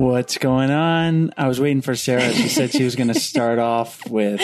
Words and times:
What's 0.00 0.38
going 0.38 0.70
on? 0.70 1.34
I 1.36 1.46
was 1.46 1.60
waiting 1.60 1.82
for 1.82 1.94
Sarah. 1.94 2.32
She 2.32 2.48
said 2.48 2.70
she 2.70 2.84
was 2.84 2.96
going 2.96 3.08
to 3.08 3.20
start 3.20 3.58
off 3.58 4.08
with 4.08 4.40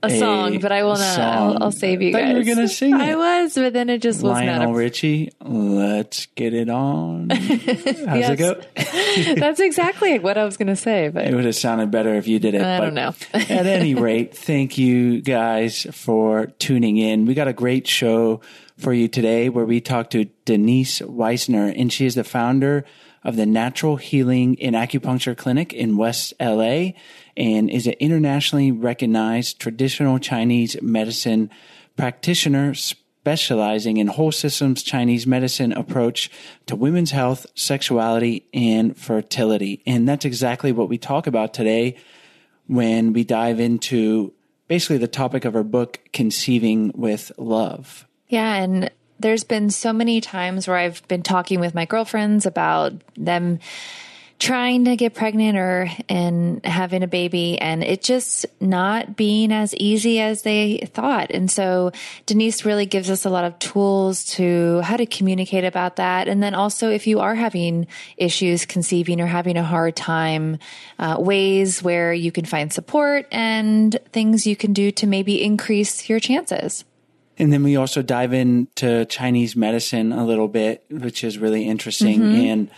A 0.00 0.16
song, 0.16 0.60
but 0.60 0.70
I 0.70 0.84
will 0.84 0.94
not. 0.94 1.18
I'll. 1.18 1.62
I'll 1.64 1.72
save 1.72 2.00
you 2.02 2.10
I 2.10 2.20
guys. 2.20 2.30
you 2.30 2.36
were 2.36 2.44
gonna 2.44 2.68
sing 2.68 2.94
I 2.94 3.16
was, 3.16 3.56
but 3.56 3.72
then 3.72 3.90
it 3.90 4.00
just 4.00 4.22
was 4.22 4.34
Lionel 4.34 4.66
not. 4.66 4.70
A, 4.70 4.72
Richie. 4.72 5.32
Let's 5.40 6.26
get 6.36 6.54
it 6.54 6.70
on. 6.70 7.30
How's 7.30 8.30
it 8.30 8.38
go? 8.38 8.60
that's 9.40 9.58
exactly 9.58 10.20
what 10.20 10.38
I 10.38 10.44
was 10.44 10.56
going 10.56 10.68
to 10.68 10.76
say, 10.76 11.08
but 11.08 11.26
It 11.26 11.34
would 11.34 11.44
have 11.44 11.56
sounded 11.56 11.90
better 11.90 12.14
if 12.14 12.28
you 12.28 12.38
did 12.38 12.54
it. 12.54 12.62
I 12.62 12.78
don't 12.78 12.94
know. 12.94 13.14
at 13.34 13.50
any 13.50 13.96
rate, 13.96 14.36
thank 14.36 14.78
you 14.78 15.20
guys 15.20 15.84
for 15.90 16.46
tuning 16.60 16.96
in. 16.96 17.26
We 17.26 17.34
got 17.34 17.48
a 17.48 17.52
great 17.52 17.88
show 17.88 18.40
for 18.76 18.92
you 18.92 19.08
today 19.08 19.48
where 19.48 19.64
we 19.64 19.80
talk 19.80 20.10
to 20.10 20.26
Denise 20.44 21.00
Wiesner, 21.00 21.74
and 21.76 21.92
she 21.92 22.06
is 22.06 22.14
the 22.14 22.22
founder 22.22 22.84
of 23.28 23.36
the 23.36 23.44
Natural 23.44 23.96
Healing 23.96 24.56
and 24.58 24.74
Acupuncture 24.74 25.36
Clinic 25.36 25.74
in 25.74 25.98
West 25.98 26.32
LA 26.40 26.92
and 27.36 27.68
is 27.68 27.86
an 27.86 27.92
internationally 28.00 28.72
recognized 28.72 29.60
traditional 29.60 30.18
Chinese 30.18 30.80
medicine 30.80 31.50
practitioner 31.94 32.72
specializing 32.72 33.98
in 33.98 34.06
whole 34.06 34.32
systems 34.32 34.82
Chinese 34.82 35.26
medicine 35.26 35.74
approach 35.74 36.30
to 36.64 36.74
women's 36.74 37.10
health, 37.10 37.44
sexuality, 37.54 38.46
and 38.54 38.96
fertility. 38.96 39.82
And 39.84 40.08
that's 40.08 40.24
exactly 40.24 40.72
what 40.72 40.88
we 40.88 40.96
talk 40.96 41.26
about 41.26 41.52
today 41.52 41.96
when 42.66 43.12
we 43.12 43.24
dive 43.24 43.60
into 43.60 44.32
basically 44.68 44.96
the 44.96 45.06
topic 45.06 45.44
of 45.44 45.52
her 45.52 45.64
book, 45.64 46.00
Conceiving 46.14 46.92
with 46.94 47.30
Love. 47.36 48.06
Yeah, 48.28 48.54
and 48.54 48.90
there's 49.18 49.44
been 49.44 49.70
so 49.70 49.92
many 49.92 50.20
times 50.20 50.68
where 50.68 50.76
I've 50.76 51.06
been 51.08 51.22
talking 51.22 51.60
with 51.60 51.74
my 51.74 51.84
girlfriends 51.84 52.46
about 52.46 52.92
them 53.16 53.58
trying 54.38 54.84
to 54.84 54.94
get 54.94 55.14
pregnant 55.14 55.58
or 55.58 55.90
and 56.08 56.64
having 56.64 57.02
a 57.02 57.08
baby 57.08 57.58
and 57.60 57.82
it 57.82 58.02
just 58.02 58.46
not 58.60 59.16
being 59.16 59.50
as 59.52 59.74
easy 59.74 60.20
as 60.20 60.42
they 60.42 60.88
thought. 60.94 61.32
And 61.32 61.50
so 61.50 61.90
Denise 62.26 62.64
really 62.64 62.86
gives 62.86 63.10
us 63.10 63.24
a 63.24 63.30
lot 63.30 63.44
of 63.44 63.58
tools 63.58 64.24
to 64.36 64.80
how 64.82 64.96
to 64.96 65.06
communicate 65.06 65.64
about 65.64 65.96
that. 65.96 66.28
And 66.28 66.40
then 66.40 66.54
also 66.54 66.90
if 66.90 67.08
you 67.08 67.18
are 67.18 67.34
having 67.34 67.88
issues 68.16 68.64
conceiving 68.64 69.20
or 69.20 69.26
having 69.26 69.56
a 69.56 69.64
hard 69.64 69.96
time, 69.96 70.58
uh, 71.00 71.16
ways 71.18 71.82
where 71.82 72.12
you 72.12 72.30
can 72.30 72.44
find 72.44 72.72
support 72.72 73.26
and 73.32 73.98
things 74.12 74.46
you 74.46 74.54
can 74.54 74.72
do 74.72 74.92
to 74.92 75.06
maybe 75.08 75.42
increase 75.42 76.08
your 76.08 76.20
chances. 76.20 76.84
And 77.38 77.52
then 77.52 77.62
we 77.62 77.76
also 77.76 78.02
dive 78.02 78.32
into 78.32 79.04
Chinese 79.06 79.54
medicine 79.54 80.12
a 80.12 80.26
little 80.26 80.48
bit, 80.48 80.84
which 80.90 81.22
is 81.22 81.38
really 81.38 81.66
interesting 81.66 82.22
and 82.48 82.70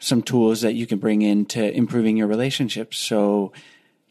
some 0.00 0.22
tools 0.22 0.62
that 0.62 0.74
you 0.74 0.86
can 0.86 0.98
bring 0.98 1.22
into 1.22 1.72
improving 1.72 2.16
your 2.16 2.26
relationships. 2.26 2.98
So 2.98 3.52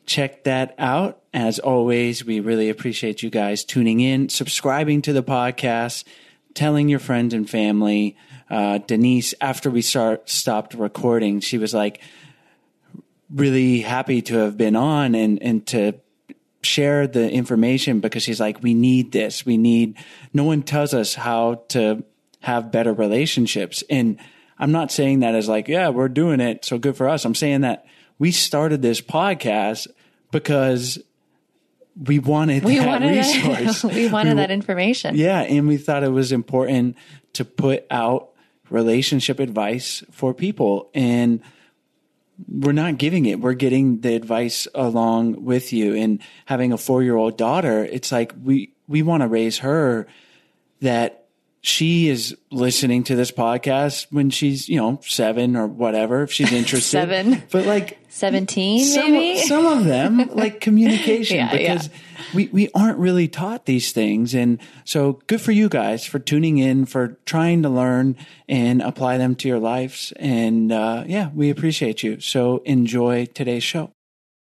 check 0.06 0.44
that 0.46 0.74
out. 0.78 1.22
As 1.34 1.60
always, 1.60 2.24
we 2.24 2.40
really 2.40 2.70
appreciate 2.70 3.22
you 3.22 3.30
guys 3.30 3.64
tuning 3.64 4.00
in, 4.00 4.30
subscribing 4.30 5.02
to 5.04 5.14
the 5.14 5.24
podcast, 5.24 6.06
telling 6.54 6.90
your 6.90 7.00
friends 7.00 7.34
and 7.34 7.50
family. 7.50 8.16
Uh, 8.50 8.78
Denise, 8.80 9.34
after 9.42 9.70
we 9.70 9.82
start 9.82 10.30
stopped 10.30 10.74
recording, 10.74 11.40
she 11.40 11.58
was 11.58 11.74
like 11.74 12.02
really 13.30 13.82
happy 13.82 14.22
to 14.24 14.38
have 14.38 14.58
been 14.58 14.76
on 14.76 15.14
and 15.14 15.42
and 15.44 15.68
to 15.68 15.94
share 16.62 17.08
the 17.08 17.30
information 17.32 18.00
because 18.00 18.24
she's 18.24 18.40
like, 18.40 18.62
we 18.62 18.74
need 18.74 19.12
this. 19.12 19.46
We 19.46 19.58
need, 19.58 19.98
no 20.34 20.44
one 20.44 20.62
tells 20.64 20.94
us 20.94 21.16
how 21.16 21.64
to 21.70 22.04
have 22.42 22.72
better 22.72 22.94
relationships. 22.94 23.84
And 23.90 24.20
I'm 24.58 24.72
not 24.72 24.92
saying 24.92 25.22
that 25.22 25.36
as 25.36 25.48
like, 25.48 25.68
yeah, 25.68 25.90
we're 25.90 26.10
doing 26.10 26.40
it. 26.42 26.66
So 26.66 26.78
good 26.78 26.98
for 26.98 27.08
us. 27.08 27.24
I'm 27.26 27.36
saying 27.36 27.62
that 27.62 27.86
we 28.18 28.32
started 28.32 28.82
this 28.82 29.00
podcast 29.02 29.88
because 30.32 31.00
we 32.02 32.20
wanted 32.20 32.64
We 32.64 32.78
that 32.78 32.88
wanted 32.88 33.18
resource. 33.18 33.82
that, 33.82 33.94
we 33.94 34.10
wanted 34.10 34.32
We- 34.32 34.36
that 34.42 34.52
information. 34.52 35.16
yeah, 35.16 35.42
and 35.42 35.68
we 35.68 35.78
thought 35.78 36.04
it 36.04 36.12
was 36.12 36.32
important 36.32 36.96
to 37.34 37.46
put 37.46 37.86
out 37.90 38.30
relationship 38.70 39.40
advice 39.40 40.04
for 40.12 40.34
people 40.34 40.90
and 40.94 41.42
we're 42.48 42.72
not 42.72 42.98
giving 42.98 43.26
it. 43.26 43.40
We're 43.40 43.54
getting 43.54 44.02
the 44.02 44.16
advice 44.16 44.68
along 44.74 45.44
with 45.44 45.74
you 45.74 45.96
and 45.96 46.22
having 46.46 46.72
a 46.72 46.78
4-year-old 46.78 47.38
daughter, 47.38 47.84
it's 47.84 48.12
like 48.12 48.34
we 48.42 48.74
we 48.88 49.02
want 49.02 49.22
to 49.22 49.28
raise 49.28 49.60
her 49.60 50.08
that 50.82 51.29
she 51.62 52.08
is 52.10 52.36
listening 52.52 53.04
to 53.06 53.16
this 53.16 53.32
podcast 53.32 54.08
when 54.12 54.30
she's, 54.30 54.70
you 54.70 54.78
know, 54.78 55.00
7 55.04 55.56
or 55.56 55.68
whatever 55.68 56.24
if 56.24 56.32
she's 56.32 56.52
interested. 56.54 56.90
Seven. 56.98 57.44
But 57.52 57.66
like 57.66 57.98
17 58.10 58.86
some, 58.86 59.12
maybe? 59.12 59.40
some 59.40 59.66
of 59.66 59.86
them 59.86 60.30
like 60.34 60.60
communication 60.62 61.38
Yeah, 61.38 61.54
yeah. 61.54 61.58
because 61.74 61.90
we, 62.34 62.48
we 62.48 62.70
aren't 62.74 62.98
really 62.98 63.28
taught 63.28 63.66
these 63.66 63.92
things 63.92 64.34
and 64.34 64.60
so 64.84 65.20
good 65.28 65.40
for 65.42 65.52
you 65.52 65.70
guys 65.70 66.06
for 66.06 66.20
tuning 66.20 66.58
in 66.58 66.86
for 66.86 67.20
trying 67.26 67.62
to 67.64 67.70
learn 67.70 68.16
and 68.48 68.82
apply 68.82 69.18
them 69.18 69.36
to 69.36 69.48
your 69.48 69.60
lives 69.60 70.12
and 70.18 70.72
uh, 70.72 71.04
yeah 71.08 71.30
we 71.34 71.50
appreciate 71.50 72.04
you 72.04 72.20
so 72.20 72.58
enjoy 72.66 73.26
today's 73.26 73.64
show 73.64 73.92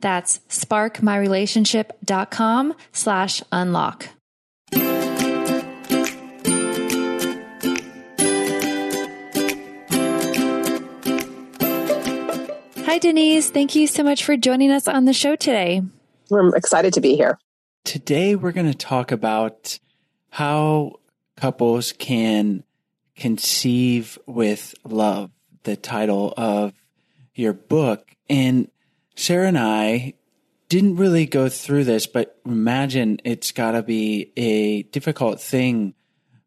That's 0.00 0.38
sparkmyrelationship.com 0.48 2.74
slash 2.92 3.42
unlock. 3.52 4.08
Hi, 12.86 12.98
Denise. 12.98 13.50
Thank 13.50 13.74
you 13.76 13.86
so 13.86 14.02
much 14.02 14.24
for 14.24 14.36
joining 14.36 14.70
us 14.72 14.88
on 14.88 15.04
the 15.04 15.12
show 15.12 15.36
today. 15.36 15.82
I'm 16.32 16.54
excited 16.54 16.92
to 16.94 17.00
be 17.00 17.14
here. 17.16 17.38
today 17.84 18.34
we're 18.36 18.52
going 18.52 18.70
to 18.70 18.76
talk 18.76 19.10
about 19.12 19.78
how 20.30 20.94
couples 21.36 21.92
can 21.92 22.62
conceive 23.16 24.18
with 24.26 24.74
love 24.84 25.30
the 25.64 25.76
title 25.76 26.32
of 26.36 26.72
your 27.34 27.52
book 27.52 28.10
and 28.28 28.70
sarah 29.20 29.48
and 29.48 29.58
i 29.58 30.14
didn't 30.70 30.96
really 30.96 31.26
go 31.26 31.48
through 31.48 31.84
this 31.84 32.06
but 32.06 32.40
imagine 32.46 33.20
it's 33.22 33.52
got 33.52 33.72
to 33.72 33.82
be 33.82 34.32
a 34.36 34.82
difficult 34.84 35.40
thing 35.40 35.92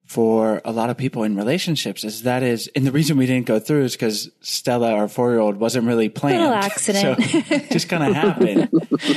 for 0.06 0.60
a 0.66 0.72
lot 0.72 0.90
of 0.90 0.98
people 0.98 1.24
in 1.24 1.36
relationships 1.36 2.04
is 2.04 2.24
that 2.24 2.42
is 2.42 2.70
and 2.76 2.86
the 2.86 2.92
reason 2.92 3.16
we 3.16 3.28
didn't 3.28 3.46
go 3.46 3.60
through 3.60 3.84
is 3.84 3.94
because 3.94 4.32
stella 4.42 4.92
our 4.92 5.08
four-year-old 5.08 5.58
wasn't 5.58 5.86
really 5.86 6.10
planned 6.10 6.40
Little 6.40 6.56
accident. 6.56 7.24
so 7.24 7.60
just 7.72 7.90
kind 7.90 8.04
of 8.04 8.16
happened 8.16 8.70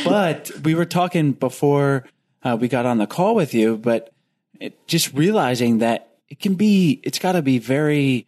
but 0.05 0.51
we 0.63 0.75
were 0.75 0.85
talking 0.85 1.33
before 1.33 2.05
uh, 2.43 2.59
we 2.61 2.69
got 2.69 2.85
on 2.85 2.99
the 2.99 3.07
call 3.07 3.35
with 3.35 3.55
you 3.55 3.79
but 3.79 4.13
it, 4.61 4.87
just 4.87 5.15
realizing 5.15 5.79
that 5.79 6.11
it 6.29 6.41
can 6.41 6.57
be 6.57 7.01
it's 7.05 7.19
got 7.19 7.33
to 7.33 7.43
be 7.43 7.59
very 7.59 8.27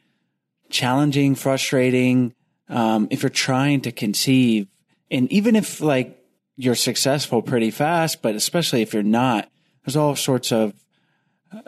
challenging 0.71 1.35
frustrating 1.35 2.33
um, 2.71 3.09
if 3.11 3.23
you're 3.23 3.31
trying 3.31 3.83
to 3.83 3.93
conceive 3.93 4.69
and 5.11 5.31
even 5.33 5.57
if 5.57 5.81
like 5.81 6.23
you're 6.57 6.75
successful 6.75 7.43
pretty 7.43 7.71
fast 7.71 8.21
but 8.23 8.35
especially 8.35 8.83
if 8.83 8.93
you're 8.93 9.03
not 9.03 9.49
there's 9.85 9.97
all 9.97 10.17
sorts 10.17 10.53
of 10.53 10.75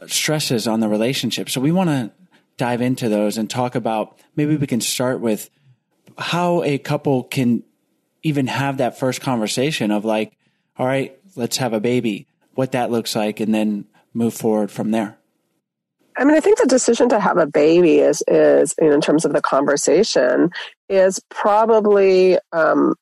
stresses 0.07 0.67
on 0.67 0.81
the 0.81 0.89
relationship. 0.89 1.49
So 1.49 1.61
we 1.61 1.73
want 1.73 1.91
to 1.91 2.11
dive 2.57 2.81
into 2.81 3.09
those 3.09 3.39
and 3.39 3.49
talk 3.49 3.75
about 3.75 4.19
maybe 4.37 4.57
we 4.57 4.67
can 4.67 4.81
start 4.81 5.21
with 5.21 5.51
how 6.19 6.63
a 6.63 6.79
couple 6.79 7.25
can 7.25 7.63
even 8.23 8.47
have 8.47 8.79
that 8.79 8.99
first 8.99 9.21
conversation 9.21 9.91
of 9.91 10.05
like, 10.05 10.37
all 10.77 10.87
right, 10.87 11.19
let's 11.37 11.57
have 11.57 11.73
a 11.73 11.81
baby, 11.81 12.27
what 12.55 12.73
that 12.73 12.91
looks 12.91 13.17
like, 13.17 13.41
and 13.41 13.55
then 13.55 13.87
move 14.13 14.35
forward 14.35 14.71
from 14.71 14.91
there. 14.91 15.17
I 16.17 16.25
mean, 16.25 16.37
I 16.37 16.41
think 16.41 16.59
the 16.59 16.67
decision 16.67 17.09
to 17.11 17.21
have 17.21 17.39
a 17.39 17.47
baby 17.47 18.01
is 18.01 18.23
is 18.29 18.75
in 18.79 19.01
terms 19.01 19.25
of 19.25 19.33
the 19.33 19.41
conversation 19.41 20.51
is 20.91 21.21
probably 21.31 22.39
um, 22.53 22.95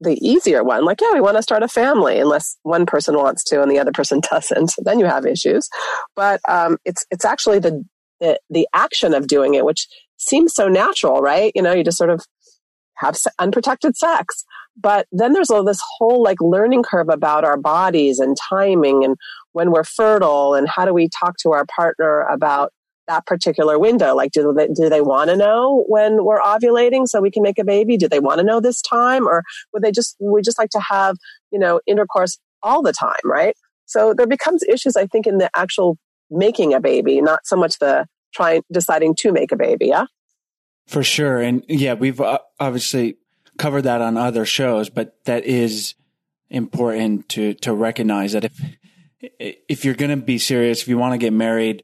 the 0.00 0.18
easier 0.20 0.62
one. 0.62 0.84
Like, 0.84 1.00
yeah, 1.00 1.12
we 1.12 1.20
want 1.20 1.36
to 1.36 1.42
start 1.42 1.62
a 1.62 1.68
family, 1.68 2.18
unless 2.18 2.56
one 2.62 2.86
person 2.86 3.16
wants 3.16 3.44
to 3.44 3.62
and 3.62 3.70
the 3.70 3.78
other 3.78 3.92
person 3.92 4.20
doesn't. 4.30 4.72
Then 4.78 4.98
you 4.98 5.06
have 5.06 5.26
issues. 5.26 5.68
But 6.14 6.40
um, 6.48 6.78
it's 6.84 7.04
it's 7.10 7.24
actually 7.24 7.58
the, 7.58 7.84
the 8.20 8.38
the 8.50 8.68
action 8.74 9.14
of 9.14 9.26
doing 9.26 9.54
it, 9.54 9.64
which 9.64 9.86
seems 10.16 10.54
so 10.54 10.68
natural, 10.68 11.20
right? 11.20 11.52
You 11.54 11.62
know, 11.62 11.72
you 11.72 11.84
just 11.84 11.98
sort 11.98 12.10
of 12.10 12.24
have 12.96 13.16
unprotected 13.38 13.96
sex. 13.96 14.44
But 14.80 15.06
then 15.12 15.32
there's 15.32 15.50
all 15.50 15.64
this 15.64 15.82
whole 15.98 16.22
like 16.22 16.40
learning 16.40 16.82
curve 16.82 17.08
about 17.10 17.44
our 17.44 17.58
bodies 17.58 18.18
and 18.18 18.36
timing 18.48 19.04
and 19.04 19.16
when 19.52 19.70
we're 19.70 19.84
fertile 19.84 20.54
and 20.54 20.66
how 20.66 20.86
do 20.86 20.94
we 20.94 21.08
talk 21.08 21.36
to 21.42 21.52
our 21.52 21.66
partner 21.66 22.22
about 22.22 22.72
that 23.08 23.26
particular 23.26 23.78
window 23.78 24.14
like 24.14 24.32
do 24.32 24.52
they 24.52 24.68
do 24.68 24.88
they 24.88 25.00
want 25.00 25.28
to 25.30 25.36
know 25.36 25.84
when 25.88 26.24
we're 26.24 26.40
ovulating 26.40 27.06
so 27.06 27.20
we 27.20 27.30
can 27.30 27.42
make 27.42 27.58
a 27.58 27.64
baby? 27.64 27.96
Do 27.96 28.08
they 28.08 28.20
want 28.20 28.38
to 28.38 28.44
know 28.44 28.60
this 28.60 28.80
time? 28.80 29.26
Or 29.26 29.42
would 29.72 29.82
they 29.82 29.92
just 29.92 30.16
we 30.20 30.42
just 30.42 30.58
like 30.58 30.70
to 30.70 30.80
have 30.80 31.16
you 31.50 31.58
know 31.58 31.80
intercourse 31.86 32.38
all 32.62 32.82
the 32.82 32.92
time 32.92 33.16
right? 33.24 33.56
So 33.86 34.14
there 34.14 34.26
becomes 34.26 34.62
issues 34.62 34.96
i 34.96 35.06
think 35.06 35.26
in 35.26 35.38
the 35.38 35.50
actual 35.54 35.98
making 36.30 36.72
a 36.72 36.80
baby 36.80 37.20
not 37.20 37.40
so 37.44 37.56
much 37.56 37.78
the 37.78 38.06
trying 38.32 38.62
deciding 38.72 39.14
to 39.16 39.32
make 39.32 39.52
a 39.52 39.56
baby 39.56 39.88
yeah? 39.88 40.04
For 40.86 41.02
sure. 41.02 41.40
And 41.40 41.64
yeah, 41.68 41.94
we've 41.94 42.20
uh, 42.20 42.38
obviously 42.58 43.16
covered 43.58 43.82
that 43.82 44.00
on 44.00 44.16
other 44.16 44.44
shows, 44.44 44.90
but 44.90 45.16
that 45.24 45.44
is 45.44 45.94
important 46.50 47.28
to, 47.30 47.54
to 47.54 47.72
recognize 47.72 48.32
that 48.32 48.44
if, 48.44 48.60
if 49.68 49.84
you're 49.84 49.94
going 49.94 50.10
to 50.10 50.24
be 50.24 50.38
serious, 50.38 50.82
if 50.82 50.88
you 50.88 50.98
want 50.98 51.12
to 51.12 51.18
get 51.18 51.32
married, 51.32 51.82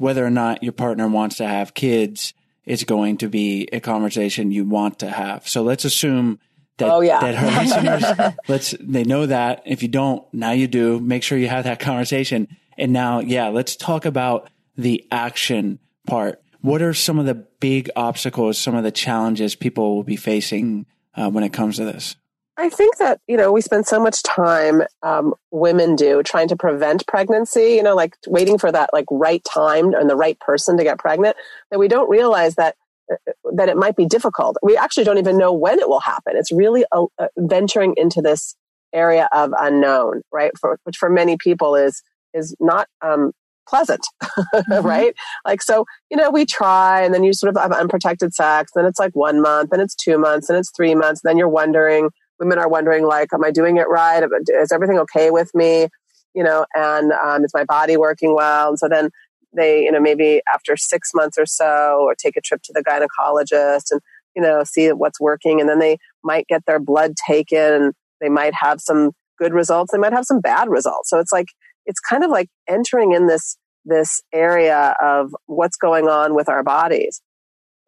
whether 0.00 0.24
or 0.24 0.30
not 0.30 0.62
your 0.62 0.72
partner 0.72 1.06
wants 1.06 1.36
to 1.36 1.46
have 1.46 1.74
kids, 1.74 2.32
it's 2.64 2.84
going 2.84 3.18
to 3.18 3.28
be 3.28 3.68
a 3.72 3.80
conversation 3.80 4.50
you 4.50 4.64
want 4.64 4.98
to 5.00 5.10
have. 5.10 5.46
So 5.46 5.62
let's 5.62 5.84
assume 5.84 6.38
that, 6.78 6.88
Oh, 6.90 7.00
yeah. 7.00 7.20
that 7.20 7.34
her 7.34 7.60
listeners, 7.62 8.34
let's, 8.48 8.74
they 8.80 9.04
know 9.04 9.26
that. 9.26 9.62
If 9.66 9.82
you 9.82 9.88
don't, 9.88 10.22
now 10.32 10.52
you 10.52 10.66
do. 10.66 10.98
Make 11.00 11.22
sure 11.22 11.36
you 11.36 11.48
have 11.48 11.64
that 11.64 11.80
conversation. 11.80 12.48
And 12.78 12.92
now, 12.92 13.20
yeah, 13.20 13.48
let's 13.48 13.76
talk 13.76 14.06
about 14.06 14.48
the 14.76 15.06
action 15.12 15.78
part. 16.06 16.40
What 16.62 16.80
are 16.80 16.94
some 16.94 17.18
of 17.18 17.26
the 17.26 17.34
big 17.34 17.90
obstacles, 17.94 18.56
some 18.58 18.74
of 18.74 18.84
the 18.84 18.90
challenges 18.90 19.54
people 19.54 19.96
will 19.96 20.04
be 20.04 20.16
facing 20.16 20.86
uh, 21.14 21.28
when 21.30 21.44
it 21.44 21.52
comes 21.52 21.76
to 21.76 21.84
this? 21.84 22.16
I 22.60 22.68
think 22.68 22.98
that, 22.98 23.20
you 23.26 23.38
know, 23.38 23.52
we 23.52 23.62
spend 23.62 23.86
so 23.86 23.98
much 23.98 24.22
time, 24.22 24.82
um, 25.02 25.32
women 25.50 25.96
do, 25.96 26.22
trying 26.22 26.48
to 26.48 26.56
prevent 26.56 27.06
pregnancy, 27.06 27.72
you 27.76 27.82
know, 27.82 27.96
like 27.96 28.16
waiting 28.26 28.58
for 28.58 28.70
that 28.70 28.90
like 28.92 29.06
right 29.10 29.42
time 29.44 29.94
and 29.94 30.10
the 30.10 30.16
right 30.16 30.38
person 30.40 30.76
to 30.76 30.84
get 30.84 30.98
pregnant, 30.98 31.36
that 31.70 31.78
we 31.78 31.88
don't 31.88 32.10
realize 32.10 32.56
that 32.56 32.76
uh, 33.10 33.16
that 33.54 33.70
it 33.70 33.78
might 33.78 33.96
be 33.96 34.04
difficult. 34.04 34.58
We 34.62 34.76
actually 34.76 35.04
don't 35.04 35.16
even 35.16 35.38
know 35.38 35.54
when 35.54 35.78
it 35.78 35.88
will 35.88 36.00
happen. 36.00 36.34
It's 36.36 36.52
really 36.52 36.84
uh, 36.92 37.06
venturing 37.38 37.94
into 37.96 38.20
this 38.20 38.54
area 38.92 39.26
of 39.32 39.52
unknown, 39.58 40.20
right? 40.30 40.52
For, 40.60 40.78
which 40.84 40.98
for 40.98 41.08
many 41.08 41.38
people 41.38 41.76
is 41.76 42.02
is 42.34 42.54
not 42.60 42.88
um, 43.00 43.32
pleasant, 43.66 44.06
mm-hmm. 44.22 44.86
right? 44.86 45.14
Like, 45.46 45.62
so, 45.62 45.86
you 46.10 46.16
know, 46.16 46.30
we 46.30 46.44
try 46.44 47.02
and 47.02 47.14
then 47.14 47.24
you 47.24 47.32
sort 47.32 47.56
of 47.56 47.60
have 47.60 47.72
unprotected 47.72 48.34
sex. 48.34 48.72
Then 48.74 48.84
it's 48.84 48.98
like 48.98 49.16
one 49.16 49.40
month, 49.40 49.72
and 49.72 49.80
it's 49.80 49.94
two 49.94 50.18
months, 50.18 50.50
and 50.50 50.58
it's 50.58 50.70
three 50.76 50.94
months. 50.94 51.22
Then 51.24 51.38
you're 51.38 51.48
wondering, 51.48 52.10
women 52.40 52.58
are 52.58 52.68
wondering, 52.68 53.04
like, 53.04 53.32
am 53.32 53.44
I 53.44 53.52
doing 53.52 53.76
it 53.76 53.88
right? 53.88 54.24
Is 54.48 54.72
everything 54.72 54.98
okay 55.00 55.30
with 55.30 55.54
me? 55.54 55.88
You 56.34 56.42
know, 56.42 56.64
and 56.74 57.12
um, 57.12 57.44
is 57.44 57.52
my 57.54 57.64
body 57.64 57.96
working 57.96 58.34
well? 58.34 58.70
And 58.70 58.78
so 58.78 58.88
then 58.88 59.10
they, 59.54 59.82
you 59.82 59.92
know, 59.92 60.00
maybe 60.00 60.40
after 60.52 60.76
six 60.76 61.10
months 61.14 61.36
or 61.38 61.46
so, 61.46 61.98
or 62.00 62.14
take 62.14 62.36
a 62.36 62.40
trip 62.40 62.62
to 62.62 62.72
the 62.72 62.82
gynecologist 62.82 63.90
and, 63.90 64.00
you 64.34 64.42
know, 64.42 64.64
see 64.64 64.88
what's 64.88 65.20
working. 65.20 65.60
And 65.60 65.68
then 65.68 65.78
they 65.78 65.98
might 66.24 66.46
get 66.48 66.64
their 66.66 66.80
blood 66.80 67.12
taken. 67.26 67.58
And 67.58 67.94
they 68.20 68.28
might 68.28 68.54
have 68.54 68.80
some 68.80 69.10
good 69.38 69.52
results. 69.52 69.92
They 69.92 69.98
might 69.98 70.12
have 70.12 70.24
some 70.24 70.40
bad 70.40 70.68
results. 70.68 71.10
So 71.10 71.18
it's 71.18 71.32
like, 71.32 71.48
it's 71.86 72.00
kind 72.00 72.24
of 72.24 72.30
like 72.30 72.48
entering 72.68 73.12
in 73.12 73.26
this 73.26 73.56
this 73.84 74.22
area 74.32 74.94
of 75.02 75.34
what's 75.46 75.76
going 75.76 76.06
on 76.06 76.34
with 76.34 76.48
our 76.48 76.62
bodies 76.62 77.22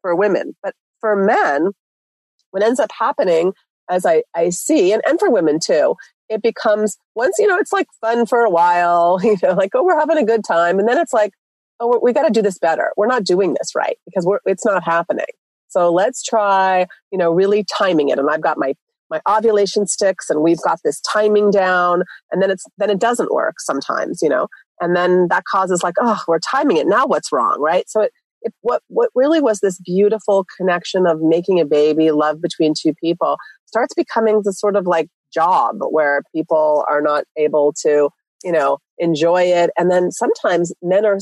for 0.01 0.17
women. 0.17 0.57
But 0.63 0.75
for 1.01 1.15
men, 1.15 1.73
what 2.51 2.63
ends 2.63 2.81
up 2.81 2.91
happening, 2.99 3.53
as 3.91 4.07
I, 4.07 4.23
I 4.35 4.51
see, 4.51 4.93
and, 4.93 5.03
and 5.07 5.19
for 5.19 5.31
women 5.31 5.59
too, 5.59 5.97
it 6.29 6.43
becomes 6.43 6.97
once, 7.15 7.37
you 7.39 7.47
know, 7.47 7.59
it's 7.59 7.73
like 7.73 7.87
fun 8.01 8.27
for 8.27 8.41
a 8.41 8.51
while, 8.51 9.21
you 9.23 9.37
know, 9.43 9.53
like, 9.53 9.71
oh, 9.75 9.85
we're 9.85 9.99
having 9.99 10.19
a 10.19 10.25
good 10.25 10.45
time. 10.45 10.79
And 10.79 10.89
then 10.89 10.99
it's 10.99 11.12
like, 11.12 11.33
oh, 11.81 11.99
we 12.03 12.12
got 12.12 12.27
to 12.27 12.33
do 12.33 12.43
this 12.43 12.59
better. 12.59 12.91
We're 12.97 13.07
not 13.07 13.25
doing 13.25 13.55
this 13.55 13.75
right 13.75 13.99
because 14.07 14.25
we're, 14.25 14.39
it's 14.47 14.65
not 14.65 14.85
happening. 14.85 15.27
So 15.69 15.93
let's 15.93 16.23
try, 16.23 16.87
you 17.11 17.19
know, 17.19 17.33
really 17.33 17.65
timing 17.65 18.11
it. 18.11 18.19
And 18.19 18.29
I've 18.31 18.43
got 18.43 18.59
my 18.59 18.75
my 19.12 19.21
ovulation 19.29 19.87
sticks 19.87 20.31
and 20.31 20.41
we've 20.41 20.62
got 20.62 20.81
this 20.83 21.01
timing 21.03 21.51
down 21.51 22.03
and 22.33 22.43
then 22.43 22.51
it's 22.51 22.65
then 22.79 22.89
it 22.89 22.99
doesn't 22.99 23.31
work 23.31 23.61
sometimes 23.61 24.21
you 24.23 24.29
know 24.29 24.49
and 24.81 24.97
then 24.97 25.29
that 25.29 25.45
causes 25.45 25.83
like 25.83 25.95
oh 26.01 26.19
we're 26.27 26.39
timing 26.39 26.79
it 26.79 26.87
now 26.87 27.07
what's 27.07 27.31
wrong 27.31 27.61
right 27.61 27.89
so 27.91 28.01
it, 28.01 28.12
what 28.61 28.83
what 28.89 29.11
really 29.15 29.41
was 29.41 29.61
this 29.61 29.79
beautiful 29.81 30.47
connection 30.57 31.07
of 31.07 31.21
making 31.21 31.61
a 31.61 31.65
baby 31.65 32.11
love 32.11 32.41
between 32.41 32.75
two 32.79 32.95
people 32.95 33.37
starts 33.67 33.95
becoming 33.95 34.43
the 34.45 34.53
sort 34.53 34.77
of 34.77 34.87
like 34.87 35.09
job 35.33 35.77
where 35.91 36.23
people 36.35 36.85
are 36.89 37.01
not 37.01 37.25
able 37.37 37.73
to 37.83 38.11
you 38.45 38.53
know 38.53 38.79
enjoy 38.99 39.43
it 39.43 39.71
and 39.79 39.91
then 39.91 40.11
sometimes 40.11 40.73
men 40.83 41.05
are 41.05 41.19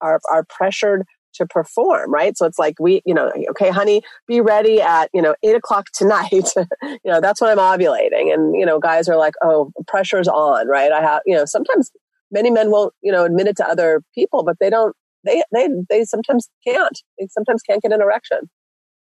are, 0.00 0.20
are 0.30 0.44
pressured 0.48 1.04
to 1.34 1.46
perform, 1.46 2.12
right? 2.12 2.36
So 2.36 2.46
it's 2.46 2.58
like 2.58 2.74
we, 2.78 3.02
you 3.04 3.14
know, 3.14 3.32
okay, 3.50 3.70
honey, 3.70 4.02
be 4.26 4.40
ready 4.40 4.80
at, 4.80 5.10
you 5.12 5.22
know, 5.22 5.34
eight 5.42 5.54
o'clock 5.54 5.86
tonight. 5.94 6.30
you 6.82 6.98
know, 7.04 7.20
that's 7.20 7.40
when 7.40 7.50
I'm 7.50 7.58
ovulating. 7.58 8.32
And, 8.32 8.54
you 8.54 8.66
know, 8.66 8.78
guys 8.78 9.08
are 9.08 9.16
like, 9.16 9.34
oh, 9.42 9.72
pressure's 9.86 10.28
on, 10.28 10.68
right? 10.68 10.92
I 10.92 11.00
have, 11.00 11.22
you 11.26 11.34
know, 11.34 11.44
sometimes 11.44 11.90
many 12.30 12.50
men 12.50 12.70
won't, 12.70 12.92
you 13.02 13.12
know, 13.12 13.24
admit 13.24 13.46
it 13.46 13.56
to 13.58 13.68
other 13.68 14.02
people, 14.14 14.42
but 14.42 14.56
they 14.60 14.70
don't, 14.70 14.94
they, 15.24 15.42
they, 15.52 15.68
they 15.88 16.04
sometimes 16.04 16.48
can't. 16.66 16.98
They 17.18 17.28
sometimes 17.30 17.62
can't 17.62 17.82
get 17.82 17.92
an 17.92 18.00
erection. 18.00 18.50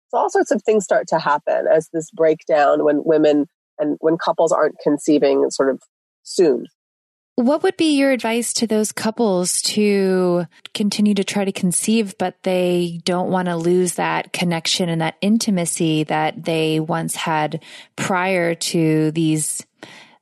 So 0.09 0.17
all 0.17 0.29
sorts 0.29 0.51
of 0.51 0.61
things 0.63 0.83
start 0.83 1.07
to 1.07 1.19
happen 1.19 1.65
as 1.71 1.89
this 1.91 2.11
breakdown 2.11 2.83
when 2.83 3.03
women 3.03 3.47
and 3.79 3.97
when 3.99 4.17
couples 4.17 4.51
aren't 4.51 4.75
conceiving 4.83 5.49
sort 5.49 5.69
of 5.69 5.81
soon. 6.23 6.67
What 7.35 7.63
would 7.63 7.77
be 7.77 7.97
your 7.97 8.11
advice 8.11 8.53
to 8.53 8.67
those 8.67 8.91
couples 8.91 9.59
to 9.63 10.45
continue 10.75 11.15
to 11.15 11.23
try 11.23 11.45
to 11.45 11.51
conceive, 11.51 12.15
but 12.19 12.35
they 12.43 13.01
don't 13.05 13.31
want 13.31 13.47
to 13.47 13.55
lose 13.55 13.95
that 13.95 14.33
connection 14.33 14.87
and 14.87 15.01
that 15.01 15.15
intimacy 15.19 16.03
that 16.03 16.43
they 16.43 16.79
once 16.79 17.15
had 17.15 17.63
prior 17.95 18.53
to 18.53 19.09
these, 19.11 19.65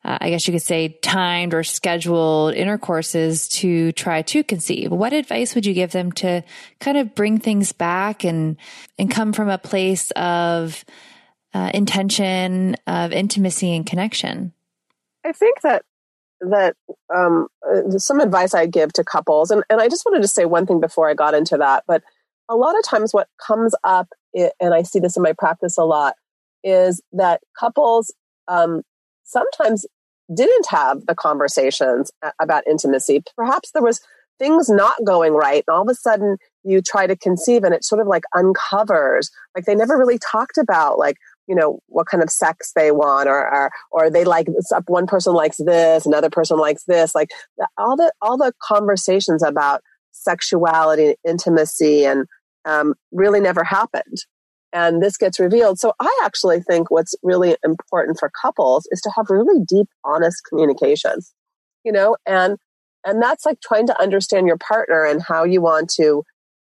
uh, 0.03 0.17
I 0.19 0.29
guess 0.29 0.47
you 0.47 0.53
could 0.53 0.61
say, 0.61 0.97
timed 1.01 1.53
or 1.53 1.63
scheduled 1.63 2.55
intercourses 2.55 3.47
to 3.49 3.91
try 3.91 4.23
to 4.23 4.43
conceive? 4.43 4.91
What 4.91 5.13
advice 5.13 5.53
would 5.53 5.65
you 5.65 5.73
give 5.73 5.91
them 5.91 6.11
to 6.13 6.43
kind 6.79 6.97
of 6.97 7.13
bring 7.13 7.39
things 7.39 7.71
back 7.71 8.23
and, 8.23 8.57
and 8.97 9.11
come 9.11 9.31
from 9.31 9.49
a 9.49 9.57
place 9.57 10.11
of 10.11 10.83
uh, 11.53 11.69
intention, 11.73 12.75
of 12.87 13.11
intimacy 13.11 13.75
and 13.75 13.85
connection? 13.85 14.53
I 15.23 15.31
think 15.33 15.61
that 15.61 15.83
that 16.41 16.75
um, 17.13 17.47
uh, 17.69 17.99
some 17.99 18.19
advice 18.19 18.55
I 18.55 18.65
give 18.65 18.91
to 18.93 19.03
couples, 19.03 19.51
and, 19.51 19.63
and 19.69 19.79
I 19.79 19.87
just 19.87 20.03
wanted 20.05 20.23
to 20.23 20.27
say 20.27 20.45
one 20.45 20.65
thing 20.65 20.79
before 20.79 21.07
I 21.07 21.13
got 21.13 21.35
into 21.35 21.57
that, 21.57 21.83
but 21.87 22.01
a 22.49 22.55
lot 22.55 22.75
of 22.75 22.83
times 22.83 23.13
what 23.13 23.27
comes 23.45 23.75
up, 23.83 24.09
and 24.33 24.73
I 24.73 24.81
see 24.81 24.99
this 24.99 25.15
in 25.15 25.21
my 25.21 25.33
practice 25.37 25.77
a 25.77 25.83
lot, 25.83 26.15
is 26.63 26.99
that 27.13 27.41
couples 27.59 28.11
um, 28.47 28.81
sometimes 29.31 29.85
didn't 30.33 30.67
have 30.69 31.05
the 31.07 31.15
conversations 31.15 32.11
about 32.41 32.67
intimacy. 32.67 33.23
Perhaps 33.35 33.71
there 33.71 33.83
was 33.83 33.99
things 34.39 34.69
not 34.69 34.95
going 35.05 35.33
right, 35.33 35.63
and 35.67 35.75
all 35.75 35.83
of 35.83 35.89
a 35.89 35.95
sudden 35.95 36.37
you 36.63 36.81
try 36.81 37.07
to 37.07 37.15
conceive, 37.15 37.63
and 37.63 37.73
it 37.73 37.83
sort 37.83 38.01
of 38.01 38.07
like 38.07 38.23
uncovers. 38.35 39.29
Like 39.55 39.65
they 39.65 39.75
never 39.75 39.97
really 39.97 40.19
talked 40.19 40.57
about 40.57 40.97
like 40.97 41.17
you 41.47 41.55
know 41.55 41.79
what 41.87 42.07
kind 42.07 42.23
of 42.23 42.29
sex 42.29 42.71
they 42.75 42.91
want 42.91 43.27
or 43.27 43.53
or, 43.53 43.71
or 43.91 44.09
they 44.09 44.23
like 44.23 44.47
one 44.87 45.07
person 45.07 45.33
likes 45.33 45.57
this 45.57 46.05
another 46.05 46.29
person 46.29 46.57
likes 46.57 46.83
this 46.85 47.13
like 47.15 47.29
all 47.77 47.97
the 47.97 48.11
all 48.21 48.37
the 48.37 48.53
conversations 48.61 49.43
about 49.43 49.81
sexuality 50.11 51.15
intimacy 51.27 52.05
and 52.05 52.25
um, 52.65 52.93
really 53.11 53.39
never 53.39 53.63
happened 53.63 54.17
and 54.73 55.01
this 55.01 55.17
gets 55.17 55.39
revealed 55.39 55.79
so 55.79 55.93
i 55.99 56.21
actually 56.23 56.61
think 56.61 56.89
what's 56.89 57.15
really 57.23 57.55
important 57.63 58.17
for 58.19 58.31
couples 58.41 58.87
is 58.91 59.01
to 59.01 59.11
have 59.15 59.29
really 59.29 59.63
deep 59.65 59.87
honest 60.03 60.41
communication 60.49 61.19
you 61.83 61.91
know 61.91 62.15
and 62.25 62.57
and 63.05 63.21
that's 63.21 63.45
like 63.45 63.59
trying 63.61 63.87
to 63.87 64.01
understand 64.01 64.47
your 64.47 64.57
partner 64.57 65.05
and 65.05 65.21
how 65.21 65.43
you 65.43 65.61
want 65.61 65.89
to 65.95 66.23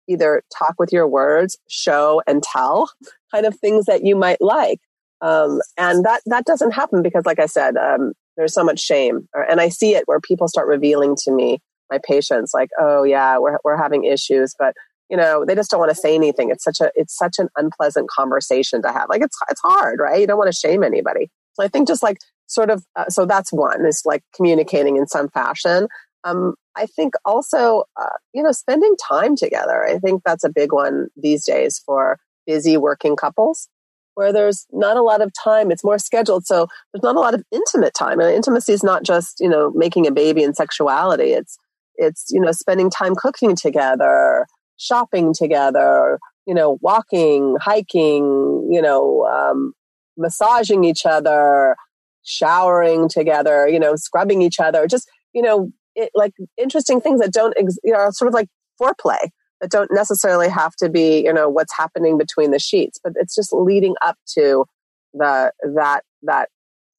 either 0.07 0.43
talk 0.57 0.75
with 0.79 0.91
your 0.91 1.07
words, 1.07 1.57
show 1.69 2.22
and 2.27 2.43
tell 2.43 2.89
kind 3.33 3.45
of 3.45 3.57
things 3.57 3.86
that 3.86 4.03
you 4.03 4.15
might 4.15 4.41
like. 4.41 4.79
Um, 5.22 5.62
and 5.77 6.03
that, 6.03 6.22
that 6.25 6.45
doesn't 6.45 6.72
happen 6.72 7.01
because, 7.01 7.25
like 7.25 7.39
I 7.39 7.45
said, 7.45 7.77
um, 7.77 8.13
there's 8.36 8.53
so 8.53 8.63
much 8.63 8.79
shame. 8.79 9.27
And 9.33 9.62
I 9.62 9.69
see 9.69 9.95
it 9.95 10.03
where 10.05 10.19
people 10.19 10.48
start 10.48 10.67
revealing 10.67 11.15
to 11.24 11.31
me, 11.31 11.60
my 11.89 12.00
patients, 12.05 12.51
like, 12.53 12.69
oh 12.79 13.03
yeah, 13.03 13.38
we're, 13.38 13.57
we're 13.63 13.77
having 13.77 14.03
issues, 14.03 14.53
but 14.57 14.74
you 15.10 15.17
know, 15.17 15.45
they 15.45 15.55
just 15.55 15.69
don't 15.69 15.79
want 15.79 15.91
to 15.91 15.95
say 15.95 16.15
anything. 16.15 16.50
It's 16.50 16.63
such 16.63 16.79
a, 16.81 16.91
it's 16.95 17.15
such 17.17 17.39
an 17.39 17.50
unpleasant 17.57 18.10
conversation 18.10 18.81
to 18.81 18.91
have. 18.91 19.07
Like 19.10 19.22
it's, 19.22 19.38
it's 19.50 19.62
hard, 19.62 20.00
right? 20.00 20.19
You 20.19 20.27
don't 20.27 20.38
want 20.38 20.51
to 20.51 20.57
shame 20.57 20.83
anybody. 20.83 21.29
So 21.53 21.63
I 21.63 21.67
think 21.67 21.88
just 21.88 22.01
like 22.01 22.17
sort 22.48 22.69
of, 22.69 22.83
uh, 22.95 23.10
so 23.10 23.25
that's 23.25 23.51
one 23.51 23.86
is 23.86 24.01
like 24.05 24.24
communicating 24.36 24.98
in 24.98 25.07
some 25.07 25.29
fashion. 25.29 25.88
Um, 26.24 26.55
I 26.75 26.86
think 26.86 27.13
also, 27.25 27.83
uh, 28.00 28.17
you 28.33 28.41
know, 28.41 28.51
spending 28.51 28.95
time 29.10 29.36
together. 29.36 29.86
I 29.86 30.00
think 30.00 30.24
that's 30.25 30.43
a 30.43 30.50
big 30.50 30.72
one 30.74 31.07
these 31.15 31.45
days 31.45 31.81
for 31.86 32.17
busy 32.48 32.77
working 32.77 33.15
couples 33.15 33.69
where 34.15 34.31
there's 34.31 34.65
not 34.72 34.98
a 34.98 35.01
lot 35.01 35.22
of 35.22 35.31
time. 35.43 35.72
It's 35.72 35.83
more 35.83 35.98
scheduled. 35.98 36.45
So 36.45 36.67
there's 36.93 37.03
not 37.03 37.15
a 37.15 37.19
lot 37.19 37.33
of 37.33 37.43
intimate 37.51 37.93
time. 37.93 38.19
And 38.19 38.33
intimacy 38.33 38.74
is 38.74 38.83
not 38.83 39.03
just, 39.03 39.39
you 39.39 39.50
know, 39.50 39.72
making 39.75 40.07
a 40.07 40.12
baby 40.12 40.43
and 40.43 40.55
sexuality. 40.55 41.33
It's, 41.33 41.57
it's, 41.95 42.27
you 42.29 42.39
know, 42.39 42.51
spending 42.51 42.89
time 42.89 43.15
cooking 43.15 43.55
together, 43.55 44.45
shopping 44.77 45.34
together, 45.34 46.20
you 46.46 46.53
know, 46.53 46.77
walking, 46.82 47.56
hiking, 47.62 48.68
you 48.72 48.82
know, 48.82 49.25
um, 49.25 49.74
massaging 50.18 50.84
each 50.84 51.06
other, 51.06 51.75
showering 52.24 53.10
together, 53.10 53.68
you 53.68 53.80
know, 53.80 53.96
scrubbing 53.96 54.42
each 54.42 54.60
other, 54.60 54.88
just, 54.88 55.10
you 55.34 55.42
know, 55.42 55.72
it, 55.96 56.10
like 56.15 56.34
interesting 56.58 57.00
things 57.01 57.20
that 57.22 57.32
don't, 57.32 57.53
ex- 57.58 57.77
you 57.84 57.94
know, 57.94 58.10
sort 58.12 58.27
of 58.27 58.34
like 58.34 58.48
foreplay 58.82 59.30
that 59.62 59.70
don't 59.70 59.92
necessarily 59.94 60.50
have 60.50 60.75
to 60.75 60.89
be, 60.89 61.24
you 61.24 61.34
know, 61.34 61.50
what's 61.50 61.74
happening 61.77 62.18
between 62.18 62.51
the 62.51 62.60
sheets, 62.60 63.00
but 63.03 63.13
it's 63.15 63.36
just 63.36 63.53
leading 63.53 63.96
up 64.03 64.18
to 64.38 64.65
the, 65.13 65.51
that, 65.75 66.01
that, 66.24 66.50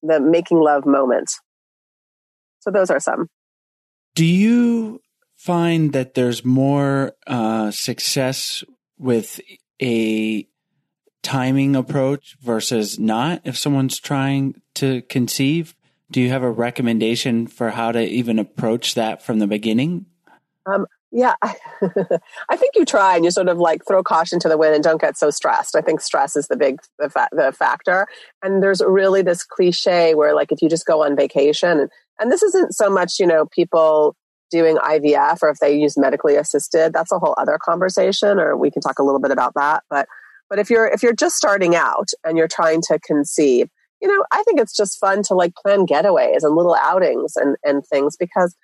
the 0.02 0.20
making 0.20 0.60
love 0.60 0.84
moment. 0.84 1.30
So 2.60 2.70
those 2.70 2.90
are 2.90 3.00
some. 3.00 3.28
Do 4.14 4.24
you 4.24 5.00
find 5.44 5.92
that 5.92 6.14
there's 6.14 6.42
more 6.42 7.12
uh, 7.26 7.70
success 7.70 8.64
with 8.98 9.40
a 9.82 10.48
timing 11.22 11.76
approach 11.76 12.36
versus 12.40 12.98
not 12.98 13.42
if 13.44 13.58
someone's 13.58 13.98
trying 14.00 14.62
to 14.74 15.02
conceive? 15.02 15.74
Do 16.10 16.22
you 16.22 16.30
have 16.30 16.42
a 16.42 16.50
recommendation 16.50 17.46
for 17.46 17.70
how 17.70 17.92
to 17.92 18.00
even 18.00 18.38
approach 18.38 18.94
that 18.94 19.22
from 19.22 19.38
the 19.38 19.46
beginning? 19.46 20.06
Um, 20.64 20.86
Yeah, 21.12 21.34
I 21.42 22.56
think 22.56 22.74
you 22.74 22.84
try 22.84 23.14
and 23.14 23.24
you 23.24 23.30
sort 23.30 23.48
of 23.48 23.58
like 23.58 23.82
throw 23.86 24.02
caution 24.02 24.40
to 24.40 24.48
the 24.48 24.58
wind 24.58 24.74
and 24.74 24.82
don't 24.82 25.00
get 25.00 25.16
so 25.16 25.30
stressed. 25.30 25.76
I 25.76 25.80
think 25.80 26.00
stress 26.00 26.36
is 26.36 26.48
the 26.48 26.56
big 26.56 26.80
the, 26.98 27.10
fa- 27.10 27.28
the 27.30 27.52
factor. 27.52 28.06
And 28.42 28.62
there's 28.62 28.82
really 28.84 29.22
this 29.22 29.44
cliche 29.44 30.14
where 30.14 30.34
like 30.34 30.50
if 30.50 30.62
you 30.62 30.68
just 30.68 30.86
go 30.86 31.04
on 31.04 31.14
vacation 31.14 31.80
and, 31.80 31.90
and 32.18 32.32
this 32.32 32.42
isn't 32.42 32.74
so 32.74 32.88
much, 32.90 33.20
you 33.20 33.26
know, 33.26 33.46
people 33.46 34.16
doing 34.50 34.76
IVF 34.76 35.38
or 35.42 35.50
if 35.50 35.58
they 35.58 35.74
use 35.74 35.96
medically 35.96 36.36
assisted, 36.36 36.92
that's 36.92 37.12
a 37.12 37.18
whole 37.18 37.34
other 37.38 37.58
conversation 37.62 38.38
or 38.38 38.56
we 38.56 38.70
can 38.70 38.82
talk 38.82 38.98
a 38.98 39.02
little 39.02 39.20
bit 39.20 39.30
about 39.30 39.52
that. 39.54 39.82
But 39.90 40.06
but 40.50 40.58
if 40.58 40.70
you're 40.70 40.86
if 40.86 41.02
you're 41.02 41.14
just 41.14 41.36
starting 41.36 41.74
out 41.74 42.08
and 42.24 42.36
you're 42.36 42.48
trying 42.48 42.80
to 42.88 42.98
conceive, 43.00 43.68
you 44.00 44.08
know, 44.08 44.24
I 44.30 44.42
think 44.42 44.60
it's 44.60 44.76
just 44.76 44.98
fun 44.98 45.22
to 45.24 45.34
like 45.34 45.54
plan 45.54 45.86
getaways 45.86 46.42
and 46.42 46.54
little 46.54 46.76
outings 46.80 47.34
and 47.36 47.56
and 47.64 47.82
things 47.86 48.16
because 48.16 48.54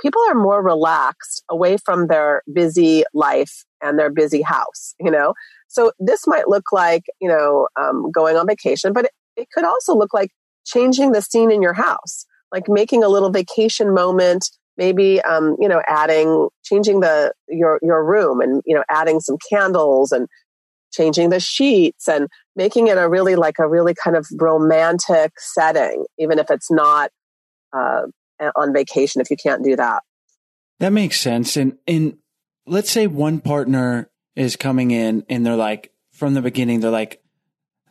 people 0.00 0.20
are 0.28 0.34
more 0.34 0.62
relaxed 0.62 1.42
away 1.50 1.76
from 1.76 2.08
their 2.08 2.42
busy 2.52 3.04
life 3.14 3.64
and 3.82 3.98
their 3.98 4.10
busy 4.10 4.42
house, 4.42 4.94
you 5.00 5.10
know? 5.10 5.34
So 5.68 5.92
this 5.98 6.26
might 6.26 6.48
look 6.48 6.72
like, 6.72 7.04
you 7.20 7.28
know, 7.28 7.68
um, 7.80 8.10
going 8.10 8.36
on 8.36 8.46
vacation, 8.46 8.92
but 8.92 9.06
it, 9.06 9.10
it 9.36 9.48
could 9.52 9.64
also 9.64 9.94
look 9.94 10.14
like 10.14 10.30
changing 10.64 11.12
the 11.12 11.22
scene 11.22 11.50
in 11.50 11.62
your 11.62 11.74
house, 11.74 12.26
like 12.52 12.68
making 12.68 13.04
a 13.04 13.08
little 13.08 13.30
vacation 13.30 13.94
moment, 13.94 14.50
maybe, 14.76 15.20
um, 15.22 15.56
you 15.58 15.68
know, 15.68 15.82
adding, 15.86 16.48
changing 16.64 17.00
the, 17.00 17.32
your, 17.48 17.78
your 17.82 18.04
room 18.04 18.40
and, 18.40 18.62
you 18.66 18.74
know, 18.74 18.84
adding 18.90 19.20
some 19.20 19.36
candles 19.50 20.12
and 20.12 20.28
changing 20.92 21.30
the 21.30 21.40
sheets 21.40 22.08
and 22.08 22.28
making 22.54 22.88
it 22.88 22.98
a 22.98 23.08
really 23.08 23.36
like 23.36 23.58
a 23.58 23.68
really 23.68 23.94
kind 23.94 24.16
of 24.16 24.26
romantic 24.38 25.32
setting, 25.38 26.04
even 26.18 26.38
if 26.38 26.50
it's 26.50 26.70
not, 26.70 27.10
uh, 27.72 28.02
on 28.54 28.72
vacation 28.72 29.20
if 29.20 29.30
you 29.30 29.36
can't 29.36 29.64
do 29.64 29.76
that. 29.76 30.02
That 30.78 30.92
makes 30.92 31.20
sense. 31.20 31.56
And 31.56 31.78
and 31.86 32.18
let's 32.66 32.90
say 32.90 33.06
one 33.06 33.40
partner 33.40 34.10
is 34.34 34.56
coming 34.56 34.90
in 34.90 35.24
and 35.28 35.46
they're 35.46 35.56
like 35.56 35.92
from 36.12 36.34
the 36.34 36.42
beginning 36.42 36.80
they're 36.80 36.90
like 36.90 37.22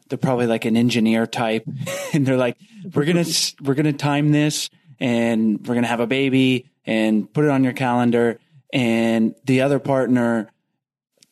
they're 0.10 0.18
probably 0.18 0.46
like 0.46 0.66
an 0.66 0.78
engineer 0.78 1.26
type 1.26 1.66
and 2.14 2.26
they're 2.26 2.38
like 2.38 2.58
we're 2.94 3.06
to 3.06 3.56
we're 3.64 3.74
to 3.76 3.94
time 3.94 4.32
this 4.32 4.70
and 5.00 5.66
we're 5.66 5.74
to 5.82 5.90
have 5.90 6.00
a 6.00 6.08
baby 6.08 6.70
and 6.86 7.32
put 7.34 7.46
it 7.46 7.52
on 7.52 7.64
your 7.64 7.74
calendar 7.74 8.40
and 8.74 9.36
the 9.46 9.62
other 9.62 9.80
partner 9.80 10.50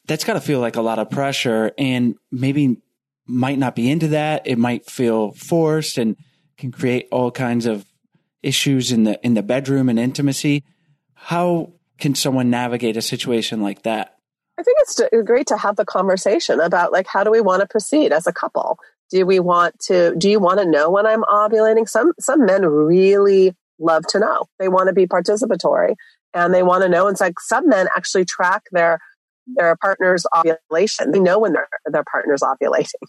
that's 0.06 0.24
got 0.24 0.34
to 0.34 0.42
feel 0.42 0.60
like 0.60 0.76
a 0.76 0.82
lot 0.82 1.00
of 1.00 1.10
pressure 1.10 1.72
and 1.78 2.16
maybe 2.32 2.78
might 3.26 3.58
not 3.58 3.76
be 3.76 3.90
into 3.90 4.10
that 4.10 4.46
it 4.46 4.58
might 4.58 4.86
feel 4.86 5.32
forced 5.34 5.98
and 5.98 6.18
can 6.58 6.72
create 6.72 7.08
all 7.12 7.32
kinds 7.32 7.66
of 7.66 7.86
issues 8.44 8.92
in 8.92 9.06
the 9.06 9.20
in 9.26 9.34
the 9.34 9.42
bedroom 9.42 9.90
and 9.90 9.98
intimacy. 9.98 10.64
How 11.14 11.74
can 11.98 12.14
someone 12.14 12.50
navigate 12.50 12.98
a 12.98 13.02
situation 13.02 13.62
like 13.62 13.84
that? 13.84 14.18
I 14.60 14.64
think 14.64 14.78
it's 14.82 15.02
great 15.26 15.48
to 15.48 15.58
have 15.58 15.78
the 15.78 15.86
conversation 15.86 16.60
about 16.60 16.92
like 16.92 17.08
how 17.08 17.24
do 17.24 17.32
we 17.32 17.42
want 17.42 17.62
to 17.62 17.68
proceed 17.68 18.12
as 18.12 18.28
a 18.28 18.34
couple? 18.34 18.78
Do 19.10 19.26
we 19.26 19.40
want 19.40 19.80
to 19.88 20.16
do 20.16 20.30
you 20.30 20.40
want 20.40 20.60
to 20.60 20.66
know 20.66 20.90
when 20.90 21.06
I'm 21.06 21.24
ovulating? 21.24 21.88
Some 21.90 22.14
some 22.20 22.46
men 22.46 22.66
really 22.66 23.56
love 23.84 24.06
to 24.10 24.20
know. 24.20 24.46
They 24.60 24.68
want 24.68 24.88
to 24.88 24.94
be 24.94 25.06
participatory 25.06 25.96
and 26.34 26.54
they 26.54 26.64
want 26.64 26.84
to 26.84 26.90
know. 26.90 27.08
And 27.08 27.14
it's 27.14 27.22
like 27.22 27.40
some 27.40 27.68
men 27.68 27.88
actually 27.96 28.26
track 28.26 28.64
their 28.72 29.00
their 29.56 29.76
partner's 29.76 30.26
ovulation. 30.36 31.12
They 31.12 31.20
know 31.20 31.40
when 31.40 31.54
their 31.54 31.68
their 31.86 32.06
partner's 32.10 32.42
ovulating. 32.44 33.08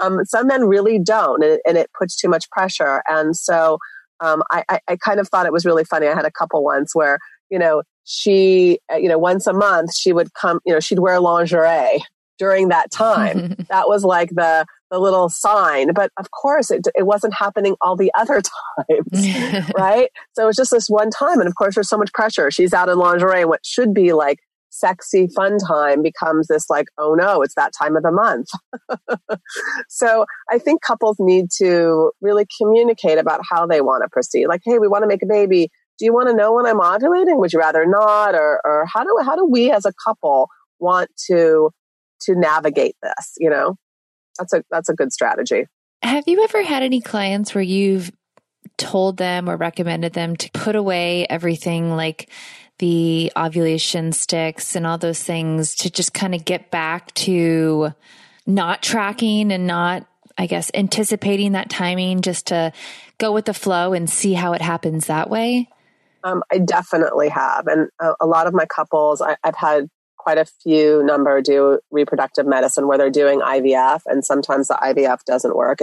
Um, 0.00 0.24
some 0.24 0.46
men 0.46 0.66
really 0.66 0.98
don't, 0.98 1.42
and 1.42 1.54
it, 1.54 1.60
and 1.66 1.76
it 1.78 1.90
puts 1.98 2.16
too 2.16 2.28
much 2.28 2.50
pressure. 2.50 3.02
And 3.08 3.36
so 3.36 3.78
um, 4.20 4.42
I, 4.50 4.64
I, 4.68 4.80
I 4.88 4.96
kind 4.96 5.18
of 5.18 5.28
thought 5.28 5.46
it 5.46 5.52
was 5.52 5.64
really 5.64 5.84
funny. 5.84 6.06
I 6.06 6.14
had 6.14 6.26
a 6.26 6.30
couple 6.30 6.62
once 6.62 6.94
where, 6.94 7.18
you 7.48 7.58
know, 7.58 7.82
she, 8.04 8.78
uh, 8.92 8.96
you 8.96 9.08
know, 9.08 9.18
once 9.18 9.46
a 9.46 9.52
month 9.52 9.94
she 9.94 10.12
would 10.12 10.32
come, 10.34 10.60
you 10.64 10.72
know, 10.72 10.80
she'd 10.80 10.98
wear 10.98 11.20
lingerie 11.20 12.02
during 12.38 12.68
that 12.68 12.90
time. 12.90 13.56
that 13.68 13.88
was 13.88 14.04
like 14.04 14.30
the, 14.30 14.66
the 14.90 14.98
little 14.98 15.28
sign. 15.28 15.92
But 15.92 16.10
of 16.18 16.30
course, 16.30 16.70
it, 16.70 16.86
it 16.94 17.06
wasn't 17.06 17.34
happening 17.34 17.76
all 17.80 17.96
the 17.96 18.12
other 18.14 18.42
times, 18.88 19.70
right? 19.76 20.10
So 20.32 20.44
it 20.44 20.46
was 20.46 20.56
just 20.56 20.70
this 20.70 20.88
one 20.88 21.10
time. 21.10 21.40
And 21.40 21.48
of 21.48 21.54
course, 21.54 21.74
there's 21.74 21.88
so 21.88 21.98
much 21.98 22.12
pressure. 22.12 22.50
She's 22.50 22.74
out 22.74 22.88
in 22.88 22.98
lingerie, 22.98 23.44
what 23.44 23.64
should 23.64 23.94
be 23.94 24.12
like 24.12 24.38
sexy 24.70 25.26
fun 25.34 25.58
time 25.58 26.02
becomes 26.02 26.46
this 26.46 26.70
like, 26.70 26.86
oh 26.96 27.14
no, 27.14 27.42
it's 27.42 27.54
that 27.54 27.72
time 27.76 27.96
of 27.96 28.02
the 28.02 28.12
month. 28.12 28.48
so 29.88 30.24
I 30.50 30.58
think 30.58 30.82
couples 30.82 31.16
need 31.18 31.46
to 31.58 32.12
really 32.20 32.46
communicate 32.60 33.18
about 33.18 33.40
how 33.48 33.66
they 33.66 33.80
want 33.80 34.02
to 34.04 34.08
proceed. 34.08 34.46
Like, 34.46 34.62
hey, 34.64 34.78
we 34.78 34.88
want 34.88 35.02
to 35.02 35.08
make 35.08 35.22
a 35.22 35.26
baby. 35.26 35.70
Do 35.98 36.04
you 36.04 36.14
want 36.14 36.28
to 36.28 36.34
know 36.34 36.54
when 36.54 36.66
I'm 36.66 36.78
ovulating? 36.78 37.38
Would 37.38 37.52
you 37.52 37.58
rather 37.58 37.84
not? 37.84 38.34
Or, 38.34 38.60
or 38.64 38.86
how 38.86 39.02
do, 39.02 39.18
how 39.24 39.36
do 39.36 39.44
we 39.44 39.70
as 39.70 39.84
a 39.84 39.92
couple 40.04 40.48
want 40.78 41.10
to, 41.26 41.70
to 42.22 42.34
navigate 42.34 42.96
this? 43.02 43.34
You 43.38 43.50
know, 43.50 43.76
that's 44.40 44.52
a, 44.52 44.64
that's 44.70 44.88
a 44.88 44.94
good 44.94 45.12
strategy. 45.12 45.66
Have 46.02 46.24
you 46.26 46.42
ever 46.42 46.62
had 46.62 46.82
any 46.82 47.00
clients 47.00 47.54
where 47.54 47.62
you've 47.62 48.10
told 48.78 49.18
them 49.18 49.48
or 49.48 49.56
recommended 49.56 50.14
them 50.14 50.34
to 50.36 50.50
put 50.52 50.74
away 50.74 51.26
everything 51.28 51.94
like 51.94 52.30
the 52.78 53.30
ovulation 53.36 54.12
sticks 54.12 54.74
and 54.74 54.86
all 54.86 54.96
those 54.96 55.22
things 55.22 55.74
to 55.74 55.90
just 55.90 56.14
kind 56.14 56.34
of 56.34 56.44
get 56.46 56.70
back 56.70 57.12
to 57.12 57.92
not 58.46 58.82
tracking 58.82 59.52
and 59.52 59.66
not, 59.66 60.06
I 60.38 60.46
guess, 60.46 60.70
anticipating 60.72 61.52
that 61.52 61.68
timing 61.68 62.22
just 62.22 62.46
to 62.46 62.72
go 63.18 63.32
with 63.32 63.44
the 63.44 63.54
flow 63.54 63.92
and 63.92 64.08
see 64.08 64.32
how 64.32 64.54
it 64.54 64.62
happens 64.62 65.06
that 65.06 65.28
way? 65.28 65.68
Um, 66.24 66.42
I 66.50 66.58
definitely 66.58 67.28
have. 67.28 67.66
And 67.66 67.88
a, 68.00 68.14
a 68.22 68.26
lot 68.26 68.46
of 68.46 68.54
my 68.54 68.64
couples, 68.64 69.20
I, 69.20 69.36
I've 69.44 69.56
had 69.56 69.88
quite 70.22 70.38
a 70.38 70.44
few 70.44 71.02
number 71.02 71.40
do 71.40 71.80
reproductive 71.90 72.46
medicine 72.46 72.86
where 72.86 72.98
they're 72.98 73.10
doing 73.10 73.40
IVF 73.40 74.02
and 74.06 74.24
sometimes 74.24 74.68
the 74.68 74.74
IVF 74.74 75.24
doesn't 75.24 75.56
work. 75.56 75.80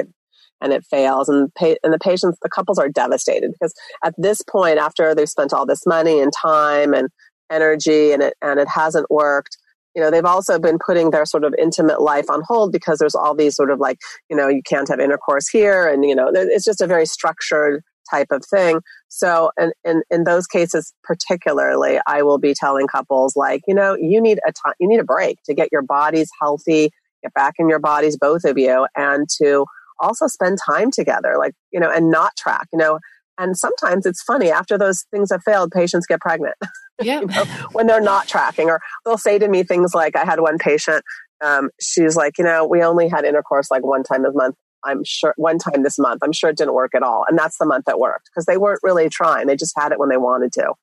And 0.60 0.74
it 0.74 0.84
fails 0.86 1.30
and 1.30 1.54
pa- 1.54 1.76
and 1.84 1.94
the 1.94 2.00
patients 2.00 2.40
the 2.42 2.50
couples 2.50 2.80
are 2.80 2.90
devastated 2.90 3.52
because 3.52 3.76
at 4.04 4.16
this 4.18 4.42
point 4.42 4.80
after 4.80 5.14
they've 5.14 5.30
spent 5.30 5.54
all 5.54 5.68
this 5.68 5.86
money 5.86 6.20
and 6.20 6.34
time 6.34 6.96
and 6.96 7.10
energy 7.52 8.12
and 8.12 8.24
it 8.24 8.34
and 8.42 8.60
it 8.60 8.68
hasn't 8.68 9.10
worked 9.12 9.58
you 9.96 10.02
know 10.02 10.12
they've 10.12 10.26
also 10.26 10.60
been 10.60 10.80
putting 10.84 11.12
their 11.12 11.26
sort 11.26 11.44
of 11.44 11.54
intimate 11.60 12.02
life 12.02 12.30
on 12.30 12.42
hold 12.48 12.72
because 12.72 12.98
there's 13.00 13.16
all 13.16 13.36
these 13.36 13.56
sort 13.56 13.70
of 13.72 13.80
like 13.80 13.98
you 14.30 14.36
know 14.36 14.48
you 14.48 14.62
can't 14.64 14.90
have 14.90 15.00
intercourse 15.00 15.48
here 15.48 15.88
and 15.88 16.06
you 16.06 16.16
know 16.16 16.32
it's 16.34 16.66
just 16.66 16.82
a 16.82 16.88
very 16.88 17.06
structured 17.06 17.84
type 18.10 18.28
of 18.32 18.44
thing 18.46 18.80
so 19.08 19.52
in, 19.60 19.72
in, 19.84 20.02
in 20.10 20.24
those 20.24 20.48
cases 20.48 20.94
particularly 21.04 22.00
i 22.08 22.22
will 22.22 22.38
be 22.38 22.54
telling 22.54 22.88
couples 22.88 23.36
like 23.36 23.62
you 23.68 23.74
know 23.74 23.96
you 23.96 24.22
need 24.22 24.40
a 24.48 24.52
time 24.52 24.74
you 24.80 24.88
need 24.88 25.00
a 25.00 25.04
break 25.04 25.38
to 25.44 25.54
get 25.54 25.70
your 25.72 25.82
bodies 25.82 26.30
healthy 26.42 26.90
get 27.24 27.34
back 27.34 27.56
in 27.58 27.70
your 27.70 27.80
bodies 27.80 28.18
both 28.18 28.44
of 28.44 28.58
you 28.58 28.88
and 28.96 29.28
to 29.42 29.66
also 30.00 30.28
spend 30.28 30.58
time 30.66 30.92
together, 30.92 31.36
like, 31.38 31.54
you 31.72 31.80
know, 31.80 31.92
and 31.92 32.10
not 32.10 32.36
track, 32.38 32.68
you 32.72 32.80
know. 32.80 33.00
And 33.38 33.56
sometimes 33.56 34.06
it's 34.06 34.22
funny 34.22 34.50
after 34.50 34.78
those 34.78 35.06
things 35.12 35.32
have 35.32 35.44
failed, 35.44 35.72
patients 35.72 36.06
get 36.06 36.22
pregnant. 36.22 36.56
Yeah. 37.00 37.20
you 37.20 37.28
know, 37.28 37.44
when 37.74 37.86
they're 37.86 38.02
not 38.02 38.28
tracking, 38.28 38.72
or 38.72 38.82
they'll 39.06 39.20
say 39.20 39.38
to 39.38 39.48
me 39.48 39.62
things 39.62 39.94
like, 39.94 40.16
I 40.16 40.26
had 40.26 40.40
one 40.40 40.58
patient, 40.58 41.04
um, 41.46 41.70
she's 41.80 42.16
like, 42.16 42.40
you 42.40 42.44
know, 42.44 42.66
we 42.66 42.82
only 42.82 43.08
had 43.08 43.24
intercourse 43.24 43.70
like 43.70 43.86
one 43.86 44.02
time 44.02 44.26
a 44.26 44.32
month. 44.32 44.56
I'm 44.88 45.04
sure 45.04 45.34
one 45.38 45.58
time 45.58 45.84
this 45.84 46.00
month. 46.00 46.22
I'm 46.24 46.32
sure 46.32 46.50
it 46.50 46.58
didn't 46.58 46.74
work 46.74 46.96
at 46.96 47.04
all. 47.04 47.26
And 47.28 47.38
that's 47.38 47.58
the 47.58 47.66
month 47.66 47.86
that 47.86 48.00
worked 48.00 48.30
because 48.32 48.46
they 48.46 48.58
weren't 48.58 48.80
really 48.84 49.10
trying. 49.10 49.48
They 49.48 49.56
just 49.56 49.74
had 49.78 49.92
it 49.92 50.00
when 50.00 50.10
they 50.10 50.18
wanted 50.18 50.54
to. 50.54 50.74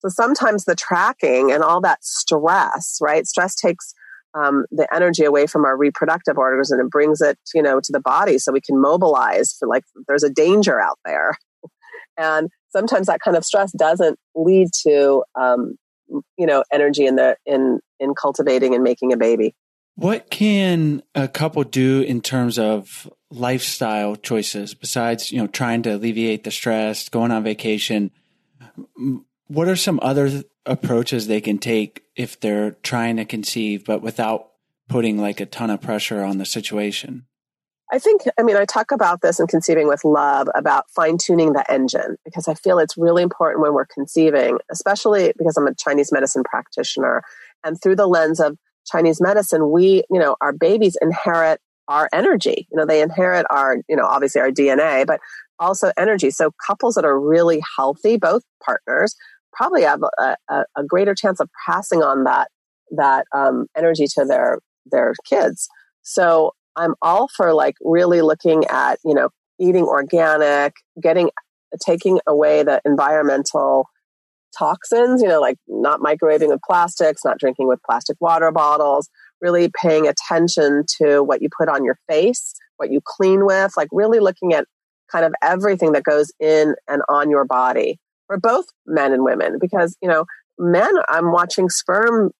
So 0.00 0.08
sometimes 0.08 0.64
the 0.64 0.74
tracking 0.74 1.52
and 1.52 1.62
all 1.62 1.80
that 1.82 2.04
stress, 2.04 2.98
right? 3.00 3.26
Stress 3.26 3.54
takes 3.54 3.94
um, 4.34 4.64
the 4.70 4.88
energy 4.94 5.24
away 5.24 5.46
from 5.46 5.64
our 5.64 5.76
reproductive 5.76 6.38
organs 6.38 6.70
and 6.70 6.80
it 6.80 6.90
brings 6.90 7.20
it, 7.20 7.38
you 7.54 7.62
know, 7.62 7.80
to 7.80 7.92
the 7.92 8.00
body 8.00 8.38
so 8.38 8.52
we 8.52 8.60
can 8.60 8.80
mobilize 8.80 9.54
for 9.58 9.68
like 9.68 9.84
there's 10.08 10.24
a 10.24 10.30
danger 10.30 10.80
out 10.80 10.98
there. 11.04 11.36
And 12.18 12.50
sometimes 12.70 13.06
that 13.06 13.20
kind 13.20 13.36
of 13.36 13.44
stress 13.44 13.72
doesn't 13.72 14.18
lead 14.34 14.68
to, 14.86 15.24
um, 15.40 15.76
you 16.36 16.46
know, 16.46 16.62
energy 16.72 17.06
in 17.06 17.16
the 17.16 17.36
in 17.46 17.80
in 18.00 18.14
cultivating 18.14 18.74
and 18.74 18.84
making 18.84 19.12
a 19.12 19.16
baby. 19.16 19.54
What 19.94 20.30
can 20.30 21.02
a 21.14 21.28
couple 21.28 21.64
do 21.64 22.00
in 22.00 22.20
terms 22.20 22.58
of 22.58 23.10
lifestyle 23.30 24.16
choices 24.16 24.74
besides, 24.74 25.30
you 25.30 25.38
know, 25.38 25.46
trying 25.46 25.82
to 25.82 25.96
alleviate 25.96 26.44
the 26.44 26.50
stress, 26.50 27.08
going 27.08 27.30
on 27.30 27.44
vacation? 27.44 28.10
What 29.48 29.68
are 29.68 29.76
some 29.76 30.00
other 30.02 30.42
approaches 30.64 31.26
they 31.26 31.40
can 31.40 31.58
take 31.58 32.04
if 32.16 32.40
they're 32.40 32.72
trying 32.82 33.16
to 33.16 33.24
conceive, 33.24 33.84
but 33.84 34.02
without 34.02 34.52
putting 34.88 35.18
like 35.18 35.40
a 35.40 35.46
ton 35.46 35.70
of 35.70 35.80
pressure 35.80 36.22
on 36.22 36.38
the 36.38 36.46
situation? 36.46 37.26
I 37.92 37.98
think, 37.98 38.22
I 38.38 38.42
mean, 38.42 38.56
I 38.56 38.64
talk 38.64 38.90
about 38.90 39.20
this 39.20 39.38
in 39.38 39.46
Conceiving 39.46 39.86
with 39.86 40.02
Love 40.02 40.48
about 40.54 40.90
fine 40.90 41.18
tuning 41.18 41.52
the 41.52 41.70
engine 41.70 42.16
because 42.24 42.48
I 42.48 42.54
feel 42.54 42.78
it's 42.78 42.96
really 42.96 43.22
important 43.22 43.60
when 43.60 43.74
we're 43.74 43.84
conceiving, 43.84 44.56
especially 44.70 45.34
because 45.36 45.58
I'm 45.58 45.66
a 45.66 45.74
Chinese 45.74 46.10
medicine 46.10 46.42
practitioner. 46.42 47.22
And 47.62 47.80
through 47.80 47.96
the 47.96 48.06
lens 48.06 48.40
of 48.40 48.56
Chinese 48.90 49.20
medicine, 49.20 49.70
we, 49.70 50.04
you 50.10 50.18
know, 50.18 50.36
our 50.40 50.52
babies 50.52 50.96
inherit 51.00 51.60
our 51.88 52.08
energy. 52.12 52.66
You 52.70 52.78
know, 52.78 52.86
they 52.86 53.02
inherit 53.02 53.46
our, 53.50 53.78
you 53.88 53.96
know, 53.96 54.06
obviously 54.06 54.40
our 54.40 54.50
DNA, 54.50 55.06
but 55.06 55.20
also 55.58 55.92
energy. 55.96 56.30
So 56.30 56.50
couples 56.66 56.94
that 56.94 57.04
are 57.04 57.18
really 57.18 57.60
healthy, 57.76 58.16
both 58.16 58.42
partners, 58.64 59.14
probably 59.52 59.82
have 59.82 60.00
a, 60.18 60.36
a, 60.48 60.64
a 60.76 60.84
greater 60.84 61.14
chance 61.14 61.40
of 61.40 61.48
passing 61.66 62.02
on 62.02 62.24
that 62.24 62.48
that 62.94 63.24
um, 63.34 63.66
energy 63.76 64.06
to 64.06 64.24
their 64.24 64.58
their 64.86 65.14
kids. 65.24 65.68
So 66.02 66.52
I'm 66.76 66.94
all 67.02 67.28
for 67.36 67.54
like 67.54 67.74
really 67.82 68.22
looking 68.22 68.64
at 68.66 68.98
you 69.04 69.14
know 69.14 69.30
eating 69.58 69.84
organic, 69.84 70.74
getting 71.00 71.30
taking 71.84 72.20
away 72.26 72.62
the 72.62 72.80
environmental 72.84 73.86
toxins, 74.56 75.22
you 75.22 75.28
know, 75.28 75.40
like 75.40 75.56
not 75.68 76.00
microwaving 76.00 76.48
with 76.48 76.60
plastics, 76.66 77.24
not 77.24 77.38
drinking 77.38 77.68
with 77.68 77.80
plastic 77.82 78.16
water 78.20 78.50
bottles, 78.50 79.08
really 79.40 79.70
paying 79.80 80.06
attention 80.06 80.84
to 80.98 81.22
what 81.22 81.42
you 81.42 81.48
put 81.56 81.68
on 81.68 81.84
your 81.84 81.98
face, 82.08 82.54
what 82.76 82.90
you 82.90 83.00
clean 83.04 83.44
with, 83.44 83.72
like 83.76 83.88
really 83.92 84.20
looking 84.20 84.52
at 84.54 84.66
kind 85.10 85.24
of 85.24 85.32
everything 85.42 85.92
that 85.92 86.04
goes 86.04 86.32
in 86.40 86.74
and 86.88 87.02
on 87.08 87.28
your 87.30 87.44
body 87.44 87.98
for 88.26 88.38
both 88.38 88.66
men 88.86 89.12
and 89.12 89.24
women. 89.24 89.58
Because, 89.60 89.96
you 90.00 90.08
know, 90.08 90.24
men, 90.58 90.92
I'm 91.08 91.32
watching 91.32 91.68
sperm 91.68 92.30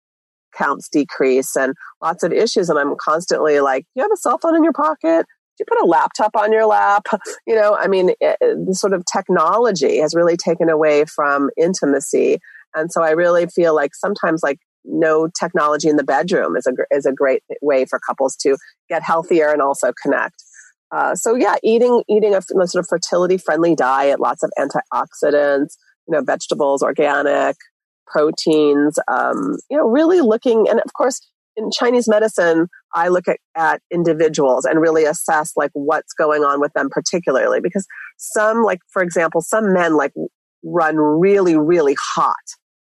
counts 0.57 0.89
decrease 0.89 1.57
and 1.57 1.75
lots 2.03 2.23
of 2.23 2.33
issues. 2.33 2.69
And 2.69 2.79
I'm 2.79 2.95
constantly 2.97 3.61
like, 3.61 3.87
you 3.95 4.03
have 4.03 4.13
a 4.13 4.17
cell 4.17 4.39
phone 4.39 4.57
in 4.57 4.65
your 4.65 4.73
pocket? 4.73 5.27
You 5.63 5.77
put 5.77 5.85
a 5.85 5.87
laptop 5.87 6.35
on 6.35 6.53
your 6.53 6.67
lap? 6.67 7.07
You 7.47 7.55
know, 7.55 7.77
I 7.77 7.87
mean, 7.87 8.13
the 8.21 8.75
sort 8.75 8.93
of 8.93 9.05
technology 9.05 9.99
has 9.99 10.13
really 10.15 10.37
taken 10.37 10.69
away 10.69 11.05
from 11.05 11.51
intimacy. 11.57 12.39
And 12.75 12.91
so 12.91 13.03
I 13.03 13.11
really 13.11 13.47
feel 13.47 13.75
like 13.75 13.95
sometimes 13.95 14.43
like 14.43 14.59
no 14.85 15.29
technology 15.29 15.89
in 15.89 15.97
the 15.97 16.05
bedroom 16.05 16.57
is 16.57 16.67
a, 16.67 16.73
is 16.91 17.07
a 17.07 17.13
great 17.13 17.45
way 17.61 17.85
for 17.85 18.01
couples 18.01 18.35
to 18.39 18.57
get 18.89 19.03
healthier 19.03 19.53
and 19.53 19.63
also 19.63 19.93
connect. 20.03 20.43
Uh, 20.91 21.15
so 21.15 21.37
yeah, 21.37 21.55
eating 21.63 22.03
eating 22.09 22.35
a, 22.35 22.39
a 22.39 22.67
sort 22.67 22.77
of 22.77 22.89
fertility 22.89 23.39
friendly 23.39 23.77
diet, 23.77 24.19
lots 24.19 24.43
of 24.43 24.51
antioxidants, 24.59 25.77
you 26.09 26.13
know, 26.13 26.23
vegetables, 26.23 26.83
organic, 26.83 27.57
proteins. 28.07 28.99
Um, 29.09 29.57
you 29.71 29.77
know, 29.77 29.89
really 29.89 30.21
looking, 30.21 30.69
and 30.69 30.81
of 30.81 30.93
course, 30.93 31.21
in 31.57 31.71
Chinese 31.71 32.09
medicine, 32.09 32.69
I 32.95 33.09
look 33.09 33.29
at, 33.29 33.39
at 33.57 33.81
individuals 33.93 34.65
and 34.65 34.81
really 34.81 35.05
assess 35.05 35.53
like 35.57 35.71
what's 35.75 36.13
going 36.13 36.45
on 36.45 36.61
with 36.61 36.73
them 36.75 36.89
particularly 36.91 37.61
because 37.61 37.87
some, 38.19 38.63
like 38.63 38.81
for 38.93 39.03
example, 39.03 39.41
some 39.41 39.73
men 39.73 39.97
like 39.97 40.13
run 40.63 40.97
really, 40.97 41.57
really 41.57 41.97
hot, 42.15 42.35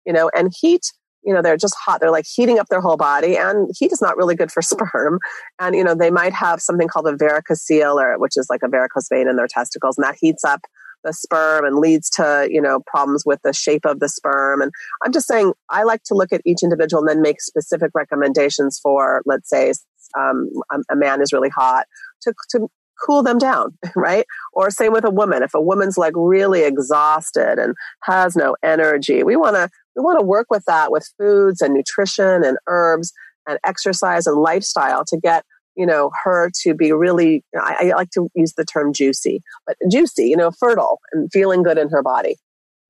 you 0.06 0.13
know, 0.13 0.30
and 0.36 0.52
heat 0.60 0.86
you 1.24 1.34
know, 1.34 1.41
they're 1.41 1.58
just 1.58 1.76
hot. 1.86 2.00
They're 2.00 2.12
like 2.12 2.26
heating 2.28 2.60
up 2.60 2.67
their 2.69 2.82
whole 2.82 2.97
body 2.97 3.38
and 3.38 3.69
heat 3.78 3.91
is 3.91 4.02
not 4.02 4.17
really 4.17 4.36
good 4.36 4.52
for 4.52 4.62
sperm. 4.62 5.19
And, 5.60 5.76
you 5.76 5.84
know, 5.84 5.95
they 5.95 6.12
might 6.12 6.34
have 6.34 6.62
something 6.62 6.88
called 6.88 7.08
a 7.08 7.13
varicocele 7.13 8.02
or, 8.02 8.19
which 8.19 8.38
is 8.38 8.47
like 8.50 8.62
a 8.63 8.67
varicose 8.67 9.08
vein 9.12 9.28
in 9.28 9.36
their 9.36 9.47
testicles 9.47 9.97
and 9.97 10.06
that 10.06 10.17
heats 10.19 10.43
up 10.43 10.62
the 11.03 11.13
sperm 11.13 11.65
and 11.65 11.77
leads 11.77 12.09
to, 12.11 12.47
you 12.49 12.61
know, 12.61 12.81
problems 12.87 13.23
with 13.25 13.39
the 13.43 13.53
shape 13.53 13.85
of 13.85 13.99
the 13.99 14.09
sperm. 14.09 14.61
And 14.61 14.71
I'm 15.03 15.11
just 15.11 15.27
saying, 15.27 15.53
I 15.69 15.83
like 15.83 16.03
to 16.05 16.15
look 16.15 16.31
at 16.31 16.41
each 16.45 16.63
individual 16.63 17.01
and 17.01 17.09
then 17.09 17.21
make 17.21 17.41
specific 17.41 17.91
recommendations 17.93 18.79
for, 18.81 19.21
let's 19.25 19.49
say, 19.49 19.73
um, 20.17 20.49
a, 20.89 20.95
man 20.95 21.21
is 21.21 21.31
really 21.31 21.49
hot 21.49 21.85
to, 22.23 22.33
to 22.49 22.67
cool 23.05 23.23
them 23.23 23.37
down, 23.37 23.77
right? 23.95 24.25
Or 24.53 24.69
same 24.69 24.93
with 24.93 25.05
a 25.05 25.11
woman. 25.11 25.43
If 25.43 25.53
a 25.53 25.61
woman's 25.61 25.97
like 25.97 26.13
really 26.15 26.63
exhausted 26.63 27.59
and 27.59 27.75
has 28.03 28.35
no 28.35 28.55
energy, 28.63 29.23
we 29.23 29.35
want 29.35 29.55
to 29.55 29.69
we 29.95 30.01
want 30.01 30.19
to 30.19 30.25
work 30.25 30.47
with 30.49 30.63
that 30.65 30.91
with 30.91 31.09
foods 31.17 31.61
and 31.61 31.73
nutrition 31.73 32.43
and 32.45 32.57
herbs 32.67 33.11
and 33.47 33.59
exercise 33.65 34.25
and 34.25 34.37
lifestyle 34.37 35.03
to 35.05 35.17
get 35.17 35.43
you 35.75 35.86
know 35.86 36.12
her 36.23 36.51
to 36.62 36.73
be 36.73 36.91
really 36.91 37.43
I, 37.55 37.91
I, 37.91 37.95
like 37.95 38.10
to 38.12 38.29
use 38.36 38.53
the 38.53 38.65
term 38.65 38.93
juicy 38.93 39.41
but 39.65 39.77
juicy 39.89 40.27
you 40.27 40.38
know 40.38 40.51
fertile 40.60 40.99
and 41.12 41.29
feeling 41.31 41.63
good 41.63 41.77
in 41.77 41.89
her 41.89 42.03
body. 42.03 42.38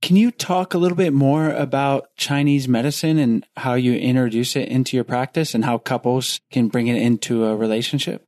Can 0.01 0.15
you 0.15 0.31
talk 0.31 0.73
a 0.73 0.79
little 0.79 0.97
bit 0.97 1.13
more 1.13 1.49
about 1.49 2.07
chinese 2.17 2.67
medicine 2.67 3.17
and 3.17 3.45
how 3.57 3.75
you 3.75 3.93
introduce 3.93 4.55
it 4.55 4.67
into 4.67 4.97
your 4.97 5.03
practice 5.03 5.53
and 5.53 5.65
how 5.65 5.77
couples 5.77 6.41
can 6.51 6.67
bring 6.67 6.87
it 6.87 7.01
into 7.01 7.45
a 7.45 7.55
relationship? 7.55 8.25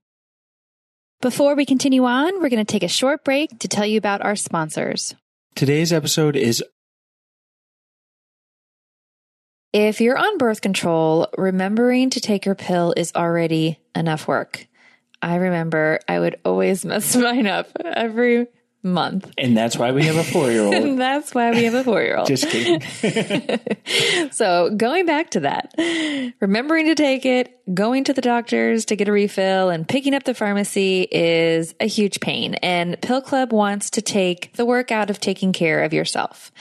Before 1.21 1.55
we 1.55 1.65
continue 1.65 2.05
on 2.05 2.41
we're 2.41 2.49
going 2.49 2.65
to 2.65 2.71
take 2.71 2.83
a 2.83 2.87
short 2.87 3.23
break 3.23 3.59
to 3.59 3.67
tell 3.67 3.85
you 3.85 3.97
about 3.97 4.21
our 4.21 4.35
sponsors. 4.35 5.15
Today's 5.55 5.93
episode 5.93 6.35
is 6.35 6.63
if 9.73 9.99
you're 9.99 10.17
on 10.17 10.37
birth 10.37 10.61
control, 10.61 11.27
remembering 11.37 12.11
to 12.11 12.21
take 12.21 12.45
your 12.45 12.55
pill 12.55 12.93
is 12.95 13.11
already 13.15 13.79
enough 13.95 14.27
work. 14.27 14.67
I 15.21 15.35
remember 15.35 15.99
I 16.07 16.19
would 16.19 16.39
always 16.45 16.85
mess 16.85 17.15
mine 17.15 17.47
up 17.47 17.69
every 17.83 18.47
month. 18.83 19.31
And 19.37 19.55
that's 19.55 19.77
why 19.77 19.91
we 19.93 20.03
have 20.05 20.17
a 20.17 20.23
four 20.23 20.51
year 20.51 20.63
old. 20.63 20.73
and 20.75 20.99
that's 20.99 21.33
why 21.33 21.51
we 21.51 21.63
have 21.63 21.73
a 21.73 21.83
four 21.83 22.01
year 22.01 22.17
old. 22.17 22.27
Just 22.27 22.47
kidding. 22.49 22.81
so 24.31 24.69
going 24.75 25.05
back 25.05 25.31
to 25.31 25.39
that, 25.41 25.73
remembering 26.41 26.87
to 26.87 26.95
take 26.95 27.25
it, 27.25 27.57
going 27.73 28.03
to 28.03 28.13
the 28.13 28.21
doctors 28.21 28.85
to 28.85 28.97
get 28.97 29.07
a 29.07 29.11
refill 29.11 29.69
and 29.69 29.87
picking 29.87 30.13
up 30.13 30.23
the 30.23 30.33
pharmacy 30.33 31.07
is 31.09 31.73
a 31.79 31.87
huge 31.87 32.19
pain. 32.19 32.55
And 32.55 33.01
Pill 33.01 33.21
Club 33.21 33.53
wants 33.53 33.89
to 33.91 34.01
take 34.01 34.53
the 34.53 34.65
work 34.65 34.91
out 34.91 35.09
of 35.09 35.19
taking 35.19 35.53
care 35.53 35.83
of 35.83 35.93
yourself. 35.93 36.51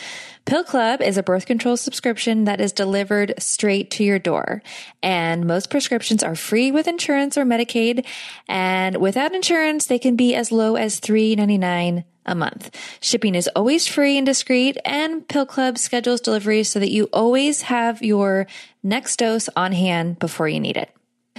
Pill 0.45 0.65
Club 0.65 1.01
is 1.01 1.17
a 1.17 1.23
birth 1.23 1.47
control 1.47 1.77
subscription 1.77 2.45
that 2.45 2.61
is 2.61 2.73
delivered 2.73 3.35
straight 3.39 3.91
to 3.93 4.05
your 4.05 4.19
door. 4.19 4.63
And 5.03 5.47
most 5.47 5.71
prescriptions 5.71 6.23
are 6.23 6.35
free 6.35 6.73
with 6.73 6.89
insurance 6.89 7.39
or 7.39 7.45
Medicaid. 7.45 8.05
And 8.49 8.97
without 8.97 9.35
insurance, 9.35 9.87
they 9.87 9.99
can 9.99 10.17
be 10.17 10.35
as 10.35 10.51
low 10.51 10.77
as 10.77 11.01
$3.99 11.01 12.05
a 12.27 12.35
month. 12.35 12.77
Shipping 13.01 13.35
is 13.35 13.49
always 13.55 13.87
free 13.87 14.17
and 14.17 14.27
discreet, 14.27 14.77
and 14.85 15.27
Pill 15.27 15.47
Club 15.47 15.79
schedules 15.79 16.21
deliveries 16.21 16.71
so 16.71 16.79
that 16.79 16.91
you 16.91 17.09
always 17.13 17.63
have 17.63 18.03
your 18.03 18.47
next 18.83 19.19
dose 19.19 19.49
on 19.57 19.73
hand 19.73 20.19
before 20.19 20.49
you 20.49 20.61
need 20.61 20.77
it. 20.77 20.91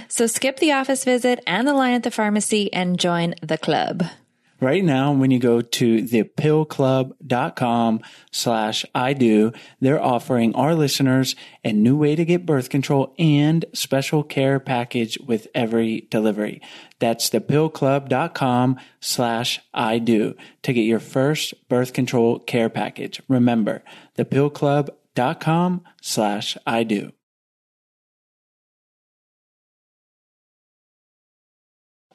So 0.08 0.26
skip 0.26 0.58
the 0.58 0.72
office 0.72 1.04
visit 1.04 1.42
and 1.46 1.66
the 1.66 1.74
line 1.74 1.94
at 1.94 2.02
the 2.02 2.10
pharmacy 2.10 2.72
and 2.72 2.98
join 2.98 3.34
the 3.42 3.58
club. 3.58 4.04
Right 4.64 4.82
now, 4.82 5.12
when 5.12 5.30
you 5.30 5.38
go 5.38 5.60
to 5.60 6.02
thepillclub.com 6.02 8.00
slash 8.32 8.86
I 8.94 9.12
do, 9.12 9.52
they're 9.78 10.02
offering 10.02 10.54
our 10.54 10.74
listeners 10.74 11.36
a 11.62 11.70
new 11.70 11.98
way 11.98 12.16
to 12.16 12.24
get 12.24 12.46
birth 12.46 12.70
control 12.70 13.14
and 13.18 13.66
special 13.74 14.22
care 14.22 14.58
package 14.58 15.18
with 15.18 15.48
every 15.54 16.08
delivery. 16.10 16.62
That's 16.98 17.28
thepillclub.com 17.28 18.80
slash 19.00 19.60
I 19.74 19.98
do 19.98 20.34
to 20.62 20.72
get 20.72 20.84
your 20.84 20.98
first 20.98 21.68
birth 21.68 21.92
control 21.92 22.38
care 22.38 22.70
package. 22.70 23.20
Remember, 23.28 23.84
thepillclub.com 24.16 25.84
slash 26.00 26.56
I 26.66 26.84
do. 26.84 27.12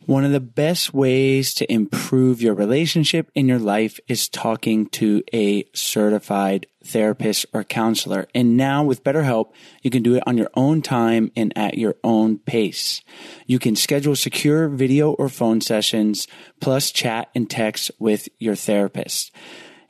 One 0.10 0.26
of 0.26 0.32
the 0.32 0.40
best 0.40 0.92
ways 0.92 1.54
to 1.54 1.72
improve 1.72 2.42
your 2.42 2.56
relationship 2.56 3.30
in 3.36 3.48
your 3.48 3.60
life 3.60 4.00
is 4.08 4.28
talking 4.28 4.88
to 4.88 5.22
a 5.32 5.66
certified 5.76 6.66
therapist 6.84 7.46
or 7.54 7.64
counselor. 7.64 8.28
And 8.34 8.58
now 8.58 8.84
with 8.84 9.04
BetterHelp, 9.04 9.52
you 9.84 9.92
can 9.92 10.02
do 10.02 10.16
it 10.16 10.24
on 10.26 10.36
your 10.36 10.50
own 10.56 10.82
time 10.82 11.32
and 11.36 11.56
at 11.56 11.78
your 11.78 11.94
own 12.04 12.40
pace. 12.40 13.04
You 13.46 13.60
can 13.60 13.76
schedule 13.76 14.16
secure 14.16 14.68
video 14.68 15.12
or 15.12 15.30
phone 15.30 15.62
sessions 15.62 16.28
plus 16.60 16.90
chat 16.90 17.30
and 17.36 17.48
text 17.48 17.92
with 18.00 18.30
your 18.40 18.56
therapist 18.56 19.32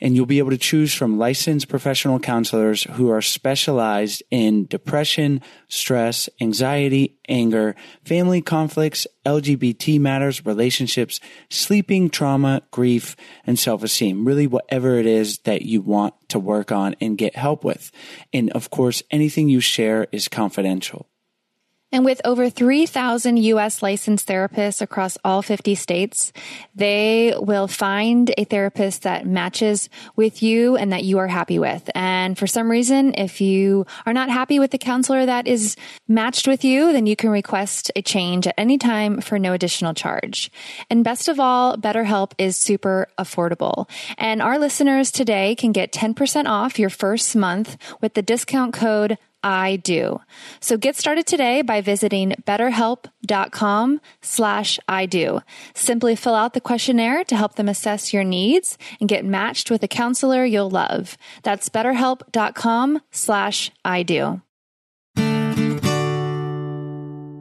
and 0.01 0.15
you'll 0.15 0.25
be 0.25 0.39
able 0.39 0.51
to 0.51 0.57
choose 0.57 0.93
from 0.93 1.17
licensed 1.17 1.67
professional 1.67 2.19
counselors 2.19 2.83
who 2.83 3.09
are 3.09 3.21
specialized 3.21 4.23
in 4.31 4.65
depression, 4.65 5.41
stress, 5.67 6.29
anxiety, 6.39 7.17
anger, 7.27 7.75
family 8.05 8.41
conflicts, 8.41 9.05
LGBT 9.25 9.99
matters, 9.99 10.45
relationships, 10.45 11.19
sleeping, 11.49 12.09
trauma, 12.09 12.61
grief, 12.71 13.15
and 13.45 13.59
self-esteem. 13.59 14.25
Really 14.25 14.47
whatever 14.47 14.95
it 14.95 15.05
is 15.05 15.39
that 15.39 15.63
you 15.63 15.81
want 15.81 16.13
to 16.29 16.39
work 16.39 16.71
on 16.71 16.95
and 17.01 17.17
get 17.17 17.35
help 17.35 17.63
with. 17.63 17.91
And 18.33 18.49
of 18.51 18.69
course, 18.69 19.03
anything 19.11 19.49
you 19.49 19.59
share 19.59 20.07
is 20.11 20.27
confidential. 20.27 21.08
And 21.91 22.05
with 22.05 22.21
over 22.23 22.49
3,000 22.49 23.37
US 23.37 23.81
licensed 23.81 24.27
therapists 24.27 24.81
across 24.81 25.17
all 25.25 25.41
50 25.41 25.73
states, 25.73 26.31
they 26.75 27.33
will 27.37 27.67
find 27.67 28.31
a 28.37 28.43
therapist 28.43 29.03
that 29.03 29.25
matches 29.25 29.89
with 30.15 30.43
you 30.43 30.75
and 30.75 30.91
that 30.91 31.03
you 31.03 31.17
are 31.17 31.27
happy 31.27 31.57
with. 31.57 31.89
And 31.95 32.37
for 32.37 32.45
some 32.45 32.69
reason, 32.69 33.15
if 33.17 33.41
you 33.41 33.87
are 34.05 34.13
not 34.13 34.29
happy 34.29 34.59
with 34.59 34.69
the 34.69 34.77
counselor 34.77 35.25
that 35.25 35.47
is 35.47 35.75
matched 36.07 36.47
with 36.47 36.63
you, 36.63 36.93
then 36.93 37.07
you 37.07 37.15
can 37.15 37.31
request 37.31 37.91
a 37.95 38.01
change 38.03 38.45
at 38.45 38.53
any 38.57 38.77
time 38.77 39.19
for 39.21 39.39
no 39.39 39.53
additional 39.53 39.95
charge. 39.95 40.51
And 40.91 41.03
best 41.03 41.27
of 41.27 41.39
all, 41.39 41.75
BetterHelp 41.75 42.33
is 42.37 42.55
super 42.55 43.07
affordable. 43.17 43.89
And 44.17 44.41
our 44.41 44.59
listeners 44.59 45.09
today 45.11 45.55
can 45.55 45.71
get 45.71 45.91
10% 45.91 46.45
off 46.45 46.77
your 46.77 46.89
first 46.89 47.35
month 47.35 47.77
with 47.99 48.13
the 48.13 48.21
discount 48.21 48.73
code 48.73 49.17
I 49.43 49.77
do. 49.77 50.19
So 50.59 50.77
get 50.77 50.95
started 50.95 51.25
today 51.25 51.61
by 51.61 51.81
visiting 51.81 52.35
betterhelp.com 52.45 54.01
slash 54.21 54.79
I 54.87 55.05
do. 55.05 55.41
Simply 55.73 56.15
fill 56.15 56.35
out 56.35 56.53
the 56.53 56.61
questionnaire 56.61 57.23
to 57.25 57.35
help 57.35 57.55
them 57.55 57.69
assess 57.69 58.13
your 58.13 58.23
needs 58.23 58.77
and 58.99 59.09
get 59.09 59.25
matched 59.25 59.71
with 59.71 59.83
a 59.83 59.87
counselor 59.87 60.43
you'll 60.45 60.69
love. 60.69 61.17
That's 61.43 61.69
betterhelp.com 61.69 63.01
slash 63.11 63.71
I 63.85 64.03
do. 64.03 64.41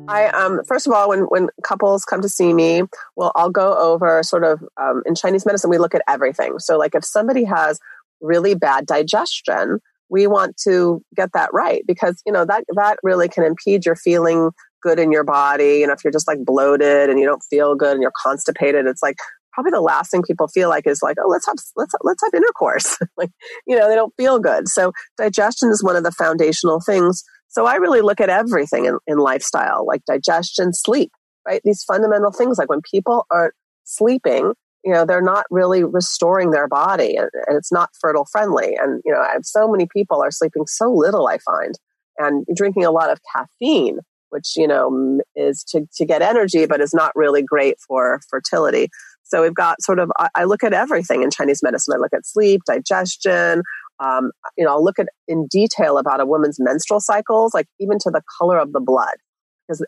I 0.08 0.28
um 0.28 0.64
first 0.64 0.86
of 0.86 0.92
all, 0.94 1.10
when 1.10 1.20
when 1.24 1.48
couples 1.62 2.04
come 2.04 2.22
to 2.22 2.28
see 2.28 2.54
me, 2.54 2.82
well, 3.14 3.30
I'll 3.36 3.50
go 3.50 3.76
over 3.76 4.22
sort 4.22 4.42
of 4.42 4.64
um, 4.78 5.02
in 5.04 5.14
Chinese 5.14 5.44
medicine 5.44 5.68
we 5.68 5.78
look 5.78 5.94
at 5.94 6.02
everything. 6.08 6.58
So 6.58 6.78
like 6.78 6.94
if 6.94 7.04
somebody 7.04 7.44
has 7.44 7.78
really 8.20 8.54
bad 8.54 8.86
digestion, 8.86 9.80
we 10.10 10.26
want 10.26 10.56
to 10.64 11.02
get 11.14 11.30
that 11.34 11.50
right 11.52 11.82
because 11.86 12.20
you 12.26 12.32
know 12.32 12.44
that 12.44 12.64
that 12.74 12.98
really 13.02 13.28
can 13.28 13.44
impede 13.44 13.84
your 13.84 13.96
feeling 13.96 14.50
good 14.82 14.98
in 14.98 15.10
your 15.10 15.24
body. 15.24 15.78
You 15.78 15.86
know, 15.86 15.92
if 15.92 16.04
you're 16.04 16.12
just 16.12 16.28
like 16.28 16.44
bloated 16.44 17.10
and 17.10 17.18
you 17.18 17.26
don't 17.26 17.42
feel 17.50 17.74
good 17.74 17.92
and 17.92 18.02
you're 18.02 18.12
constipated, 18.22 18.86
it's 18.86 19.02
like 19.02 19.16
probably 19.52 19.72
the 19.72 19.80
last 19.80 20.10
thing 20.10 20.22
people 20.22 20.48
feel 20.48 20.68
like 20.68 20.86
is 20.86 21.02
like, 21.02 21.16
oh, 21.22 21.28
let's 21.28 21.46
have 21.46 21.56
let's 21.76 21.94
let's 22.02 22.22
have 22.22 22.34
intercourse. 22.34 22.96
like, 23.16 23.30
you 23.66 23.76
know, 23.76 23.88
they 23.88 23.94
don't 23.94 24.14
feel 24.16 24.38
good. 24.38 24.68
So 24.68 24.92
digestion 25.16 25.70
is 25.70 25.82
one 25.82 25.96
of 25.96 26.04
the 26.04 26.12
foundational 26.12 26.80
things 26.80 27.24
so 27.48 27.66
I 27.66 27.76
really 27.76 28.02
look 28.02 28.20
at 28.20 28.28
everything 28.28 28.84
in, 28.84 28.98
in 29.06 29.18
lifestyle, 29.18 29.86
like 29.86 30.04
digestion, 30.04 30.72
sleep, 30.72 31.10
right? 31.46 31.60
These 31.64 31.82
fundamental 31.82 32.30
things, 32.30 32.58
like 32.58 32.68
when 32.68 32.82
people 32.88 33.26
aren't 33.30 33.54
sleeping, 33.84 34.52
you 34.84 34.92
know, 34.92 35.04
they're 35.04 35.22
not 35.22 35.44
really 35.50 35.84
restoring 35.84 36.50
their 36.50 36.68
body 36.68 37.16
and, 37.16 37.30
it's 37.48 37.72
not 37.72 37.90
fertile 38.00 38.26
friendly. 38.30 38.76
And, 38.80 39.02
you 39.04 39.12
know, 39.12 39.24
so 39.42 39.68
many 39.68 39.86
people 39.92 40.22
are 40.22 40.30
sleeping 40.30 40.66
so 40.66 40.92
little, 40.92 41.26
I 41.28 41.38
find, 41.38 41.74
and 42.18 42.46
drinking 42.54 42.84
a 42.84 42.90
lot 42.90 43.10
of 43.10 43.20
caffeine, 43.34 43.98
which, 44.30 44.56
you 44.56 44.66
know, 44.66 45.20
is 45.34 45.64
to, 45.70 45.86
to 45.96 46.04
get 46.04 46.22
energy, 46.22 46.66
but 46.66 46.80
is 46.80 46.94
not 46.94 47.12
really 47.14 47.42
great 47.42 47.76
for 47.86 48.20
fertility. 48.30 48.88
So 49.24 49.42
we've 49.42 49.54
got 49.54 49.82
sort 49.82 49.98
of, 49.98 50.10
I, 50.18 50.28
I 50.34 50.44
look 50.44 50.64
at 50.64 50.72
everything 50.72 51.22
in 51.22 51.30
Chinese 51.30 51.62
medicine. 51.62 51.94
I 51.94 51.98
look 51.98 52.14
at 52.14 52.26
sleep, 52.26 52.62
digestion, 52.66 53.62
um, 54.00 54.30
you 54.56 54.64
know, 54.64 54.70
I'll 54.72 54.84
look 54.84 54.98
at 54.98 55.08
in 55.26 55.46
detail 55.46 55.98
about 55.98 56.20
a 56.20 56.26
woman's 56.26 56.58
menstrual 56.60 57.00
cycles, 57.00 57.52
like 57.52 57.66
even 57.80 57.98
to 58.00 58.10
the 58.10 58.22
color 58.38 58.58
of 58.58 58.72
the 58.72 58.80
blood, 58.80 59.16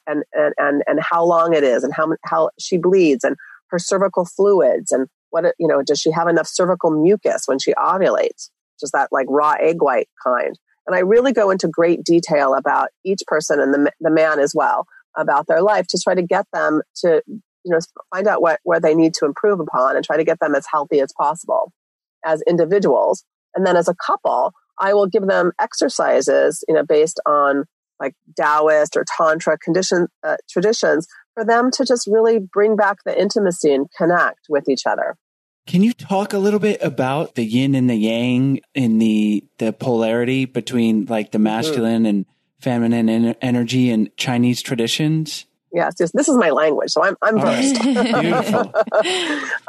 and 0.07 0.25
and 0.35 0.53
and 0.59 0.83
and 0.87 1.01
how 1.01 1.25
long 1.25 1.55
it 1.55 1.63
is, 1.63 1.85
and 1.85 1.95
how 1.95 2.09
how 2.25 2.51
she 2.59 2.77
bleeds, 2.77 3.23
and 3.25 3.37
her 3.71 3.79
cervical 3.79 4.25
fluids, 4.25 4.93
and 4.93 5.09
what 5.31 5.45
you 5.59 5.69
know, 5.69 5.83
does 5.83 6.01
she 6.01 6.11
have 6.11 6.29
enough 6.29 6.49
cervical 6.49 6.91
mucus 6.91 7.45
when 7.47 7.59
she 7.59 7.73
ovulates? 7.75 8.51
Just 8.81 8.93
that 8.93 9.09
like 9.13 9.27
raw 9.29 9.55
egg 9.61 9.83
white 9.83 10.09
kind. 10.25 10.59
And 10.87 10.97
I 10.97 11.01
really 11.01 11.33
go 11.33 11.51
into 11.51 11.69
great 11.69 12.03
detail 12.03 12.55
about 12.55 12.89
each 13.05 13.21
person 13.27 13.61
and 13.61 13.73
the 13.73 13.93
the 14.01 14.11
man 14.11 14.39
as 14.41 14.55
well 14.55 14.87
about 15.17 15.47
their 15.47 15.63
life 15.63 15.87
to 15.89 16.01
try 16.03 16.15
to 16.15 16.23
get 16.23 16.47
them 16.53 16.83
to 16.97 17.23
you 17.27 17.41
know 17.67 17.79
find 18.15 18.27
out 18.27 18.43
what 18.43 18.61
where 18.63 18.81
they 18.81 18.95
need 18.95 19.15
to 19.15 19.27
improve 19.27 19.61
upon 19.61 19.97
and 19.97 20.05
try 20.05 20.17
to 20.17 20.25
get 20.25 20.41
them 20.41 20.55
as 20.55 20.67
healthy 20.71 21.01
as 21.01 21.13
possible 21.17 21.73
as 22.25 22.43
individuals 22.47 23.25
and 23.55 23.67
then 23.67 23.77
as 23.77 23.89
a 23.89 23.95
couple, 23.95 24.53
I 24.79 24.95
will 24.95 25.07
give 25.07 25.27
them 25.27 25.53
exercises, 25.61 26.65
you 26.69 26.75
know, 26.75 26.85
based 26.85 27.21
on 27.27 27.65
like 27.99 28.15
Taoist 28.39 28.97
or 28.97 29.05
Tantra 29.05 29.59
condition, 29.59 30.09
uh, 30.25 30.37
traditions 30.49 31.07
for 31.35 31.45
them 31.45 31.71
to 31.73 31.85
just 31.85 32.07
really 32.07 32.39
bring 32.39 32.77
back 32.77 32.99
the 33.05 33.19
intimacy 33.19 33.73
and 33.73 33.87
connect 33.97 34.47
with 34.49 34.69
each 34.69 34.87
other. 34.87 35.17
Can 35.67 35.83
you 35.83 35.93
talk 35.93 36.33
a 36.33 36.39
little 36.39 36.59
bit 36.59 36.83
about 36.83 37.35
the 37.35 37.45
yin 37.45 37.75
and 37.75 37.89
the 37.89 37.95
yang 37.95 38.61
in 38.75 38.99
the 38.99 39.45
the 39.59 39.73
polarity 39.73 40.45
between 40.45 41.05
like 41.07 41.31
the 41.31 41.39
mm-hmm. 41.39 41.45
masculine 41.45 42.03
mm-hmm. 42.03 42.07
and 42.07 42.27
feminine 42.61 43.09
en- 43.09 43.37
energy 43.41 43.91
in 43.91 44.11
Chinese 44.17 44.63
traditions? 44.63 45.47
Yes, 45.73 45.95
yes, 46.01 46.11
this 46.13 46.29
is 46.29 46.37
my 46.37 46.51
language, 46.51 46.91
so 46.91 47.05
I'm 47.05 47.17
I'm 47.23 47.39
versed. 47.41 47.81
Beautiful. 47.83 48.73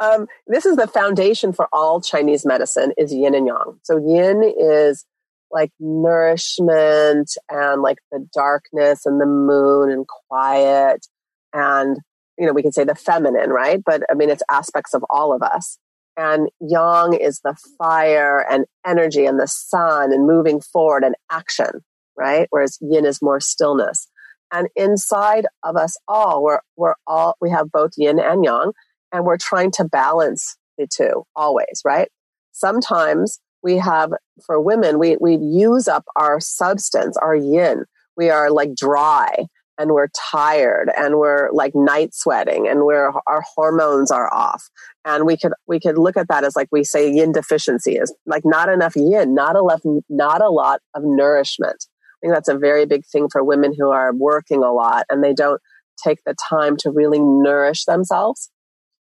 um, 0.00 0.26
this 0.48 0.66
is 0.66 0.76
the 0.76 0.88
foundation 0.88 1.52
for 1.52 1.68
all 1.72 2.00
Chinese 2.00 2.44
medicine 2.44 2.92
is 2.96 3.12
yin 3.14 3.36
and 3.36 3.46
yang. 3.46 3.78
So 3.84 3.98
yin 3.98 4.42
is 4.42 5.04
like 5.52 5.70
nourishment 5.78 7.30
and 7.48 7.82
like 7.82 7.98
the 8.10 8.26
darkness 8.34 9.06
and 9.06 9.20
the 9.20 9.26
moon 9.26 9.90
and 9.90 10.06
quiet 10.28 11.06
and 11.52 11.98
you 12.38 12.46
know 12.46 12.52
we 12.52 12.62
can 12.62 12.72
say 12.72 12.84
the 12.84 12.94
feminine, 12.94 13.50
right? 13.50 13.82
But 13.84 14.02
I 14.10 14.14
mean 14.14 14.30
it's 14.30 14.42
aspects 14.50 14.94
of 14.94 15.04
all 15.10 15.34
of 15.34 15.42
us. 15.42 15.78
And 16.16 16.50
yang 16.60 17.14
is 17.14 17.40
the 17.42 17.56
fire 17.78 18.44
and 18.50 18.66
energy 18.86 19.24
and 19.24 19.40
the 19.40 19.48
sun 19.48 20.12
and 20.12 20.26
moving 20.26 20.60
forward 20.60 21.04
and 21.04 21.14
action, 21.30 21.80
right? 22.18 22.48
Whereas 22.50 22.76
yin 22.82 23.06
is 23.06 23.22
more 23.22 23.40
stillness. 23.40 24.08
And 24.52 24.68
inside 24.76 25.46
of 25.62 25.76
us 25.76 25.96
all, 26.06 26.42
we're, 26.42 26.60
we're 26.76 26.94
all, 27.06 27.36
we 27.40 27.50
have 27.50 27.72
both 27.72 27.92
yin 27.96 28.20
and 28.20 28.44
yang, 28.44 28.72
and 29.10 29.24
we're 29.24 29.38
trying 29.38 29.70
to 29.72 29.84
balance 29.84 30.56
the 30.76 30.86
two 30.86 31.24
always, 31.34 31.80
right? 31.84 32.08
Sometimes 32.52 33.40
we 33.62 33.78
have, 33.78 34.10
for 34.44 34.60
women, 34.60 34.98
we, 34.98 35.16
we 35.18 35.36
use 35.36 35.88
up 35.88 36.04
our 36.16 36.38
substance, 36.40 37.16
our 37.16 37.34
yin. 37.34 37.86
We 38.14 38.28
are 38.28 38.50
like 38.50 38.74
dry 38.74 39.46
and 39.82 39.92
we're 39.92 40.08
tired 40.30 40.90
and 40.96 41.18
we're 41.18 41.50
like 41.52 41.74
night 41.74 42.14
sweating 42.14 42.66
and 42.68 42.84
we're, 42.84 43.12
our 43.26 43.42
hormones 43.54 44.10
are 44.10 44.32
off. 44.32 44.70
And 45.04 45.26
we 45.26 45.36
could, 45.36 45.52
we 45.66 45.80
could 45.80 45.98
look 45.98 46.16
at 46.16 46.28
that 46.28 46.44
as 46.44 46.56
like 46.56 46.68
we 46.72 46.84
say 46.84 47.12
yin 47.12 47.32
deficiency 47.32 47.96
is 47.96 48.14
like 48.24 48.44
not 48.46 48.68
enough 48.68 48.96
yin, 48.96 49.34
not 49.34 49.56
enough, 49.56 49.82
not 50.08 50.40
a 50.40 50.48
lot 50.48 50.80
of 50.94 51.02
nourishment 51.04 51.84
I 52.22 52.26
think 52.26 52.34
that's 52.34 52.48
a 52.48 52.56
very 52.56 52.86
big 52.86 53.04
thing 53.04 53.28
for 53.28 53.42
women 53.42 53.74
who 53.76 53.90
are 53.90 54.14
working 54.14 54.62
a 54.62 54.72
lot 54.72 55.06
and 55.10 55.24
they 55.24 55.32
don't 55.32 55.60
take 56.02 56.22
the 56.24 56.36
time 56.48 56.76
to 56.78 56.90
really 56.90 57.18
nourish 57.18 57.84
themselves. 57.84 58.48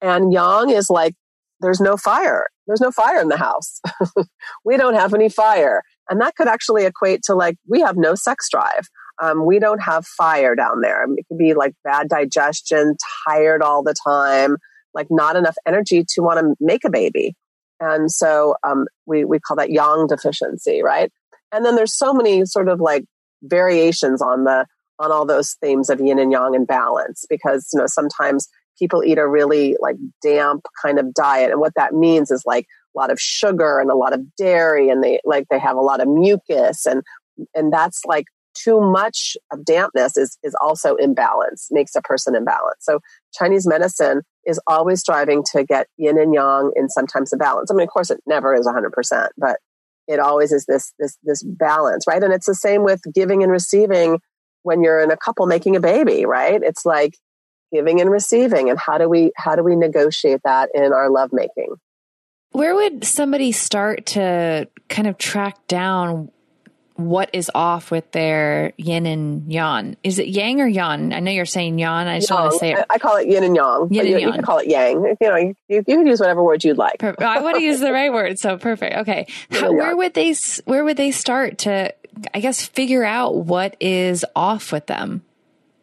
And 0.00 0.32
yang 0.32 0.70
is 0.70 0.88
like, 0.88 1.14
there's 1.60 1.80
no 1.80 1.96
fire. 1.96 2.46
There's 2.66 2.80
no 2.80 2.92
fire 2.92 3.20
in 3.20 3.28
the 3.28 3.36
house. 3.36 3.80
we 4.64 4.76
don't 4.76 4.94
have 4.94 5.14
any 5.14 5.28
fire. 5.28 5.82
And 6.08 6.20
that 6.20 6.36
could 6.36 6.46
actually 6.46 6.84
equate 6.84 7.22
to 7.24 7.34
like, 7.34 7.56
we 7.68 7.80
have 7.80 7.96
no 7.96 8.14
sex 8.14 8.48
drive. 8.48 8.88
Um, 9.22 9.46
we 9.46 9.60
don't 9.60 9.80
have 9.80 10.04
fire 10.04 10.56
down 10.56 10.80
there. 10.80 11.04
It 11.04 11.24
could 11.28 11.38
be 11.38 11.54
like 11.54 11.74
bad 11.84 12.08
digestion, 12.08 12.96
tired 13.26 13.62
all 13.62 13.84
the 13.84 13.94
time, 14.04 14.56
like 14.94 15.06
not 15.10 15.36
enough 15.36 15.56
energy 15.64 16.04
to 16.14 16.22
want 16.22 16.40
to 16.40 16.56
make 16.60 16.84
a 16.84 16.90
baby. 16.90 17.34
And 17.78 18.10
so 18.10 18.56
um, 18.64 18.86
we, 19.06 19.24
we 19.24 19.38
call 19.38 19.56
that 19.56 19.70
yang 19.70 20.08
deficiency, 20.08 20.82
right? 20.82 21.10
And 21.52 21.64
then 21.64 21.76
there's 21.76 21.96
so 21.96 22.12
many 22.12 22.44
sort 22.46 22.68
of 22.68 22.80
like 22.80 23.04
variations 23.42 24.20
on 24.20 24.44
the 24.44 24.66
on 24.98 25.10
all 25.10 25.24
those 25.24 25.54
themes 25.60 25.88
of 25.88 26.00
yin 26.00 26.18
and 26.18 26.32
yang 26.32 26.54
and 26.54 26.66
balance 26.66 27.24
because 27.28 27.68
you 27.72 27.80
know 27.80 27.86
sometimes 27.86 28.48
people 28.78 29.02
eat 29.02 29.18
a 29.18 29.26
really 29.26 29.76
like 29.80 29.96
damp 30.22 30.64
kind 30.80 30.98
of 30.98 31.12
diet 31.12 31.50
and 31.50 31.60
what 31.60 31.74
that 31.74 31.92
means 31.92 32.30
is 32.30 32.44
like 32.46 32.66
a 32.94 32.98
lot 32.98 33.10
of 33.10 33.20
sugar 33.20 33.80
and 33.80 33.90
a 33.90 33.96
lot 33.96 34.12
of 34.12 34.20
dairy 34.36 34.88
and 34.88 35.02
they 35.02 35.20
like 35.24 35.46
they 35.50 35.58
have 35.58 35.76
a 35.76 35.80
lot 35.80 36.00
of 36.00 36.08
mucus 36.08 36.86
and 36.86 37.02
and 37.54 37.72
that's 37.72 38.02
like 38.04 38.26
too 38.54 38.80
much 38.80 39.36
of 39.50 39.64
dampness 39.64 40.16
is 40.16 40.38
is 40.42 40.54
also 40.60 40.94
imbalance 40.96 41.68
makes 41.70 41.94
a 41.94 42.02
person 42.02 42.34
imbalance 42.34 42.78
so 42.80 43.00
chinese 43.32 43.66
medicine 43.66 44.22
is 44.46 44.60
always 44.66 45.00
striving 45.00 45.42
to 45.52 45.64
get 45.64 45.86
yin 45.96 46.18
and 46.18 46.34
yang 46.34 46.72
in 46.76 46.88
sometimes 46.88 47.32
a 47.32 47.36
balance. 47.36 47.70
I 47.70 47.74
mean 47.74 47.84
of 47.84 47.90
course 47.90 48.10
it 48.10 48.20
never 48.26 48.54
is 48.54 48.66
100% 48.66 49.28
but 49.36 49.58
it 50.08 50.18
always 50.18 50.52
is 50.52 50.66
this 50.66 50.92
this 50.98 51.16
this 51.22 51.42
balance 51.42 52.06
right? 52.06 52.22
And 52.22 52.32
it's 52.32 52.46
the 52.46 52.54
same 52.54 52.82
with 52.82 53.00
giving 53.14 53.42
and 53.42 53.52
receiving 53.52 54.20
when 54.62 54.82
you're 54.82 55.00
in 55.00 55.10
a 55.10 55.16
couple 55.16 55.46
making 55.46 55.76
a 55.76 55.80
baby 55.80 56.26
right? 56.26 56.60
It's 56.62 56.84
like 56.84 57.16
giving 57.72 58.00
and 58.00 58.10
receiving 58.10 58.68
and 58.68 58.78
how 58.78 58.98
do 58.98 59.08
we 59.08 59.32
how 59.36 59.54
do 59.54 59.62
we 59.62 59.76
negotiate 59.76 60.40
that 60.44 60.70
in 60.74 60.92
our 60.92 61.10
lovemaking? 61.10 61.76
Where 62.50 62.74
would 62.74 63.04
somebody 63.04 63.52
start 63.52 64.06
to 64.06 64.68
kind 64.88 65.08
of 65.08 65.16
track 65.16 65.66
down 65.68 66.30
what 67.06 67.30
is 67.32 67.50
off 67.54 67.90
with 67.90 68.10
their 68.12 68.72
yin 68.76 69.06
and 69.06 69.52
yang. 69.52 69.96
Is 70.02 70.18
it 70.18 70.28
yang 70.28 70.60
or 70.60 70.66
yang? 70.66 71.12
I 71.12 71.20
know 71.20 71.30
you're 71.30 71.46
saying 71.46 71.78
yang. 71.78 72.08
I 72.08 72.18
just 72.18 72.30
yang. 72.30 72.40
want 72.40 72.52
to 72.52 72.58
say 72.58 72.72
it. 72.72 72.84
I, 72.90 72.98
call 72.98 73.16
it 73.16 73.28
yin 73.28 73.44
and 73.44 73.54
yang. 73.54 73.88
Yin 73.90 74.00
and 74.00 74.08
you, 74.08 74.18
yang. 74.18 74.28
you 74.28 74.32
can 74.32 74.42
call 74.42 74.58
it 74.58 74.68
yang. 74.68 75.16
You 75.20 75.28
know, 75.28 75.36
you, 75.36 75.54
you 75.68 75.82
can 75.84 76.06
use 76.06 76.20
whatever 76.20 76.42
word 76.42 76.64
you'd 76.64 76.78
like. 76.78 77.02
I 77.02 77.40
want 77.40 77.56
to 77.56 77.62
use 77.62 77.80
the 77.80 77.92
right 77.92 78.12
word. 78.12 78.38
So 78.38 78.56
perfect. 78.58 78.96
Okay. 78.98 79.26
How, 79.50 79.72
where 79.72 79.96
would 79.96 80.14
they, 80.14 80.34
where 80.64 80.84
would 80.84 80.96
they 80.96 81.10
start 81.10 81.58
to, 81.58 81.94
I 82.34 82.40
guess, 82.40 82.64
figure 82.64 83.04
out 83.04 83.36
what 83.36 83.76
is 83.80 84.24
off 84.34 84.72
with 84.72 84.86
them? 84.86 85.22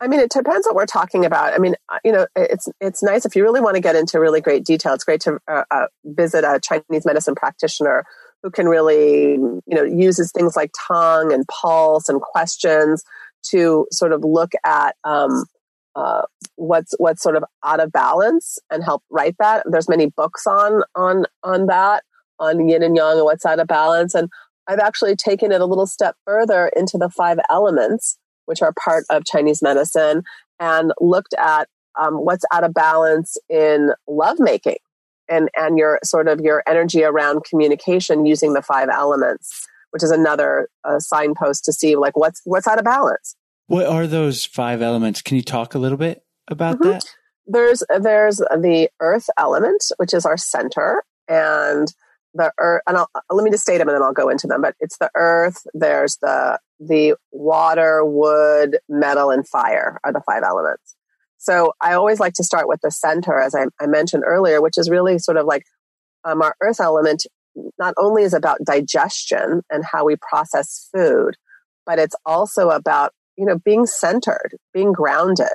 I 0.02 0.08
mean, 0.08 0.20
it 0.20 0.32
depends 0.32 0.66
what 0.66 0.76
we're 0.76 0.86
talking 0.86 1.26
about. 1.26 1.54
I 1.54 1.58
mean, 1.58 1.76
uh, 1.90 2.00
you 2.06 2.12
know, 2.12 2.26
it's 2.36 2.70
it's 2.80 3.04
nice 3.04 3.26
if 3.26 3.36
you 3.36 3.44
really 3.44 3.60
want 3.60 3.76
to 3.76 3.82
get 3.82 3.96
into 3.96 4.20
really 4.20 4.40
great 4.40 4.64
detail. 4.64 4.94
It's 4.94 5.04
great 5.04 5.22
to 5.22 5.40
uh, 5.48 5.64
uh, 5.70 5.88
visit 6.06 6.46
a 6.46 6.60
Chinese 6.62 7.06
medicine 7.06 7.36
practitioner 7.36 8.06
who 8.44 8.52
can 8.52 8.68
really, 8.68 9.34
you 9.34 9.62
know, 9.68 9.84
uses 9.84 10.32
things 10.32 10.56
like 10.56 10.72
tongue 10.88 11.34
and 11.34 11.46
pulse 11.48 12.10
and 12.10 12.22
questions 12.22 13.04
to 13.52 13.88
sort 13.92 14.12
of 14.12 14.24
look 14.24 14.52
at 14.66 14.96
um, 15.04 15.46
uh, 15.96 16.22
what's 16.56 16.94
what's 16.98 17.22
sort 17.22 17.36
of 17.36 17.44
out 17.64 17.80
of 17.80 17.92
balance 17.92 18.60
and 18.72 18.84
help 18.84 19.04
write 19.10 19.36
that. 19.40 19.64
There's 19.70 19.90
many 19.90 20.08
books 20.08 20.46
on 20.48 20.84
on 20.96 21.26
on 21.44 21.68
that 21.68 22.04
on 22.40 22.68
yin 22.70 22.84
and 22.84 22.96
yang 22.96 23.18
and 23.18 23.26
what's 23.26 23.46
out 23.46 23.60
of 23.60 23.68
balance. 23.68 24.16
And 24.16 24.30
I've 24.68 24.80
actually 24.80 25.16
taken 25.16 25.52
it 25.52 25.62
a 25.62 25.66
little 25.66 25.88
step 25.88 26.16
further 26.26 26.72
into 26.76 26.98
the 26.98 27.10
five 27.10 27.40
elements, 27.50 28.18
which 28.46 28.62
are 28.62 28.74
part 28.84 29.04
of 29.10 29.26
Chinese 29.26 29.62
medicine, 29.62 30.24
and 30.60 30.94
looked 31.02 31.34
at 31.38 31.68
um, 32.00 32.16
what's 32.16 32.46
out 32.54 32.64
of 32.64 32.74
balance 32.74 33.36
in 33.50 33.92
lovemaking 34.08 34.78
and, 35.30 35.50
and 35.56 35.78
your 35.78 36.00
sort 36.04 36.28
of 36.28 36.40
your 36.42 36.64
energy 36.68 37.04
around 37.04 37.44
communication 37.44 38.26
using 38.26 38.54
the 38.54 38.62
five 38.62 38.90
elements, 38.90 39.68
which 39.92 40.04
is 40.04 40.12
another 40.12 40.70
uh, 40.84 41.00
signpost 41.00 41.66
to 41.66 41.74
see 41.74 41.96
like 41.96 42.18
what's 42.18 42.42
what's 42.46 42.68
out 42.68 42.80
of 42.80 42.86
balance. 42.86 43.36
What 43.68 43.86
are 43.86 44.08
those 44.08 44.46
five 44.46 44.82
elements? 44.82 45.22
Can 45.22 45.38
you 45.38 45.44
talk 45.44 45.76
a 45.76 45.80
little 45.80 45.98
bit 45.98 46.24
about 46.48 46.80
mm-hmm. 46.80 46.90
that? 46.90 47.06
There's 47.46 47.84
there's 48.00 48.38
the 48.38 48.90
earth 49.00 49.30
element, 49.38 49.84
which 49.98 50.14
is 50.14 50.26
our 50.26 50.38
center, 50.38 51.04
and 51.28 51.88
the 52.34 52.52
earth. 52.60 52.82
And 52.88 52.98
I'll, 52.98 53.10
let 53.30 53.44
me 53.44 53.52
just 53.52 53.64
state 53.64 53.78
them, 53.78 53.88
and 53.88 53.96
then 53.96 54.04
I'll 54.04 54.14
go 54.14 54.30
into 54.30 54.48
them. 54.48 54.62
But 54.62 54.76
it's 54.80 54.98
the 54.98 55.12
earth. 55.16 55.66
There's 55.74 56.18
the 56.18 56.60
the 56.80 57.16
water, 57.32 58.04
wood, 58.06 58.78
metal, 58.88 59.30
and 59.30 59.48
fire 59.48 60.00
are 60.04 60.14
the 60.14 60.22
five 60.26 60.44
elements. 60.44 60.96
So 61.40 61.74
I 61.82 61.94
always 61.94 62.20
like 62.20 62.34
to 62.34 62.44
start 62.44 62.68
with 62.68 62.82
the 62.84 62.92
center, 62.92 63.40
as 63.40 63.56
I, 63.56 63.66
I 63.80 63.88
mentioned 63.88 64.24
earlier, 64.26 64.62
which 64.62 64.78
is 64.78 64.90
really 64.90 65.18
sort 65.18 65.38
of 65.38 65.46
like 65.46 65.64
um, 66.26 66.42
our 66.42 66.54
earth 66.62 66.82
element. 66.82 67.26
Not 67.80 67.94
only 67.98 68.24
is 68.24 68.34
about 68.34 68.60
digestion 68.64 69.64
and 69.70 69.84
how 69.84 70.06
we 70.06 70.16
process 70.18 70.90
food, 70.94 71.36
but 71.86 71.98
it's 71.98 72.16
also 72.26 72.70
about 72.70 73.14
you 73.38 73.46
know 73.46 73.58
being 73.58 73.86
centered, 73.86 74.58
being 74.74 74.92
grounded, 74.92 75.48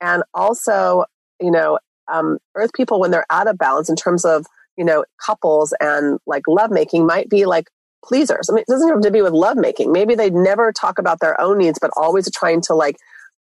and 0.00 0.24
also 0.34 1.04
you 1.40 1.52
know 1.52 1.78
um, 2.12 2.38
earth 2.56 2.72
people 2.74 3.00
when 3.00 3.12
they're 3.12 3.26
out 3.30 3.46
of 3.46 3.56
balance 3.58 3.88
in 3.88 3.96
terms 3.96 4.24
of 4.24 4.44
you 4.76 4.84
know 4.84 5.04
couples 5.24 5.72
and 5.80 6.18
like 6.26 6.42
lovemaking 6.48 7.06
might 7.06 7.30
be 7.30 7.46
like 7.46 7.68
pleasers. 8.04 8.50
I 8.50 8.54
mean, 8.54 8.62
it 8.62 8.70
doesn't 8.70 8.88
have 8.88 9.00
to 9.02 9.10
be 9.12 9.22
with 9.22 9.32
lovemaking. 9.32 9.92
Maybe 9.92 10.16
they 10.16 10.30
never 10.30 10.72
talk 10.72 10.98
about 10.98 11.20
their 11.20 11.40
own 11.40 11.58
needs, 11.58 11.78
but 11.80 11.92
always 11.96 12.28
trying 12.32 12.60
to 12.62 12.74
like 12.74 12.96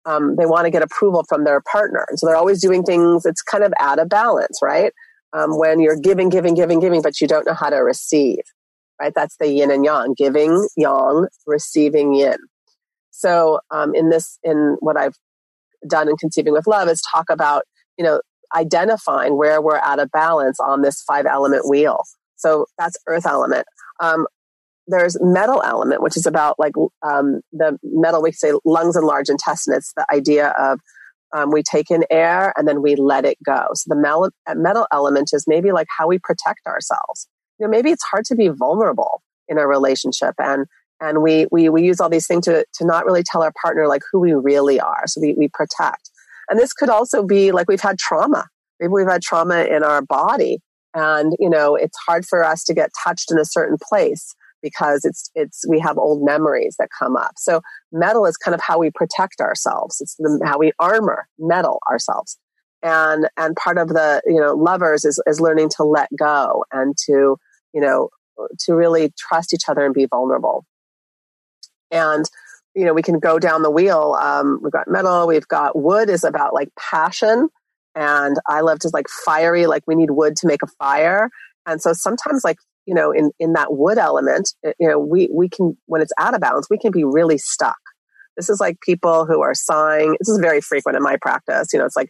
um, 0.06 0.36
they 0.36 0.46
want 0.46 0.66
to 0.66 0.72
get 0.72 0.82
approval 0.82 1.24
from 1.28 1.44
their 1.44 1.62
partner, 1.62 2.06
and 2.10 2.18
so 2.18 2.28
they're 2.28 2.36
always 2.36 2.62
doing 2.62 2.84
things. 2.84 3.26
It's 3.26 3.42
kind 3.42 3.64
of 3.64 3.74
out 3.80 4.00
of 4.00 4.10
balance, 4.10 4.60
right? 4.62 4.94
Um, 5.34 5.58
when 5.58 5.80
you're 5.80 5.98
giving, 5.98 6.30
giving, 6.30 6.56
giving, 6.56 6.80
giving, 6.80 7.02
but 7.02 7.22
you 7.22 7.28
don't 7.28 7.46
know 7.46 7.54
how 7.54 7.70
to 7.70 7.78
receive, 7.78 8.42
right? 9.00 9.14
That's 9.16 9.38
the 9.38 9.48
yin 9.48 9.72
and 9.72 9.86
yang: 9.86 10.14
giving 10.18 10.68
yang, 10.76 11.28
receiving 11.46 12.14
yin. 12.14 12.38
So, 13.12 13.60
um, 13.70 13.94
in 13.94 14.10
this, 14.10 14.40
in 14.44 14.78
what 14.80 14.98
I've 14.98 15.16
done 15.88 16.10
in 16.10 16.18
conceiving 16.18 16.54
with 16.54 16.68
love, 16.68 16.90
is 16.90 17.02
talk 17.14 17.30
about 17.30 17.64
you 17.98 18.04
know 18.04 18.22
identifying 18.56 19.38
where 19.38 19.62
we're 19.62 19.80
out 19.80 20.00
of 20.00 20.12
balance 20.12 20.60
on 20.60 20.82
this 20.82 21.02
five 21.04 21.26
element 21.26 21.68
wheel. 21.68 22.04
So 22.36 22.66
that's 22.78 22.98
earth 23.08 23.26
element. 23.26 23.66
Um, 24.02 24.26
there's 24.88 25.18
metal 25.22 25.62
element, 25.64 26.02
which 26.02 26.18
is 26.18 26.26
about 26.26 26.60
like 26.60 26.74
um, 27.04 27.42
the 27.52 27.78
metal, 27.84 28.22
we 28.22 28.32
say 28.32 28.54
lungs 28.66 28.96
and 28.96 29.06
large 29.06 29.30
intestine. 29.30 29.76
It's 29.76 29.94
the 29.96 30.06
idea 30.12 30.50
of 30.58 30.80
um, 31.34 31.52
we 31.52 31.64
take 31.64 31.90
in 31.90 32.04
air 32.10 32.54
and 32.58 32.68
then 32.68 32.82
we 32.82 32.96
let 32.96 33.26
it 33.26 33.38
go. 33.46 33.68
So 33.74 33.86
the 33.88 33.96
metal, 33.96 34.30
metal 34.56 34.88
element 34.92 35.30
is 35.34 35.46
maybe 35.48 35.72
like 35.72 35.88
how 35.98 36.08
we 36.08 36.20
protect 36.20 36.66
ourselves. 36.68 37.28
You 37.60 37.68
know, 37.68 37.72
maybe 37.72 37.92
it's 37.92 38.04
hard 38.04 38.26
to 38.26 38.36
be 38.36 38.50
vulnerable 38.50 39.22
in 39.48 39.58
a 39.58 39.68
relationship 39.68 40.36
and 40.40 40.66
and 41.04 41.24
we, 41.24 41.48
we, 41.52 41.68
we 41.68 41.84
use 41.84 42.00
all 42.00 42.10
these 42.10 42.28
things 42.28 42.46
to, 42.46 42.64
to 42.76 42.86
not 42.86 43.06
really 43.06 43.24
tell 43.24 43.42
our 43.42 43.52
partner 43.60 43.88
like 43.88 44.04
who 44.12 44.20
we 44.20 44.34
really 44.34 44.80
are. 44.80 45.02
So 45.08 45.20
we, 45.20 45.34
we 45.34 45.50
protect. 45.52 46.12
And 46.48 46.60
this 46.60 46.74
could 46.74 46.90
also 46.90 47.24
be 47.24 47.52
like 47.52 47.68
we've 47.68 47.82
had 47.82 47.98
trauma. 47.98 48.48
Maybe 48.80 48.92
we've 48.92 49.08
had 49.08 49.24
trauma 49.24 49.64
in 49.64 49.84
our 49.84 50.04
body 50.04 50.60
and, 50.94 51.34
you 51.40 51.50
know, 51.50 51.76
it's 51.76 51.98
hard 52.06 52.26
for 52.26 52.44
us 52.44 52.64
to 52.66 52.76
get 52.76 52.92
touched 53.04 53.32
in 53.32 53.40
a 53.40 53.46
certain 53.46 53.78
place 53.82 54.36
because 54.62 55.06
it's 55.06 55.30
it's 55.36 55.68
we 55.68 55.80
have 55.80 55.98
old 55.98 56.24
memories 56.24 56.76
that 56.80 56.90
come 56.98 57.16
up. 57.16 57.34
So 57.38 57.62
metal 57.92 58.26
is 58.26 58.38
kind 58.38 58.56
of 58.56 58.62
how 58.62 58.80
we 58.80 58.92
protect 58.92 59.42
ourselves. 59.42 60.00
It's 60.02 60.16
the, 60.16 60.42
how 60.46 60.58
we 60.58 60.72
armor 60.80 61.28
metal 61.40 61.80
ourselves. 61.90 62.38
And 62.84 63.30
and 63.38 63.56
part 63.56 63.78
of 63.78 63.90
the 63.90 64.22
you 64.26 64.40
know 64.40 64.54
lovers 64.54 65.06
is 65.06 65.22
is 65.28 65.40
learning 65.40 65.70
to 65.78 65.84
let 65.84 66.10
go 66.18 66.66
and 66.72 66.96
to 67.06 67.38
you 67.74 67.82
know 67.82 68.10
to 68.60 68.74
really 68.74 69.14
trust 69.18 69.54
each 69.54 69.68
other 69.68 69.86
and 69.86 69.94
be 69.94 70.06
vulnerable. 70.06 70.66
And 71.92 72.26
you 72.76 72.86
know 72.86 72.94
we 72.94 73.04
can 73.04 73.20
go 73.20 73.40
down 73.40 73.62
the 73.62 73.72
wheel. 73.72 74.18
Um, 74.20 74.60
we've 74.64 74.72
got 74.72 74.88
metal. 74.88 75.28
We've 75.28 75.48
got 75.48 75.78
wood 75.78 76.10
is 76.10 76.24
about 76.24 76.54
like 76.54 76.70
passion. 76.78 77.50
And 77.94 78.38
I 78.48 78.62
love 78.62 78.80
to 78.80 78.90
like 78.94 79.10
fiery, 79.10 79.68
like 79.68 79.84
we 79.86 79.96
need 79.96 80.12
wood 80.12 80.38
to 80.38 80.48
make 80.48 80.64
a 80.64 80.68
fire. 80.68 81.30
And 81.66 81.82
so 81.82 81.94
sometimes 81.94 82.44
like 82.44 82.58
you 82.92 82.96
know, 82.96 83.12
in, 83.14 83.32
in 83.40 83.54
that 83.54 83.72
wood 83.72 83.98
element, 83.98 84.54
eh, 84.66 84.74
you 84.78 84.86
know, 84.86 85.00
we, 85.00 85.30
we 85.34 85.48
can, 85.48 85.78
when 85.86 86.02
it's 86.02 86.12
out 86.20 86.34
of 86.34 86.42
balance, 86.42 86.68
we 86.70 86.78
can 86.78 86.92
be 86.92 87.06
really 87.06 87.38
stuck. 87.38 87.78
This 88.36 88.50
is 88.50 88.60
like 88.60 88.82
people 88.82 89.26
who 89.26 89.42
are 89.42 89.54
sighing. 89.54 90.18
This 90.20 90.28
is 90.28 90.40
very 90.42 90.60
frequent 90.60 90.98
in 90.98 91.04
my 91.04 91.16
practice. 91.22 91.70
You 91.72 91.80
know, 91.80 91.86
it's 91.86 91.96
like 91.96 92.10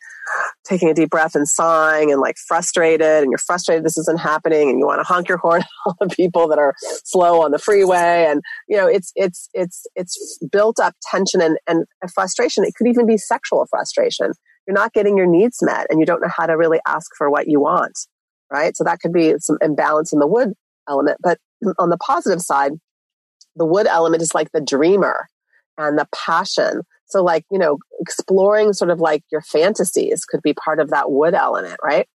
taking 0.67 0.89
a 0.89 0.93
deep 0.95 1.11
breath 1.11 1.35
and 1.35 1.47
sighing 1.47 2.11
and 2.11 2.19
like 2.19 2.35
frustrated 2.47 3.21
and 3.21 3.29
you're 3.29 3.37
frustrated 3.37 3.85
this 3.85 3.97
isn't 3.97 4.19
happening 4.19 4.71
and 4.71 4.79
you 4.79 4.87
want 4.87 4.99
to 4.99 5.03
honk 5.03 5.29
your 5.29 5.37
horn 5.37 5.61
at 5.61 5.67
all 5.85 5.95
the 5.99 6.09
people 6.15 6.47
that 6.47 6.57
are 6.57 6.73
slow 7.05 7.43
on 7.43 7.51
the 7.51 7.59
freeway. 7.59 8.25
And, 8.27 8.41
you 8.67 8.75
know, 8.75 8.87
it's, 8.87 9.11
it's, 9.15 9.49
it's, 9.53 9.85
it's 9.95 10.39
built 10.51 10.79
up 10.79 10.95
tension 11.11 11.41
and, 11.41 11.59
and 11.67 11.85
frustration. 12.11 12.63
It 12.63 12.73
could 12.75 12.87
even 12.87 13.05
be 13.05 13.17
sexual 13.17 13.67
frustration. 13.69 14.31
You're 14.67 14.75
not 14.75 14.93
getting 14.93 15.15
your 15.15 15.27
needs 15.27 15.57
met 15.61 15.85
and 15.91 15.99
you 15.99 16.07
don't 16.07 16.21
know 16.21 16.31
how 16.35 16.47
to 16.47 16.57
really 16.57 16.79
ask 16.87 17.11
for 17.15 17.29
what 17.29 17.47
you 17.47 17.59
want 17.59 17.99
right? 18.51 18.75
So 18.75 18.83
that 18.83 18.99
could 18.99 19.13
be 19.13 19.33
some 19.39 19.57
imbalance 19.61 20.11
in 20.13 20.19
the 20.19 20.27
wood 20.27 20.53
element. 20.89 21.17
But 21.21 21.39
on 21.77 21.89
the 21.89 21.97
positive 21.97 22.41
side, 22.41 22.73
the 23.55 23.65
wood 23.65 23.87
element 23.87 24.21
is 24.21 24.33
like 24.33 24.51
the 24.51 24.61
dreamer 24.61 25.27
and 25.77 25.97
the 25.97 26.07
passion. 26.13 26.81
So, 27.05 27.23
like, 27.23 27.45
you 27.51 27.59
know, 27.59 27.77
exploring 27.99 28.73
sort 28.73 28.89
of 28.89 28.99
like 28.99 29.23
your 29.31 29.41
fantasies 29.41 30.25
could 30.25 30.41
be 30.41 30.53
part 30.53 30.79
of 30.79 30.89
that 30.91 31.11
wood 31.11 31.33
element, 31.33 31.75
right? 31.83 32.07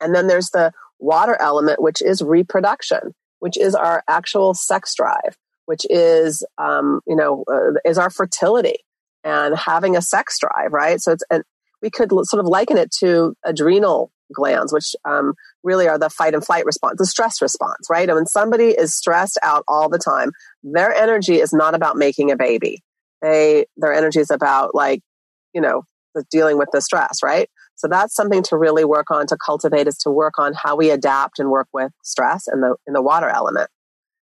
And 0.00 0.14
then 0.14 0.26
there's 0.26 0.50
the 0.50 0.72
water 0.98 1.36
element, 1.40 1.82
which 1.82 2.00
is 2.00 2.22
reproduction, 2.22 3.14
which 3.40 3.58
is 3.58 3.74
our 3.74 4.02
actual 4.08 4.54
sex 4.54 4.94
drive, 4.94 5.36
which 5.66 5.84
is, 5.90 6.44
um, 6.58 7.00
you 7.06 7.16
know, 7.16 7.44
uh, 7.52 7.78
is 7.84 7.98
our 7.98 8.10
fertility 8.10 8.78
and 9.24 9.56
having 9.56 9.96
a 9.96 10.02
sex 10.02 10.38
drive, 10.38 10.72
right? 10.72 11.00
So 11.00 11.12
it's, 11.12 11.24
and 11.30 11.42
we 11.82 11.90
could 11.90 12.10
sort 12.10 12.40
of 12.40 12.46
liken 12.46 12.78
it 12.78 12.90
to 13.00 13.34
adrenal 13.44 14.12
glands, 14.32 14.72
which 14.72 14.94
um, 15.04 15.34
really 15.64 15.88
are 15.88 15.98
the 15.98 16.10
fight 16.10 16.34
and 16.34 16.44
flight 16.44 16.64
response, 16.64 16.96
the 16.98 17.06
stress 17.06 17.42
response, 17.42 17.88
right? 17.90 18.08
And 18.08 18.16
when 18.16 18.26
somebody 18.26 18.68
is 18.68 18.94
stressed 18.94 19.38
out 19.42 19.64
all 19.66 19.88
the 19.88 19.98
time, 19.98 20.30
their 20.62 20.94
energy 20.94 21.40
is 21.40 21.52
not 21.52 21.74
about 21.74 21.96
making 21.96 22.30
a 22.30 22.36
baby. 22.36 22.82
They 23.22 23.66
their 23.76 23.92
energy 23.92 24.20
is 24.20 24.30
about 24.30 24.74
like, 24.74 25.00
you 25.54 25.60
know, 25.60 25.82
dealing 26.30 26.58
with 26.58 26.68
the 26.72 26.80
stress, 26.80 27.18
right? 27.22 27.48
So 27.76 27.88
that's 27.88 28.14
something 28.14 28.42
to 28.44 28.56
really 28.56 28.84
work 28.84 29.10
on 29.10 29.26
to 29.26 29.36
cultivate 29.44 29.88
is 29.88 29.98
to 29.98 30.10
work 30.10 30.34
on 30.38 30.52
how 30.54 30.76
we 30.76 30.90
adapt 30.90 31.38
and 31.38 31.50
work 31.50 31.66
with 31.72 31.90
stress 32.04 32.46
and 32.46 32.62
the 32.62 32.76
in 32.86 32.92
the 32.92 33.02
water 33.02 33.28
element. 33.28 33.70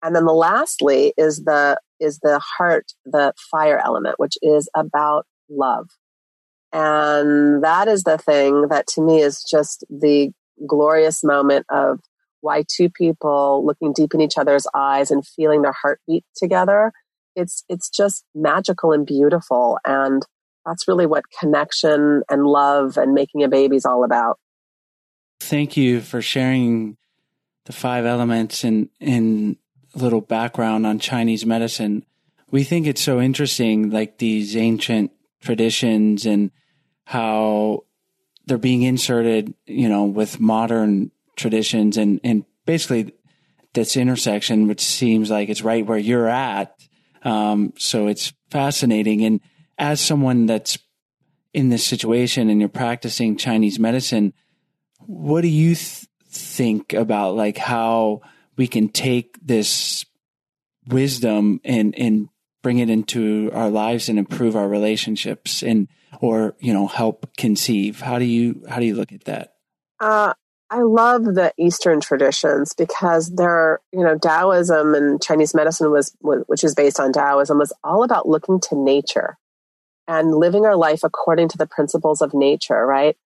And 0.03 0.15
then 0.15 0.25
the 0.25 0.33
lastly 0.33 1.13
is 1.17 1.45
the 1.45 1.79
is 2.01 2.19
the 2.21 2.41
heart, 2.59 2.93
the 3.05 3.33
fire 3.51 3.79
element, 3.79 4.15
which 4.19 4.35
is 4.43 4.69
about 4.75 5.27
love. 5.51 5.89
And 6.73 7.65
that 7.65 7.89
is 7.89 8.03
the 8.03 8.19
thing 8.19 8.69
that 8.69 8.87
to 8.89 9.01
me 9.01 9.21
is 9.21 9.43
just 9.43 9.85
the 9.89 10.33
glorious 10.67 11.23
moment 11.25 11.67
of 11.71 12.01
why 12.41 12.65
two 12.69 12.89
people 12.89 13.65
looking 13.67 13.93
deep 13.93 14.15
in 14.15 14.21
each 14.21 14.39
other's 14.39 14.67
eyes 14.75 15.11
and 15.11 15.27
feeling 15.27 15.63
their 15.63 15.73
heartbeat 15.73 16.25
together. 16.37 16.93
It's, 17.35 17.65
it's 17.69 17.89
just 17.89 18.25
magical 18.35 18.93
and 18.93 19.07
beautiful. 19.07 19.79
And 19.85 20.25
that's 20.65 20.87
really 20.87 21.07
what 21.07 21.25
connection 21.41 22.23
and 22.31 22.45
love 22.45 22.97
and 22.97 23.15
making 23.15 23.43
a 23.43 23.49
baby 23.49 23.77
is 23.77 23.85
all 23.85 24.05
about. 24.05 24.39
Thank 25.41 25.77
you 25.77 26.01
for 26.01 26.21
sharing 26.21 26.97
the 27.65 27.73
five 27.73 28.05
elements 28.05 28.65
and, 28.65 28.89
a 29.01 29.99
little 29.99 30.21
background 30.21 30.87
on 30.87 30.99
Chinese 30.99 31.47
medicine. 31.47 32.05
We 32.51 32.63
think 32.63 32.87
it's 32.87 33.01
so 33.01 33.21
interesting, 33.21 33.91
like 33.91 34.19
these 34.19 34.55
ancient 34.55 35.13
traditions 35.41 36.27
and 36.27 36.51
how 37.05 37.85
they're 38.49 38.59
being 38.59 38.83
inserted, 38.83 39.55
you 39.67 39.89
know, 39.89 40.05
with 40.05 40.41
modern 40.41 41.11
traditions 41.37 41.97
and, 41.97 42.21
and 42.25 42.45
basically 42.67 43.13
this 43.75 43.97
intersection, 43.97 44.67
which 44.67 44.81
seems 44.81 45.31
like 45.31 45.49
it's 45.49 45.63
right 45.63 45.87
where 45.87 45.99
you're 45.99 46.29
at. 46.29 46.75
Um, 47.23 47.75
so 47.77 48.07
it's 48.09 48.33
fascinating. 48.51 49.25
And 49.25 49.41
as 49.79 50.01
someone 50.01 50.47
that's 50.47 50.79
in 51.53 51.69
this 51.69 51.87
situation 51.87 52.49
and 52.49 52.61
you're 52.61 52.69
practicing 52.69 53.37
Chinese 53.37 53.79
medicine, 53.79 54.33
what 55.07 55.43
do 55.43 55.49
you 55.49 55.75
th- 55.75 56.07
think 56.31 56.93
about 56.93 57.37
like 57.37 57.59
how 57.59 58.21
we 58.57 58.67
can 58.67 58.89
take 58.89 59.37
this 59.45 60.05
wisdom 60.87 61.61
and, 61.65 61.95
and 61.99 62.29
bring 62.63 62.79
it 62.79 62.91
into 62.91 63.51
our 63.53 63.71
lives 63.71 64.09
and 64.09 64.19
improve 64.19 64.57
our 64.57 64.69
relationships 64.69 65.63
and 65.63 65.89
or 66.21 66.55
you 66.61 66.73
know 66.73 66.87
help 66.87 67.37
conceive 67.37 68.01
how 68.01 68.19
do 68.19 68.25
you 68.25 68.65
how 68.69 68.79
do 68.79 68.87
you 68.87 68.95
look 68.95 69.13
at 69.13 69.25
that 69.25 69.55
uh, 70.01 70.33
I 70.71 70.83
love 70.83 71.25
the 71.25 71.53
Eastern 71.59 72.01
traditions 72.01 72.75
because 72.77 73.31
they're, 73.31 73.81
you 73.91 74.05
know, 74.05 74.19
Taoism 74.19 74.95
and 74.95 75.23
Chinese 75.23 75.55
medicine 75.55 75.91
was, 75.91 76.15
which 76.21 76.63
is 76.63 76.75
based 76.75 77.01
on 77.01 77.13
Taoism, 77.13 77.59
was 77.59 77.73
all 77.83 78.03
about 78.03 78.29
looking 78.29 78.61
to 78.69 78.77
nature 78.77 79.39
and 80.07 80.35
living 80.35 80.67
our 80.67 80.77
life 80.77 81.01
according 81.05 81.49
to 81.49 81.59
the 81.59 81.67
principles 81.67 82.21
of 82.21 82.35
nature, 82.35 82.85
right? 82.85 83.17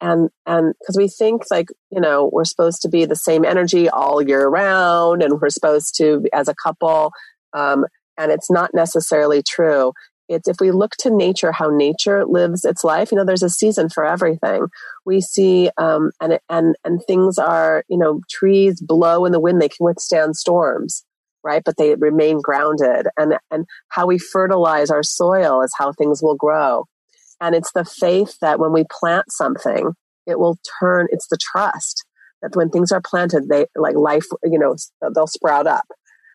And, 0.00 0.30
and 0.46 0.74
because 0.78 0.96
we 0.96 1.08
think 1.08 1.42
like, 1.50 1.68
you 1.90 2.00
know, 2.00 2.30
we're 2.32 2.44
supposed 2.44 2.82
to 2.82 2.88
be 2.88 3.04
the 3.04 3.16
same 3.16 3.44
energy 3.44 3.88
all 3.88 4.22
year 4.22 4.46
round 4.46 5.22
and 5.22 5.40
we're 5.40 5.50
supposed 5.50 5.96
to, 5.98 6.24
as 6.32 6.46
a 6.46 6.54
couple, 6.54 7.12
um, 7.52 7.84
and 8.16 8.30
it's 8.30 8.50
not 8.50 8.70
necessarily 8.74 9.42
true. 9.42 9.92
It's 10.32 10.48
if 10.48 10.56
we 10.60 10.70
look 10.70 10.92
to 11.00 11.10
nature, 11.10 11.52
how 11.52 11.68
nature 11.70 12.24
lives 12.26 12.64
its 12.64 12.84
life. 12.84 13.12
You 13.12 13.18
know, 13.18 13.24
there's 13.24 13.42
a 13.42 13.50
season 13.50 13.88
for 13.88 14.04
everything. 14.04 14.66
We 15.04 15.20
see, 15.20 15.70
um, 15.78 16.10
and 16.20 16.38
and 16.48 16.76
and 16.84 17.00
things 17.06 17.38
are, 17.38 17.84
you 17.88 17.98
know, 17.98 18.20
trees 18.30 18.80
blow 18.80 19.24
in 19.24 19.32
the 19.32 19.40
wind; 19.40 19.60
they 19.60 19.68
can 19.68 19.84
withstand 19.84 20.36
storms, 20.36 21.04
right? 21.44 21.62
But 21.64 21.76
they 21.76 21.94
remain 21.94 22.40
grounded. 22.40 23.06
And 23.16 23.38
and 23.50 23.66
how 23.88 24.06
we 24.06 24.18
fertilize 24.18 24.90
our 24.90 25.02
soil 25.02 25.62
is 25.62 25.72
how 25.78 25.92
things 25.92 26.22
will 26.22 26.36
grow. 26.36 26.86
And 27.40 27.54
it's 27.54 27.72
the 27.72 27.84
faith 27.84 28.38
that 28.40 28.58
when 28.58 28.72
we 28.72 28.84
plant 28.90 29.32
something, 29.32 29.92
it 30.26 30.38
will 30.38 30.58
turn. 30.80 31.08
It's 31.10 31.28
the 31.28 31.38
trust 31.40 32.04
that 32.40 32.56
when 32.56 32.70
things 32.70 32.92
are 32.92 33.02
planted, 33.02 33.48
they 33.48 33.66
like 33.76 33.96
life. 33.96 34.26
You 34.44 34.58
know, 34.58 34.76
they'll 35.14 35.26
sprout 35.26 35.66
up. 35.66 35.84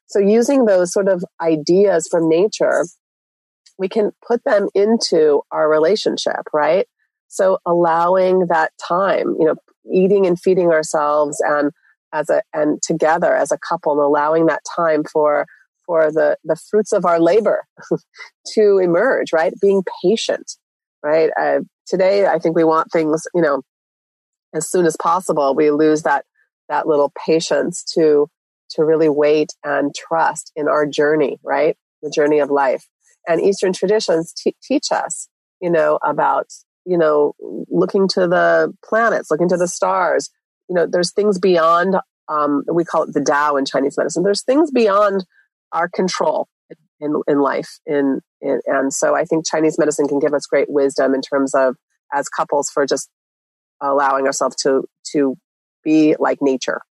So 0.07 0.19
using 0.19 0.65
those 0.65 0.93
sort 0.93 1.09
of 1.09 1.23
ideas 1.41 2.07
from 2.09 2.29
nature 2.29 2.85
we 3.77 3.89
can 3.89 4.11
put 4.27 4.43
them 4.43 4.67
into 4.73 5.41
our 5.51 5.69
relationship, 5.69 6.47
right? 6.53 6.87
So 7.27 7.59
allowing 7.65 8.47
that 8.49 8.71
time, 8.87 9.35
you 9.39 9.45
know, 9.45 9.55
eating 9.91 10.25
and 10.25 10.39
feeding 10.39 10.71
ourselves 10.71 11.41
and 11.45 11.71
as 12.13 12.29
a 12.29 12.41
and 12.53 12.81
together 12.81 13.35
as 13.35 13.51
a 13.51 13.57
couple 13.57 13.93
and 13.93 14.01
allowing 14.01 14.45
that 14.45 14.61
time 14.75 15.03
for 15.03 15.45
for 15.85 16.11
the 16.11 16.37
the 16.43 16.55
fruits 16.69 16.91
of 16.91 17.05
our 17.05 17.19
labor 17.19 17.65
to 18.53 18.77
emerge, 18.77 19.33
right? 19.33 19.53
Being 19.61 19.83
patient, 20.03 20.53
right? 21.03 21.29
Uh, 21.39 21.59
today, 21.85 22.25
I 22.25 22.39
think 22.39 22.55
we 22.55 22.63
want 22.63 22.91
things, 22.91 23.23
you 23.33 23.41
know, 23.41 23.61
as 24.53 24.69
soon 24.69 24.85
as 24.85 24.95
possible. 24.97 25.53
We 25.53 25.71
lose 25.71 26.03
that 26.03 26.25
that 26.69 26.87
little 26.87 27.11
patience 27.25 27.83
to 27.95 28.27
to 28.71 28.83
really 28.83 29.09
wait 29.09 29.49
and 29.63 29.93
trust 29.95 30.51
in 30.55 30.67
our 30.67 30.85
journey, 30.85 31.39
right? 31.43 31.75
The 32.01 32.11
journey 32.13 32.39
of 32.39 32.49
life 32.49 32.85
and 33.27 33.41
Eastern 33.41 33.73
traditions 33.73 34.33
t- 34.33 34.55
teach 34.63 34.91
us, 34.91 35.27
you 35.61 35.69
know, 35.69 35.99
about, 36.03 36.47
you 36.85 36.97
know, 36.97 37.33
looking 37.69 38.07
to 38.09 38.27
the 38.27 38.73
planets, 38.83 39.29
looking 39.29 39.49
to 39.49 39.57
the 39.57 39.67
stars. 39.67 40.29
You 40.69 40.75
know, 40.75 40.87
there's 40.89 41.11
things 41.11 41.39
beyond, 41.39 41.95
um, 42.29 42.63
we 42.71 42.85
call 42.85 43.03
it 43.03 43.13
the 43.13 43.21
Tao 43.21 43.55
in 43.57 43.65
Chinese 43.65 43.97
medicine. 43.97 44.23
There's 44.23 44.43
things 44.43 44.71
beyond 44.71 45.25
our 45.71 45.89
control 45.89 46.47
in, 46.99 47.21
in 47.27 47.39
life. 47.39 47.79
In, 47.85 48.21
in, 48.41 48.61
and 48.65 48.93
so 48.93 49.15
I 49.15 49.25
think 49.25 49.45
Chinese 49.45 49.77
medicine 49.77 50.07
can 50.07 50.19
give 50.19 50.33
us 50.33 50.45
great 50.45 50.69
wisdom 50.69 51.13
in 51.13 51.21
terms 51.21 51.53
of 51.53 51.75
as 52.13 52.29
couples 52.29 52.69
for 52.69 52.85
just 52.85 53.09
allowing 53.81 54.25
ourselves 54.25 54.55
to, 54.63 54.85
to 55.11 55.37
be 55.83 56.15
like 56.19 56.39
nature. 56.41 56.81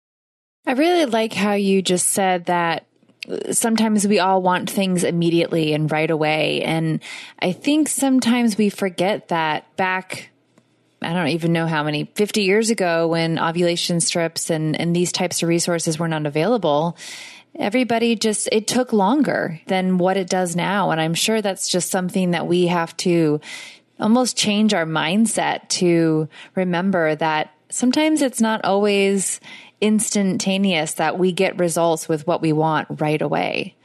I 0.66 0.72
really 0.72 1.06
like 1.06 1.32
how 1.32 1.52
you 1.52 1.80
just 1.80 2.08
said 2.08 2.46
that 2.46 2.86
sometimes 3.50 4.06
we 4.06 4.18
all 4.18 4.42
want 4.42 4.70
things 4.70 5.04
immediately 5.04 5.72
and 5.72 5.90
right 5.90 6.10
away. 6.10 6.62
And 6.62 7.00
I 7.38 7.52
think 7.52 7.88
sometimes 7.88 8.56
we 8.56 8.70
forget 8.70 9.28
that 9.28 9.76
back 9.76 10.30
I 11.02 11.12
don't 11.12 11.28
even 11.28 11.52
know 11.52 11.66
how 11.66 11.84
many, 11.84 12.10
50 12.14 12.42
years 12.42 12.70
ago 12.70 13.08
when 13.08 13.38
ovulation 13.38 14.00
strips 14.00 14.50
and, 14.50 14.78
and 14.80 14.96
these 14.96 15.12
types 15.12 15.42
of 15.42 15.48
resources 15.48 15.98
were 15.98 16.08
not 16.08 16.26
available, 16.26 16.96
everybody 17.54 18.16
just, 18.16 18.48
it 18.50 18.66
took 18.66 18.92
longer 18.92 19.60
than 19.66 19.98
what 19.98 20.16
it 20.16 20.28
does 20.28 20.56
now. 20.56 20.90
And 20.90 21.00
I'm 21.00 21.14
sure 21.14 21.42
that's 21.42 21.68
just 21.68 21.90
something 21.90 22.32
that 22.32 22.46
we 22.46 22.66
have 22.66 22.96
to 22.98 23.40
almost 24.00 24.36
change 24.36 24.74
our 24.74 24.86
mindset 24.86 25.68
to 25.68 26.28
remember 26.54 27.14
that 27.14 27.52
sometimes 27.68 28.22
it's 28.22 28.40
not 28.40 28.64
always 28.64 29.40
instantaneous 29.80 30.94
that 30.94 31.18
we 31.18 31.32
get 31.32 31.58
results 31.58 32.08
with 32.08 32.26
what 32.26 32.40
we 32.40 32.52
want 32.52 32.88
right 33.00 33.20
away. 33.20 33.76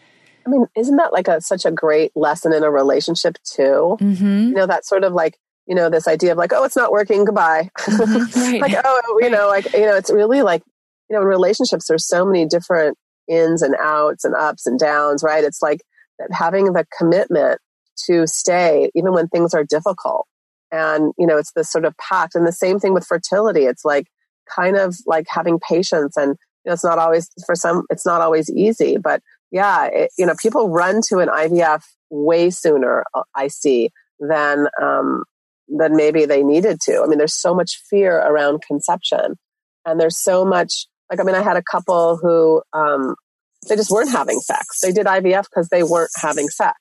I 0.46 0.50
mean, 0.50 0.66
isn't 0.76 0.96
that 0.96 1.14
like 1.14 1.28
a 1.28 1.42
such 1.42 1.66
a 1.66 1.72
great 1.72 2.12
lesson 2.16 2.54
in 2.54 2.64
a 2.64 2.72
relationship 2.72 3.38
too? 3.44 3.98
Mm-hmm. 4.00 4.48
You 4.50 4.54
know, 4.54 4.66
that 4.66 4.86
sort 4.86 5.04
of 5.04 5.14
like 5.14 5.38
you 5.68 5.76
know 5.76 5.90
this 5.90 6.08
idea 6.08 6.32
of 6.32 6.38
like, 6.38 6.54
oh, 6.54 6.64
it's 6.64 6.76
not 6.76 6.92
working, 6.92 7.26
goodbye. 7.26 7.70
Mm-hmm. 7.80 8.42
Right. 8.52 8.62
like, 8.62 8.76
oh, 8.84 9.02
you 9.20 9.28
right. 9.28 9.32
know, 9.32 9.48
like 9.48 9.72
you 9.74 9.86
know, 9.86 9.96
it's 9.96 10.12
really 10.12 10.42
like 10.42 10.64
you 11.10 11.16
know, 11.16 11.22
in 11.22 11.28
relationships, 11.28 11.88
there's 11.88 12.08
so 12.08 12.26
many 12.26 12.46
different 12.46 12.98
ins 13.28 13.62
and 13.62 13.76
outs 13.80 14.24
and 14.24 14.36
ups 14.36 14.66
and 14.66 14.80
downs, 14.80 15.24
right? 15.24 15.44
It's 15.44 15.62
like 15.62 15.82
that 16.20 16.30
having 16.32 16.74
the 16.74 16.86
commitment 16.98 17.60
to 18.06 18.26
stay 18.26 18.90
even 18.96 19.14
when 19.14 19.28
things 19.28 19.54
are 19.54 19.64
difficult, 19.64 20.28
and 20.72 21.14
you 21.18 21.28
know, 21.28 21.38
it's 21.38 21.52
this 21.54 21.72
sort 21.72 21.86
of 21.86 21.96
pact. 21.98 22.34
And 22.36 22.48
the 22.48 22.52
same 22.52 22.80
thing 22.80 22.94
with 22.94 23.06
fertility. 23.06 23.66
It's 23.66 23.86
like 23.86 24.08
kind 24.54 24.78
of 24.78 24.96
like 25.06 25.26
having 25.30 25.60
patience 25.60 26.18
and 26.18 26.36
you 26.64 26.70
know, 26.70 26.74
it's 26.74 26.84
not 26.84 27.00
always 27.00 27.30
for 27.46 27.56
some 27.56 27.84
it's 27.90 28.06
not 28.06 28.22
always 28.22 28.50
easy 28.50 28.98
but 28.98 29.22
yeah 29.52 29.86
it, 29.86 30.12
you 30.18 30.26
know 30.26 30.36
people 30.42 30.70
run 30.70 31.02
to 31.08 31.20
an 31.20 31.30
ivf 31.30 31.84
way 32.10 32.50
sooner 32.50 33.04
uh, 33.14 33.24
i 33.36 33.48
see 33.48 33.90
than 34.20 34.68
um, 34.82 35.24
than 35.68 35.96
maybe 35.96 36.26
they 36.26 36.44
needed 36.44 36.80
to. 36.82 37.02
I 37.02 37.08
mean 37.08 37.18
there's 37.18 37.40
so 37.40 37.56
much 37.56 37.82
fear 37.90 38.18
around 38.18 38.62
conception 38.62 39.36
and 39.86 40.00
there's 40.00 40.18
so 40.18 40.46
much 40.46 40.86
like 41.10 41.20
i 41.20 41.24
mean 41.24 41.36
i 41.36 41.42
had 41.42 41.58
a 41.58 41.64
couple 41.64 42.18
who 42.18 42.62
um, 42.74 43.16
they 43.68 43.76
just 43.76 43.92
weren't 43.92 44.12
having 44.12 44.40
sex. 44.40 44.80
They 44.82 44.92
did 44.92 45.06
ivf 45.06 45.44
because 45.44 45.70
they 45.70 45.84
weren't 45.84 46.12
having 46.22 46.50
sex 46.50 46.78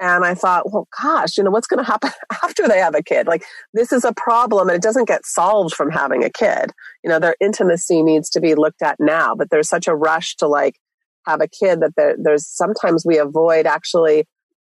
and 0.00 0.24
I 0.24 0.34
thought, 0.34 0.72
well, 0.72 0.88
gosh, 1.00 1.36
you 1.36 1.44
know, 1.44 1.50
what's 1.50 1.66
going 1.66 1.84
to 1.84 1.90
happen 1.90 2.10
after 2.42 2.66
they 2.66 2.78
have 2.78 2.94
a 2.94 3.02
kid? 3.02 3.26
Like, 3.26 3.44
this 3.74 3.92
is 3.92 4.04
a 4.04 4.14
problem 4.14 4.68
and 4.68 4.76
it 4.76 4.82
doesn't 4.82 5.06
get 5.06 5.26
solved 5.26 5.74
from 5.74 5.90
having 5.90 6.24
a 6.24 6.30
kid. 6.30 6.72
You 7.04 7.10
know, 7.10 7.18
their 7.18 7.36
intimacy 7.38 8.02
needs 8.02 8.30
to 8.30 8.40
be 8.40 8.54
looked 8.54 8.82
at 8.82 8.96
now, 8.98 9.34
but 9.34 9.50
there's 9.50 9.68
such 9.68 9.86
a 9.86 9.94
rush 9.94 10.36
to 10.36 10.48
like 10.48 10.80
have 11.26 11.42
a 11.42 11.48
kid 11.48 11.80
that 11.80 11.94
there, 11.96 12.16
there's 12.18 12.48
sometimes 12.48 13.04
we 13.04 13.18
avoid 13.18 13.66
actually, 13.66 14.26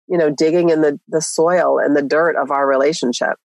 you 0.08 0.16
know, 0.16 0.30
digging 0.30 0.70
in 0.70 0.80
the, 0.80 0.98
the 1.08 1.20
soil 1.20 1.78
and 1.78 1.94
the 1.94 2.02
dirt 2.02 2.34
of 2.36 2.50
our 2.50 2.66
relationship. 2.66 3.36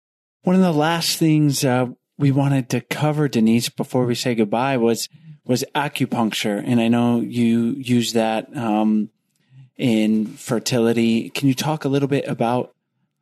One 0.44 0.56
of 0.56 0.62
the 0.62 0.72
last 0.72 1.18
things 1.18 1.66
uh, 1.66 1.88
we 2.18 2.32
wanted 2.32 2.70
to 2.70 2.82
cover, 2.82 3.28
Denise, 3.28 3.68
before 3.68 4.06
we 4.06 4.16
say 4.16 4.36
goodbye 4.36 4.78
was 4.78 5.10
was 5.46 5.66
acupuncture, 5.76 6.64
and 6.66 6.80
I 6.80 6.88
know 6.88 7.20
you 7.20 7.72
use 7.78 8.14
that 8.14 8.56
um, 8.56 9.10
in 9.78 10.28
fertility. 10.28 11.30
Can 11.30 11.48
you 11.48 11.54
talk 11.54 11.86
a 11.86 11.90
little 11.90 12.08
bit 12.08 12.28
about 12.28 12.74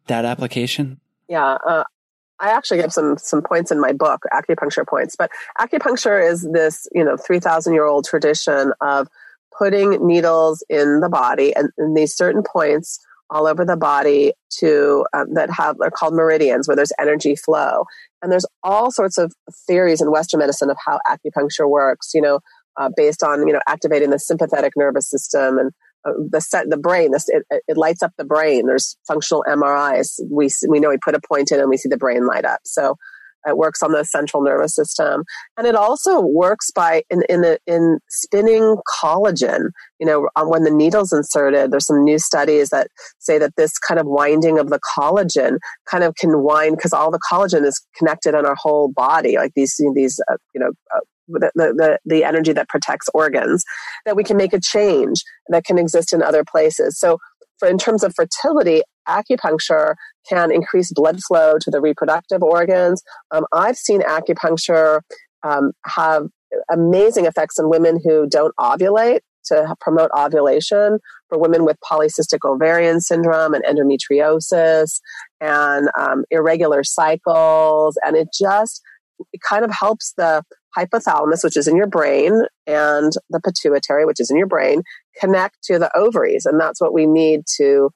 that 0.07 0.25
application? 0.25 0.99
Yeah, 1.27 1.57
uh, 1.65 1.83
I 2.39 2.49
actually 2.49 2.81
have 2.81 2.91
some 2.91 3.17
some 3.17 3.41
points 3.41 3.71
in 3.71 3.79
my 3.79 3.93
book, 3.93 4.23
acupuncture 4.33 4.85
points. 4.87 5.15
But 5.15 5.31
acupuncture 5.59 6.27
is 6.27 6.47
this 6.51 6.87
you 6.93 7.03
know 7.03 7.15
three 7.17 7.39
thousand 7.39 7.73
year 7.73 7.85
old 7.85 8.05
tradition 8.05 8.73
of 8.81 9.07
putting 9.57 10.05
needles 10.05 10.63
in 10.69 11.01
the 11.01 11.09
body 11.09 11.55
and, 11.55 11.69
and 11.77 11.95
these 11.95 12.15
certain 12.15 12.41
points 12.43 12.99
all 13.29 13.47
over 13.47 13.63
the 13.63 13.77
body 13.77 14.33
to 14.59 15.05
um, 15.13 15.33
that 15.33 15.49
have 15.49 15.75
are 15.81 15.91
called 15.91 16.13
meridians 16.13 16.67
where 16.67 16.75
there's 16.75 16.91
energy 16.99 17.35
flow 17.35 17.85
and 18.21 18.31
there's 18.31 18.45
all 18.63 18.91
sorts 18.91 19.17
of 19.17 19.33
theories 19.67 20.01
in 20.01 20.11
western 20.11 20.39
medicine 20.39 20.69
of 20.69 20.77
how 20.85 20.99
acupuncture 21.07 21.69
works 21.69 22.11
you 22.13 22.21
know 22.21 22.39
uh, 22.77 22.89
based 22.95 23.23
on 23.23 23.45
you 23.47 23.53
know 23.53 23.61
activating 23.67 24.09
the 24.09 24.19
sympathetic 24.19 24.73
nervous 24.75 25.09
system 25.09 25.57
and 25.57 25.71
uh, 26.05 26.11
the 26.29 26.41
set 26.41 26.69
the 26.69 26.77
brain 26.77 27.11
this 27.11 27.25
it, 27.27 27.43
it, 27.49 27.77
lights 27.77 28.01
up 28.03 28.11
the 28.17 28.25
brain. 28.25 28.67
There's 28.67 28.97
functional 29.07 29.43
mris 29.47 30.19
we 30.29 30.49
we 30.67 30.79
know 30.79 30.89
we 30.89 30.97
put 30.97 31.15
a 31.15 31.21
point 31.27 31.51
in 31.51 31.59
and 31.59 31.69
we 31.69 31.77
see 31.77 31.89
the 31.89 31.97
brain 31.97 32.25
light 32.25 32.45
up. 32.45 32.61
So 32.65 32.95
it 33.47 33.57
works 33.57 33.81
on 33.81 33.91
the 33.91 34.03
central 34.03 34.43
nervous 34.43 34.75
system. 34.75 35.23
And 35.57 35.65
it 35.65 35.75
also 35.75 36.21
works 36.21 36.71
by 36.71 37.03
in 37.09 37.23
in, 37.29 37.41
the, 37.41 37.59
in 37.65 37.99
spinning 38.09 38.77
collagen. 39.01 39.69
You 39.99 40.07
know 40.07 40.29
when 40.43 40.63
the 40.63 40.71
needle's 40.71 41.13
inserted 41.13 41.71
there's 41.71 41.85
some 41.85 42.03
new 42.03 42.19
studies 42.19 42.69
that 42.69 42.87
say 43.19 43.37
that 43.37 43.55
this 43.55 43.77
kind 43.77 43.99
of 43.99 44.07
winding 44.07 44.59
of 44.59 44.69
the 44.69 44.79
collagen 44.97 45.57
kind 45.89 46.03
of 46.03 46.15
can 46.15 46.43
wind 46.43 46.77
because 46.77 46.93
all 46.93 47.11
the 47.11 47.21
collagen 47.31 47.65
is 47.65 47.79
connected 47.97 48.33
in 48.33 48.45
our 48.45 48.55
whole 48.55 48.91
body 48.91 49.37
like 49.37 49.51
these 49.55 49.79
these 49.93 50.19
uh, 50.31 50.37
you 50.55 50.61
know 50.61 50.71
uh, 50.95 50.99
the, 51.31 51.51
the, 51.55 51.99
the 52.05 52.23
energy 52.23 52.53
that 52.53 52.69
protects 52.69 53.07
organs, 53.13 53.63
that 54.05 54.15
we 54.15 54.23
can 54.23 54.37
make 54.37 54.53
a 54.53 54.59
change 54.59 55.23
that 55.49 55.65
can 55.65 55.77
exist 55.77 56.13
in 56.13 56.21
other 56.21 56.43
places. 56.43 56.99
So, 56.99 57.17
for 57.59 57.67
in 57.67 57.77
terms 57.77 58.03
of 58.03 58.13
fertility, 58.15 58.81
acupuncture 59.07 59.95
can 60.27 60.51
increase 60.51 60.91
blood 60.91 61.21
flow 61.21 61.57
to 61.59 61.71
the 61.71 61.81
reproductive 61.81 62.41
organs. 62.41 63.03
Um, 63.31 63.45
I've 63.53 63.77
seen 63.77 64.01
acupuncture 64.01 65.01
um, 65.43 65.71
have 65.85 66.27
amazing 66.71 67.25
effects 67.25 67.59
on 67.59 67.69
women 67.69 67.99
who 68.03 68.27
don't 68.27 68.53
ovulate 68.59 69.19
to 69.45 69.75
promote 69.79 70.11
ovulation 70.17 70.99
for 71.29 71.39
women 71.39 71.65
with 71.65 71.77
polycystic 71.79 72.39
ovarian 72.43 73.01
syndrome 73.01 73.53
and 73.53 73.63
endometriosis 73.65 74.99
and 75.39 75.89
um, 75.97 76.23
irregular 76.29 76.83
cycles. 76.83 77.97
And 78.05 78.15
it 78.15 78.29
just 78.37 78.81
it 79.33 79.41
kind 79.47 79.63
of 79.63 79.71
helps 79.71 80.13
the 80.17 80.43
hypothalamus, 80.77 81.43
which 81.43 81.57
is 81.57 81.67
in 81.67 81.75
your 81.75 81.87
brain, 81.87 82.41
and 82.67 83.13
the 83.29 83.39
pituitary, 83.39 84.05
which 84.05 84.19
is 84.19 84.29
in 84.29 84.37
your 84.37 84.47
brain, 84.47 84.83
connect 85.19 85.57
to 85.63 85.79
the 85.79 85.95
ovaries. 85.95 86.45
And 86.45 86.59
that's 86.59 86.81
what 86.81 86.93
we 86.93 87.05
need 87.05 87.41
to, 87.57 87.91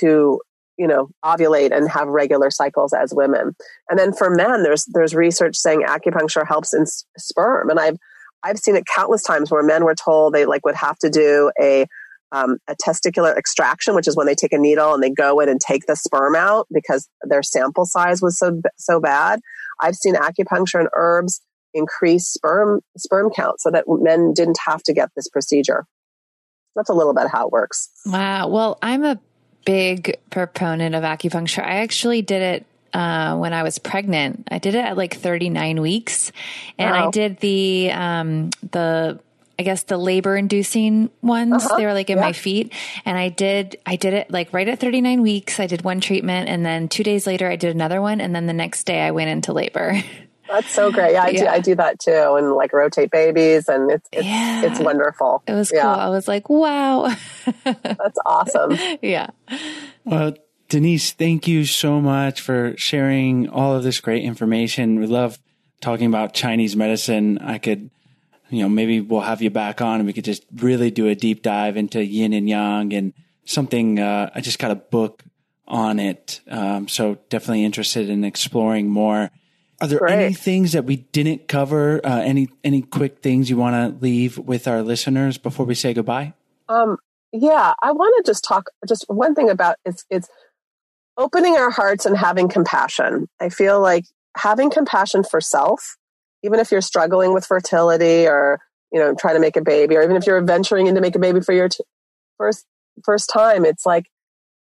to, 0.00 0.40
you 0.78 0.86
know, 0.86 1.08
ovulate 1.24 1.76
and 1.76 1.88
have 1.90 2.08
regular 2.08 2.50
cycles 2.50 2.92
as 2.92 3.12
women. 3.14 3.54
And 3.88 3.98
then 3.98 4.12
for 4.12 4.30
men, 4.30 4.62
there's, 4.62 4.84
there's 4.92 5.14
research 5.14 5.56
saying 5.56 5.82
acupuncture 5.82 6.46
helps 6.46 6.74
in 6.74 6.84
sperm. 7.18 7.70
And 7.70 7.78
I've, 7.78 7.96
I've 8.42 8.58
seen 8.58 8.76
it 8.76 8.84
countless 8.94 9.22
times 9.22 9.50
where 9.50 9.62
men 9.62 9.84
were 9.84 9.94
told 9.94 10.34
they 10.34 10.46
like 10.46 10.64
would 10.64 10.74
have 10.74 10.98
to 10.98 11.10
do 11.10 11.50
a, 11.60 11.86
um, 12.32 12.58
a 12.68 12.74
testicular 12.74 13.36
extraction, 13.36 13.94
which 13.94 14.08
is 14.08 14.16
when 14.16 14.26
they 14.26 14.34
take 14.34 14.52
a 14.52 14.58
needle 14.58 14.92
and 14.92 15.02
they 15.02 15.10
go 15.10 15.38
in 15.40 15.48
and 15.48 15.60
take 15.60 15.86
the 15.86 15.94
sperm 15.94 16.34
out 16.34 16.66
because 16.72 17.08
their 17.22 17.42
sample 17.42 17.86
size 17.86 18.20
was 18.20 18.38
so 18.38 18.60
so 18.76 19.00
bad. 19.00 19.40
I've 19.80 19.94
seen 19.94 20.14
acupuncture 20.14 20.80
and 20.80 20.88
herbs 20.96 21.40
increase 21.74 22.26
sperm 22.26 22.80
sperm 22.96 23.30
count 23.34 23.60
so 23.60 23.70
that 23.70 23.84
men 23.88 24.32
didn't 24.32 24.58
have 24.66 24.82
to 24.84 24.92
get 24.92 25.10
this 25.16 25.28
procedure. 25.28 25.86
That's 26.76 26.88
a 26.88 26.94
little 26.94 27.14
bit 27.14 27.28
how 27.28 27.46
it 27.46 27.52
works. 27.52 27.90
Wow. 28.06 28.48
Well, 28.48 28.78
I'm 28.82 29.04
a 29.04 29.20
big 29.64 30.18
proponent 30.30 30.94
of 30.94 31.02
acupuncture. 31.02 31.62
I 31.62 31.76
actually 31.76 32.22
did 32.22 32.42
it 32.42 32.66
uh, 32.92 33.36
when 33.36 33.52
I 33.52 33.62
was 33.62 33.78
pregnant. 33.78 34.48
I 34.50 34.58
did 34.58 34.74
it 34.74 34.84
at 34.84 34.96
like 34.96 35.14
39 35.14 35.80
weeks, 35.80 36.32
and 36.78 36.90
wow. 36.90 37.08
I 37.08 37.10
did 37.10 37.38
the 37.38 37.90
um, 37.92 38.50
the 38.70 39.20
I 39.58 39.62
guess 39.62 39.84
the 39.84 39.96
labor 39.96 40.36
inducing 40.36 41.10
ones. 41.22 41.64
Uh-huh. 41.64 41.76
They 41.76 41.86
were 41.86 41.92
like 41.92 42.10
in 42.10 42.18
yeah. 42.18 42.24
my 42.24 42.32
feet. 42.32 42.72
And 43.04 43.16
I 43.16 43.28
did, 43.28 43.78
I 43.86 43.96
did 43.96 44.14
it 44.14 44.30
like 44.30 44.52
right 44.52 44.68
at 44.68 44.80
39 44.80 45.22
weeks. 45.22 45.60
I 45.60 45.66
did 45.66 45.82
one 45.84 46.00
treatment 46.00 46.48
and 46.48 46.64
then 46.64 46.88
two 46.88 47.02
days 47.02 47.26
later 47.26 47.48
I 47.48 47.56
did 47.56 47.74
another 47.74 48.00
one. 48.00 48.20
And 48.20 48.34
then 48.34 48.46
the 48.46 48.52
next 48.52 48.84
day 48.84 49.00
I 49.00 49.12
went 49.12 49.30
into 49.30 49.52
labor. 49.52 50.02
That's 50.48 50.70
so 50.70 50.92
great. 50.92 51.12
Yeah, 51.12 51.24
I, 51.24 51.28
yeah. 51.28 51.40
Do, 51.40 51.46
I 51.46 51.60
do 51.60 51.74
that 51.76 51.98
too, 51.98 52.34
and 52.34 52.52
like 52.52 52.72
rotate 52.72 53.10
babies, 53.10 53.68
and 53.68 53.90
it's 53.90 54.08
it's, 54.12 54.26
yeah. 54.26 54.62
it's 54.62 54.78
wonderful. 54.78 55.42
It 55.46 55.52
was 55.54 55.72
yeah. 55.72 55.82
cool. 55.82 55.92
I 55.92 56.08
was 56.08 56.28
like, 56.28 56.48
wow, 56.48 57.14
that's 57.72 58.18
awesome. 58.26 58.76
yeah. 59.02 59.30
Well, 60.04 60.34
Denise, 60.68 61.12
thank 61.12 61.48
you 61.48 61.64
so 61.64 62.00
much 62.00 62.40
for 62.40 62.74
sharing 62.76 63.48
all 63.48 63.74
of 63.74 63.82
this 63.82 64.00
great 64.00 64.24
information. 64.24 65.00
We 65.00 65.06
love 65.06 65.38
talking 65.80 66.06
about 66.06 66.34
Chinese 66.34 66.76
medicine. 66.76 67.38
I 67.38 67.58
could, 67.58 67.90
you 68.50 68.62
know, 68.62 68.68
maybe 68.68 69.00
we'll 69.00 69.20
have 69.22 69.40
you 69.40 69.50
back 69.50 69.80
on, 69.80 70.00
and 70.00 70.06
we 70.06 70.12
could 70.12 70.24
just 70.24 70.44
really 70.56 70.90
do 70.90 71.08
a 71.08 71.14
deep 71.14 71.42
dive 71.42 71.76
into 71.76 72.04
yin 72.04 72.32
and 72.32 72.48
yang 72.48 72.92
and 72.92 73.12
something. 73.44 73.98
Uh, 73.98 74.30
I 74.34 74.40
just 74.40 74.58
got 74.58 74.70
a 74.70 74.76
book 74.76 75.22
on 75.66 75.98
it, 75.98 76.40
um, 76.48 76.88
so 76.88 77.16
definitely 77.30 77.64
interested 77.64 78.10
in 78.10 78.24
exploring 78.24 78.88
more. 78.88 79.30
Are 79.84 79.86
there 79.86 79.98
Great. 79.98 80.18
any 80.18 80.32
things 80.32 80.72
that 80.72 80.86
we 80.86 80.96
didn't 80.96 81.46
cover? 81.46 82.00
Uh, 82.02 82.20
any 82.20 82.48
any 82.64 82.80
quick 82.80 83.18
things 83.18 83.50
you 83.50 83.58
want 83.58 83.74
to 83.74 84.02
leave 84.02 84.38
with 84.38 84.66
our 84.66 84.82
listeners 84.82 85.36
before 85.36 85.66
we 85.66 85.74
say 85.74 85.92
goodbye? 85.92 86.32
Um, 86.70 86.96
yeah, 87.32 87.74
I 87.82 87.92
want 87.92 88.14
to 88.24 88.30
just 88.30 88.44
talk 88.44 88.70
just 88.88 89.04
one 89.08 89.34
thing 89.34 89.50
about 89.50 89.76
it's 89.84 90.06
it's 90.08 90.30
opening 91.18 91.56
our 91.56 91.70
hearts 91.70 92.06
and 92.06 92.16
having 92.16 92.48
compassion. 92.48 93.28
I 93.42 93.50
feel 93.50 93.78
like 93.78 94.06
having 94.38 94.70
compassion 94.70 95.22
for 95.22 95.42
self, 95.42 95.98
even 96.42 96.60
if 96.60 96.72
you're 96.72 96.80
struggling 96.80 97.34
with 97.34 97.44
fertility 97.44 98.26
or 98.26 98.60
you 98.90 98.98
know 98.98 99.14
trying 99.14 99.34
to 99.34 99.40
make 99.40 99.58
a 99.58 99.62
baby, 99.62 99.96
or 99.96 100.02
even 100.02 100.16
if 100.16 100.26
you're 100.26 100.40
venturing 100.40 100.86
in 100.86 100.94
to 100.94 101.02
make 101.02 101.14
a 101.14 101.18
baby 101.18 101.42
for 101.42 101.52
your 101.52 101.68
t- 101.68 101.84
first 102.38 102.64
first 103.04 103.28
time, 103.30 103.66
it's 103.66 103.84
like 103.84 104.06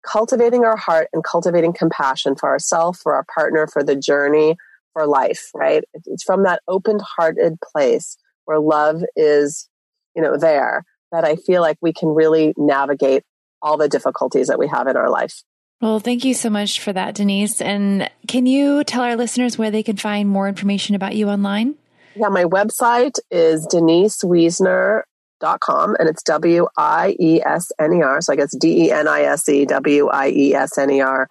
cultivating 0.04 0.64
our 0.64 0.76
heart 0.76 1.06
and 1.12 1.22
cultivating 1.22 1.72
compassion 1.72 2.34
for 2.34 2.48
ourselves, 2.48 3.00
for 3.00 3.14
our 3.14 3.24
partner, 3.32 3.68
for 3.68 3.84
the 3.84 3.94
journey 3.94 4.56
for 4.92 5.06
life, 5.06 5.50
right? 5.54 5.82
It's 6.06 6.22
from 6.22 6.44
that 6.44 6.62
open 6.68 6.98
hearted 7.00 7.54
place 7.72 8.16
where 8.44 8.58
love 8.58 9.02
is, 9.16 9.68
you 10.14 10.22
know, 10.22 10.36
there 10.36 10.84
that 11.12 11.24
I 11.24 11.36
feel 11.36 11.60
like 11.60 11.78
we 11.80 11.92
can 11.92 12.08
really 12.10 12.54
navigate 12.56 13.22
all 13.60 13.76
the 13.76 13.88
difficulties 13.88 14.48
that 14.48 14.58
we 14.58 14.66
have 14.68 14.88
in 14.88 14.96
our 14.96 15.10
life. 15.10 15.42
Well, 15.80 16.00
thank 16.00 16.24
you 16.24 16.34
so 16.34 16.48
much 16.48 16.80
for 16.80 16.92
that, 16.92 17.16
Denise. 17.16 17.60
And 17.60 18.08
can 18.28 18.46
you 18.46 18.84
tell 18.84 19.02
our 19.02 19.16
listeners 19.16 19.58
where 19.58 19.70
they 19.70 19.82
can 19.82 19.96
find 19.96 20.28
more 20.28 20.48
information 20.48 20.94
about 20.94 21.16
you 21.16 21.28
online? 21.28 21.74
Yeah, 22.14 22.28
my 22.28 22.44
website 22.44 23.18
is 23.30 23.66
denisewiesner.com 23.66 25.96
and 25.98 26.08
it's 26.08 26.22
W 26.22 26.68
I 26.76 27.16
E 27.18 27.42
S 27.44 27.72
N 27.80 27.94
E 27.94 28.02
R. 28.02 28.20
So 28.20 28.32
I 28.32 28.36
guess 28.36 28.56
D 28.56 28.86
E 28.86 28.92
N 28.92 29.08
I 29.08 29.22
S 29.22 29.48
E 29.48 29.64
W 29.64 30.08
I 30.08 30.28
E 30.28 30.54
S 30.54 30.78
N 30.78 30.90
E 30.90 31.00
R 31.00 31.26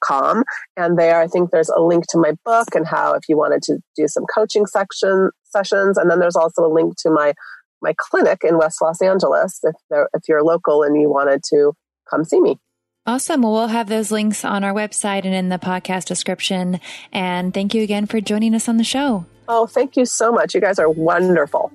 com. 0.00 0.44
And 0.76 0.98
there, 0.98 1.20
I 1.20 1.26
think 1.26 1.50
there's 1.50 1.68
a 1.68 1.80
link 1.80 2.04
to 2.10 2.18
my 2.18 2.32
book 2.44 2.74
and 2.74 2.86
how 2.86 3.14
if 3.14 3.22
you 3.28 3.36
wanted 3.36 3.62
to 3.64 3.78
do 3.96 4.08
some 4.08 4.24
coaching 4.32 4.66
section 4.66 5.30
sessions. 5.44 5.98
And 5.98 6.10
then 6.10 6.18
there's 6.18 6.36
also 6.36 6.64
a 6.64 6.72
link 6.72 6.94
to 7.00 7.10
my, 7.10 7.34
my 7.80 7.94
clinic 7.98 8.40
in 8.44 8.58
West 8.58 8.80
Los 8.80 9.02
Angeles 9.02 9.60
if, 9.62 9.74
if 9.90 10.22
you're 10.28 10.42
local 10.42 10.82
and 10.82 11.00
you 11.00 11.10
wanted 11.10 11.42
to 11.50 11.72
come 12.08 12.24
see 12.24 12.40
me. 12.40 12.58
Awesome. 13.04 13.42
Well, 13.42 13.52
we'll 13.52 13.66
have 13.66 13.88
those 13.88 14.12
links 14.12 14.44
on 14.44 14.62
our 14.62 14.72
website 14.72 15.24
and 15.24 15.34
in 15.34 15.48
the 15.48 15.58
podcast 15.58 16.06
description. 16.06 16.78
And 17.12 17.52
thank 17.52 17.74
you 17.74 17.82
again 17.82 18.06
for 18.06 18.20
joining 18.20 18.54
us 18.54 18.68
on 18.68 18.76
the 18.76 18.84
show. 18.84 19.26
Oh, 19.48 19.66
thank 19.66 19.96
you 19.96 20.06
so 20.06 20.30
much. 20.30 20.54
You 20.54 20.60
guys 20.60 20.78
are 20.78 20.88
wonderful. 20.88 21.72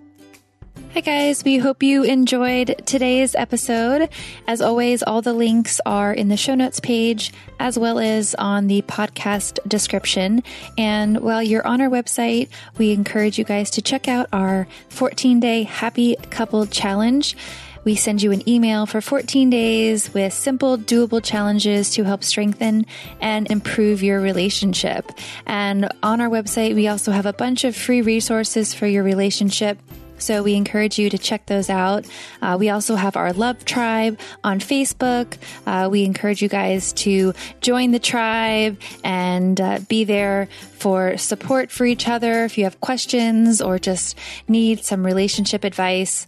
Hi, 0.93 1.01
guys. 1.01 1.43
We 1.43 1.57
hope 1.57 1.83
you 1.83 2.03
enjoyed 2.03 2.81
today's 2.85 3.35
episode. 3.35 4.09
As 4.47 4.61
always, 4.61 5.03
all 5.03 5.21
the 5.21 5.33
links 5.33 5.81
are 5.85 6.13
in 6.13 6.29
the 6.29 6.37
show 6.37 6.55
notes 6.55 6.79
page 6.79 7.33
as 7.59 7.77
well 7.77 7.99
as 7.99 8.33
on 8.35 8.67
the 8.67 8.81
podcast 8.83 9.59
description. 9.67 10.43
And 10.77 11.19
while 11.19 11.43
you're 11.43 11.67
on 11.67 11.81
our 11.81 11.89
website, 11.89 12.47
we 12.77 12.93
encourage 12.93 13.37
you 13.37 13.43
guys 13.43 13.69
to 13.71 13.81
check 13.81 14.07
out 14.07 14.27
our 14.31 14.67
14 14.89 15.39
day 15.39 15.63
happy 15.63 16.15
couple 16.31 16.65
challenge. 16.65 17.35
We 17.83 17.95
send 17.95 18.23
you 18.23 18.31
an 18.31 18.47
email 18.49 18.85
for 18.85 18.99
14 18.99 19.49
days 19.49 20.13
with 20.13 20.33
simple, 20.33 20.77
doable 20.77 21.23
challenges 21.23 21.91
to 21.91 22.03
help 22.05 22.23
strengthen 22.23 22.85
and 23.21 23.51
improve 23.51 24.03
your 24.03 24.19
relationship. 24.19 25.11
And 25.45 25.89
on 26.01 26.21
our 26.21 26.29
website, 26.29 26.75
we 26.75 26.87
also 26.87 27.11
have 27.11 27.25
a 27.25 27.33
bunch 27.33 27.65
of 27.65 27.75
free 27.75 28.01
resources 28.01 28.73
for 28.73 28.87
your 28.87 29.03
relationship 29.03 29.79
so 30.19 30.43
we 30.43 30.55
encourage 30.55 30.99
you 30.99 31.09
to 31.09 31.17
check 31.17 31.45
those 31.45 31.69
out. 31.69 32.05
Uh, 32.41 32.57
we 32.59 32.69
also 32.69 32.95
have 32.95 33.15
our 33.15 33.33
Love 33.33 33.65
Tribe 33.65 34.19
on 34.43 34.59
Facebook. 34.59 35.37
Uh, 35.65 35.89
we 35.91 36.03
encourage 36.03 36.41
you 36.41 36.49
guys 36.49 36.93
to 36.93 37.33
join 37.61 37.91
the 37.91 37.99
tribe 37.99 38.79
and 39.03 39.59
uh, 39.59 39.79
be 39.87 40.03
there 40.03 40.47
for 40.73 41.17
support 41.17 41.71
for 41.71 41.85
each 41.85 42.07
other. 42.07 42.45
If 42.45 42.57
you 42.57 42.63
have 42.63 42.79
questions 42.81 43.61
or 43.61 43.79
just 43.79 44.17
need 44.47 44.83
some 44.83 45.05
relationship 45.05 45.63
advice, 45.63 46.27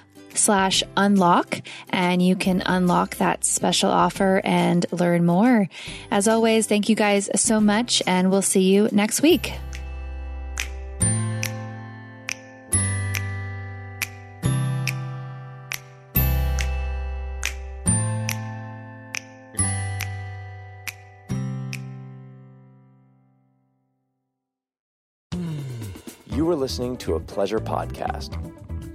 slash 0.33 0.83
unlock 0.97 1.61
and 1.89 2.21
you 2.21 2.35
can 2.35 2.61
unlock 2.65 3.17
that 3.17 3.43
special 3.43 3.89
offer 3.89 4.41
and 4.43 4.85
learn 4.91 5.25
more. 5.25 5.67
As 6.09 6.27
always, 6.27 6.67
thank 6.67 6.89
you 6.89 6.95
guys 6.95 7.29
so 7.35 7.59
much 7.59 8.01
and 8.07 8.31
we'll 8.31 8.41
see 8.41 8.61
you 8.61 8.89
next 8.91 9.21
week. 9.21 9.53
You 26.31 26.45
were 26.45 26.55
listening 26.55 26.97
to 26.97 27.15
a 27.15 27.19
pleasure 27.19 27.59
podcast. 27.59 28.37